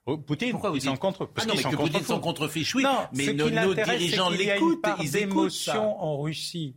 [0.07, 2.83] Oh, Poutine, Pourquoi vous ils sont contre ah non, mais que Poutine sont contre oui.
[2.83, 5.81] Non, mais nos, dirigeants l'écoutent, ils écoutent ça.
[5.81, 6.75] en Russie.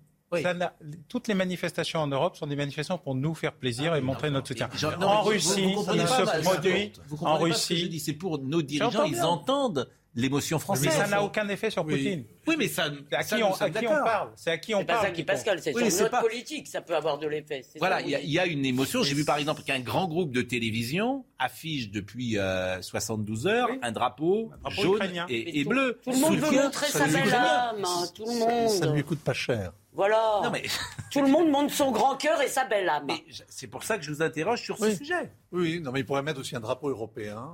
[1.08, 4.48] toutes les manifestations en Europe sont des manifestations pour nous faire plaisir et montrer notre
[4.48, 4.70] soutien.
[5.02, 6.92] en Russie, il se produit.
[7.20, 10.86] En Russie, c'est pour nos dirigeants, ils entendent l'émotion française.
[10.86, 12.24] Mais ça n'a aucun effet sur Poutine.
[12.46, 12.90] Oui, mais ça.
[13.12, 14.98] À qui, on, à qui on, parle C'est à qui on parle.
[14.98, 17.62] C'est pas ça qui Pascal, c'est sur notre politique, ça peut avoir de l'effet.
[17.78, 19.02] Voilà, il y, a une émotion.
[19.02, 22.36] J'ai vu par exemple qu'un grand groupe de télévision affiche depuis
[22.80, 26.00] 72 euh, heures un drapeau, jaune et, bleu.
[26.02, 27.86] Tout le monde veut montrer sa belle âme.
[28.14, 28.68] Tout le monde.
[28.68, 29.72] Ça ne lui coûte pas cher.
[29.98, 30.40] Voilà.
[30.44, 30.62] Non, mais...
[31.10, 33.08] Tout le monde montre son grand cœur et sa belle âme.
[33.48, 35.32] C'est pour ça que je vous interroge sur ce sujet.
[35.50, 37.50] Oui, non, mais il pourrait mettre aussi un drapeau européen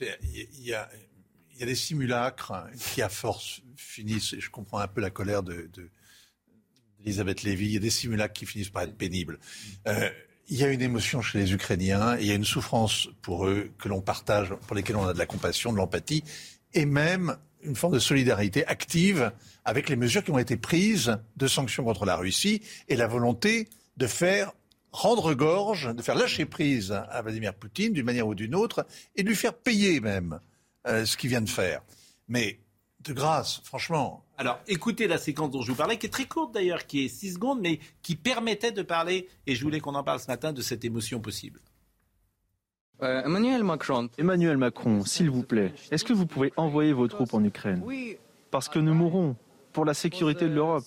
[0.00, 0.88] Il y a,
[1.60, 5.70] des simulacres qui, à force, finissent, et je comprends un peu la colère de,
[7.04, 9.38] Lévy, il y a des simulacres qui finissent par être pénibles.
[9.88, 10.10] Euh,
[10.48, 13.70] il y a une émotion chez les Ukrainiens, il y a une souffrance pour eux
[13.78, 16.24] que l'on partage, pour lesquels on a de la compassion, de l'empathie,
[16.74, 19.32] et même une forme de solidarité active
[19.64, 23.68] avec les mesures qui ont été prises de sanctions contre la Russie et la volonté
[23.96, 24.52] de faire
[24.92, 28.86] rendre gorge, de faire lâcher prise à Vladimir Poutine d'une manière ou d'une autre
[29.16, 30.38] et de lui faire payer même
[30.86, 31.82] euh, ce qu'il vient de faire.
[32.28, 32.60] Mais
[33.00, 34.24] de grâce, franchement.
[34.38, 37.08] Alors, écoutez la séquence dont je vous parlais, qui est très courte d'ailleurs, qui est
[37.08, 40.52] 6 secondes, mais qui permettait de parler, et je voulais qu'on en parle ce matin,
[40.52, 41.60] de cette émotion possible.
[43.02, 44.08] Euh, Emmanuel Macron.
[44.18, 47.82] Emmanuel Macron, s'il vous plaît, est-ce que vous pouvez envoyer vos troupes en Ukraine?
[48.50, 49.36] Parce que nous mourrons
[49.72, 50.84] pour la sécurité de l'Europe.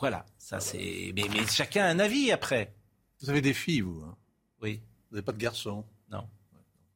[0.00, 1.12] Voilà, ça c'est.
[1.14, 2.72] Mais, chacun a un avis après.
[3.20, 4.16] Vous avez des filles, vous hein
[4.62, 4.80] Oui.
[5.10, 6.28] Vous n'avez pas de garçons Non.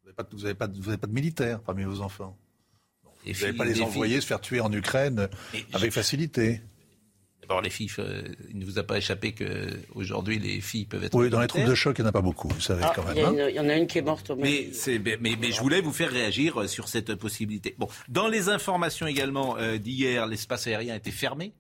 [0.02, 2.36] Vous n'avez pas, pas, pas, de militaires parmi vos enfants
[3.24, 5.28] Vous n'allez pas les envoyer se faire tuer en Ukraine
[5.72, 6.60] avec facilité
[7.42, 11.14] D'abord, les filles, euh, il ne vous a pas échappé qu'aujourd'hui, les filles peuvent être.
[11.16, 12.92] Oui, dans les troupes de choc, il n'y en a pas beaucoup, vous savez, ah,
[12.94, 13.18] quand même.
[13.18, 13.48] Hein.
[13.48, 15.80] Il y, en a une qui est morte au mais, mais, mais, mais, je voulais
[15.80, 17.74] vous faire réagir euh, sur cette possibilité.
[17.78, 21.52] Bon, dans les informations également euh, d'hier, l'espace aérien était fermé.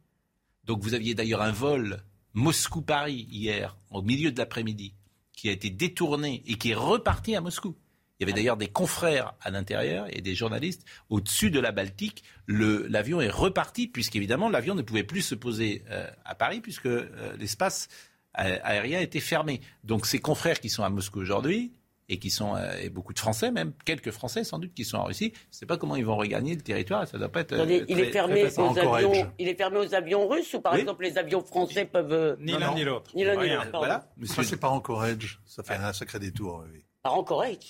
[0.64, 2.02] Donc, vous aviez d'ailleurs un vol
[2.34, 4.94] Moscou-Paris hier, au milieu de l'après-midi,
[5.32, 7.76] qui a été détourné et qui est reparti à Moscou.
[8.18, 12.22] Il y avait d'ailleurs des confrères à l'intérieur et des journalistes au-dessus de la Baltique.
[12.46, 17.36] L'avion est reparti puisqu'évidemment l'avion ne pouvait plus se poser euh, à Paris puisque euh,
[17.36, 17.88] l'espace
[18.34, 19.60] aérien était fermé.
[19.82, 21.72] Donc ces confrères qui sont à Moscou aujourd'hui
[22.08, 24.98] et qui sont euh, et beaucoup de Français même quelques Français sans doute qui sont
[24.98, 27.06] en Russie, je ne sais pas comment ils vont regagner le territoire.
[27.06, 27.54] Ça doit pas être.
[27.88, 29.32] il est fermé aux avions.
[29.38, 32.36] Il est fermé aux avions russes ou par exemple les avions français peuvent.
[32.40, 33.10] Ni l'un ni l'autre.
[33.14, 33.70] Ni l'un ni l'autre.
[33.72, 34.08] Voilà.
[34.16, 35.40] Monsieur, c'est pas en Corrège.
[35.46, 36.64] Ça fait un sacré détour.
[36.72, 36.84] Oui.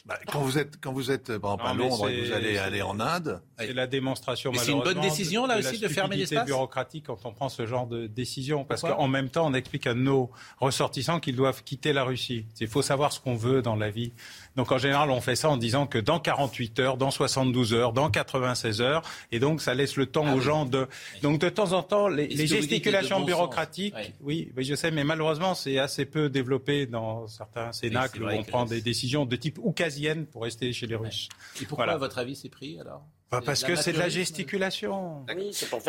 [0.04, 2.58] Bah, quand vous êtes, quand vous êtes par exemple, à Londres et que vous allez
[2.58, 3.40] aller en Inde.
[3.58, 7.32] C'est la démonstration, C'est une bonne décision, là aussi, de fermer l'espace bureaucratique quand on
[7.32, 8.64] prend ce genre de décision.
[8.64, 10.30] Parce qu'en même temps, on explique à nos
[10.60, 12.44] ressortissants qu'ils doivent quitter la Russie.
[12.60, 14.12] Il faut savoir ce qu'on veut dans la vie.
[14.56, 17.92] Donc en général, on fait ça en disant que dans 48 heures, dans 72 heures,
[17.92, 20.88] dans 96 heures, et donc ça laisse le temps ah aux gens de.
[21.22, 26.04] Donc de temps en temps, les, gesticulations bureaucratiques, oui, je sais, mais malheureusement, c'est assez
[26.04, 30.72] peu développé dans certains cénacles où on prend des décisions de type oukasienne pour rester
[30.72, 31.28] chez les Russes.
[31.60, 33.04] Et pourquoi, à votre avis, c'est pris alors?
[33.30, 35.24] Bah, parce que c'est de la gesticulation.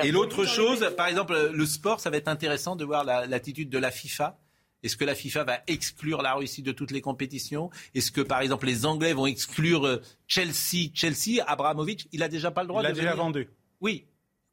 [0.01, 3.77] et l'autre chose, par exemple, le sport, ça va être intéressant de voir l'attitude de
[3.77, 4.37] la FIFA
[4.83, 7.69] est-ce que la FIFA va exclure la Russie de toutes les compétitions?
[7.95, 10.91] Est-ce que, par exemple, les Anglais vont exclure euh, Chelsea?
[10.93, 13.03] Chelsea, Abramovich, il a déjà pas le droit de venir.
[13.03, 13.49] Il a déjà vendu.
[13.81, 14.05] Oui.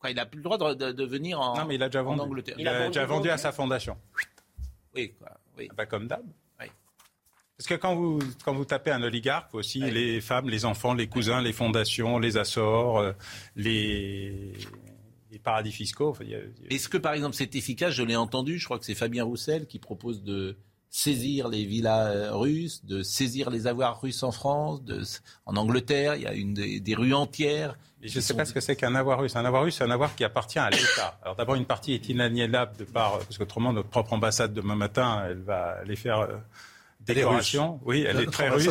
[0.09, 2.21] il n'a plus le droit de, venir en, non, mais il a déjà vendu.
[2.21, 2.57] Angleterre.
[2.59, 3.97] Il, a, déjà vendu à sa fondation.
[4.95, 5.39] Oui, quoi.
[5.59, 5.69] Oui.
[5.77, 6.25] Pas comme d'hab.
[7.61, 11.09] Parce que quand vous, quand vous tapez un oligarque, aussi les femmes, les enfants, les
[11.09, 13.13] cousins, les fondations, les Açores, euh,
[13.55, 14.55] les
[15.31, 16.17] les paradis fiscaux.
[16.69, 17.95] Est-ce que par exemple c'est efficace?
[17.95, 20.57] Je l'ai entendu, je crois que c'est Fabien Roussel qui propose de
[20.91, 25.03] saisir les villas russes, de saisir les avoirs russes en France, de,
[25.47, 27.79] en Angleterre, il y a une des, rues entières.
[28.03, 29.37] je ne sais pas ce que c'est qu'un avoir russe.
[29.37, 31.19] Un avoir russe, c'est un avoir qui appartient à l'État.
[31.23, 35.25] Alors d'abord, une partie est inaliénable de par, parce qu'autrement, notre propre ambassade demain matin,
[35.29, 36.37] elle va les faire euh,
[37.07, 37.81] décoration.
[37.85, 38.69] Oui, elle est très russe.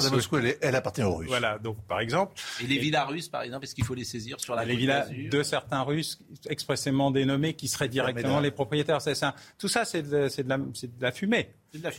[0.62, 1.28] elle, appartient aux Russes.
[1.28, 2.34] Voilà, donc par exemple.
[2.62, 5.10] Et les villas russes, par exemple, est-ce qu'il faut les saisir sur la Les villas
[5.10, 6.20] de certains Russes
[6.50, 9.02] expressément dénommés qui seraient directement les propriétaires.
[9.02, 9.36] C'est ça.
[9.58, 11.50] Tout ça, c'est de, de, la fumée.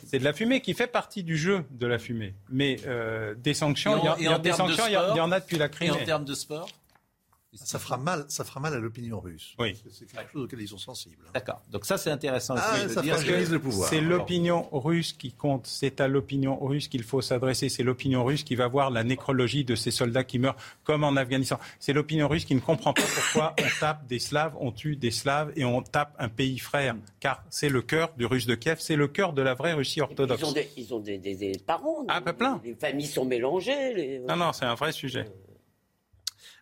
[0.07, 2.35] C'est de la fumée qui fait partie du jeu de la fumée.
[2.51, 5.69] Mais euh, des sanctions, il y, a, des sanctions, il y, en a depuis la
[5.69, 5.89] crise.
[5.89, 6.69] Et en termes de sport
[7.55, 9.55] ça fera mal, ça fera mal à l'opinion russe.
[9.59, 9.75] Oui.
[9.91, 11.25] C'est quelque chose auquel ils sont sensibles.
[11.35, 11.61] D'accord.
[11.71, 12.55] Donc ça, c'est intéressant.
[12.57, 13.89] Ah, ça le pouvoir.
[13.89, 15.67] C'est l'opinion russe qui compte.
[15.67, 17.69] C'est à l'opinion russe qu'il faut s'adresser.
[17.69, 21.17] C'est l'opinion russe qui va voir la nécrologie de ces soldats qui meurent, comme en
[21.17, 21.59] Afghanistan.
[21.81, 25.11] C'est l'opinion russe qui ne comprend pas pourquoi on tape des Slaves, on tue des
[25.11, 26.95] Slaves et on tape un pays frère.
[27.19, 30.01] Car c'est le cœur du russe de Kiev, c'est le cœur de la vraie Russie
[30.01, 30.43] orthodoxe.
[30.77, 32.05] Ils ont des, des, parents.
[32.09, 32.61] Ah, pas plein.
[32.65, 34.21] Les familles sont mélangées.
[34.29, 35.27] Non, non, c'est un vrai sujet.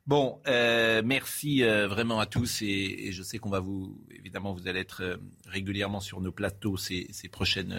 [0.08, 4.66] Bon, euh, merci euh, vraiment à tous et, je sais qu'on va vous, évidemment, vous
[4.66, 5.16] allez être euh,
[5.46, 7.78] régulièrement sur nos plateaux ces, prochaines,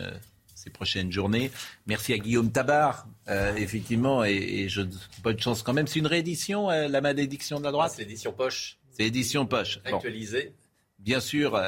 [0.54, 1.50] ces prochaines journées.
[1.88, 3.08] Merci à Guillaume Tabar,
[3.58, 4.84] effectivement, et, je
[5.24, 5.88] bonne chance quand même.
[5.88, 7.94] C'est une réédition, La malédiction de la droite?
[7.96, 8.78] C'est édition poche.
[8.92, 9.80] C'est édition poche.
[9.84, 10.54] Actualisée.
[11.00, 11.60] Bien sûr.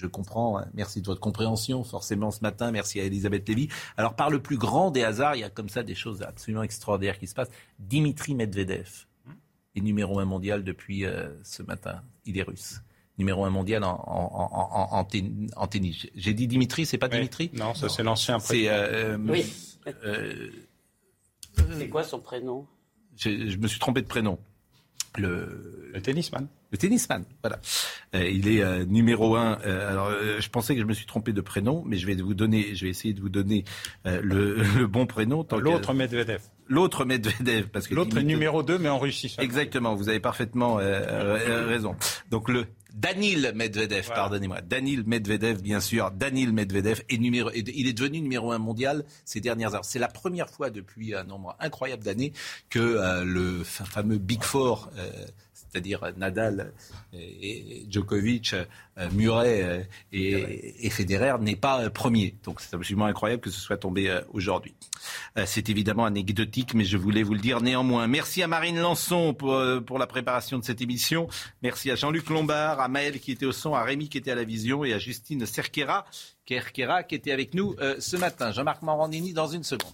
[0.00, 0.62] Je comprends.
[0.74, 2.70] Merci de votre compréhension, forcément, ce matin.
[2.70, 3.68] Merci à Elisabeth Lévy.
[3.96, 6.62] Alors, par le plus grand des hasards, il y a comme ça des choses absolument
[6.62, 7.50] extraordinaires qui se passent.
[7.78, 9.06] Dimitri Medvedev
[9.76, 12.02] est numéro un mondial depuis euh, ce matin.
[12.24, 12.80] Il est russe.
[13.18, 16.06] Numéro un mondial en, en, en, tennis.
[16.14, 17.50] J'ai dit Dimitri, c'est pas Dimitri?
[17.52, 18.68] Non, ça c'est l'ancien C'est.
[18.68, 19.44] Euh, oui.
[20.04, 20.48] Euh,
[21.76, 22.66] c'est quoi son prénom?
[23.16, 24.38] je, me suis trompé de prénom.
[25.18, 26.46] Le, le tennisman.
[26.70, 27.58] Le tennisman, voilà.
[28.14, 29.58] Euh, il est euh, numéro un.
[29.66, 32.34] Euh, alors, je pensais que je me suis trompé de prénom, mais je vais vous
[32.34, 33.64] donner, je vais essayer de vous donner
[34.04, 34.20] le,
[34.78, 35.44] le, bon prénom.
[35.58, 36.40] L'autre Medvedev.
[36.70, 39.34] L'autre Medvedev, parce que l'autre est numéro 2, mais en Russie.
[39.38, 41.96] Exactement, vous avez parfaitement raison.
[42.30, 44.60] Donc le Danil Medvedev, pardonnez-moi.
[44.62, 46.10] Danil Medvedev, bien sûr.
[46.12, 49.84] Danil Medvedev est numéro, il est devenu numéro un mondial ces dernières heures.
[49.84, 52.32] C'est la première fois depuis un nombre incroyable d'années
[52.68, 54.90] que le fameux Big Four
[55.70, 56.72] c'est-à-dire Nadal
[57.12, 58.54] et Djokovic,
[59.00, 59.82] euh, Murray euh,
[60.12, 62.34] et, Federer, n'est pas euh, premier.
[62.44, 64.74] Donc c'est absolument incroyable que ce soit tombé aujourd'hui.
[65.46, 68.06] C'est évidemment anecdotique, mais je voulais vous le dire néanmoins.
[68.06, 71.28] Merci à Marine Lançon pour, pour la préparation de cette émission.
[71.62, 74.34] Merci à Jean-Luc Lombard, à Maël qui était au son, à Rémi qui était à
[74.34, 76.04] la vision et à Justine Cerquera,
[76.44, 78.52] qui était avec nous ce matin.
[78.52, 79.92] Jean-Marc Morandini dans une seconde.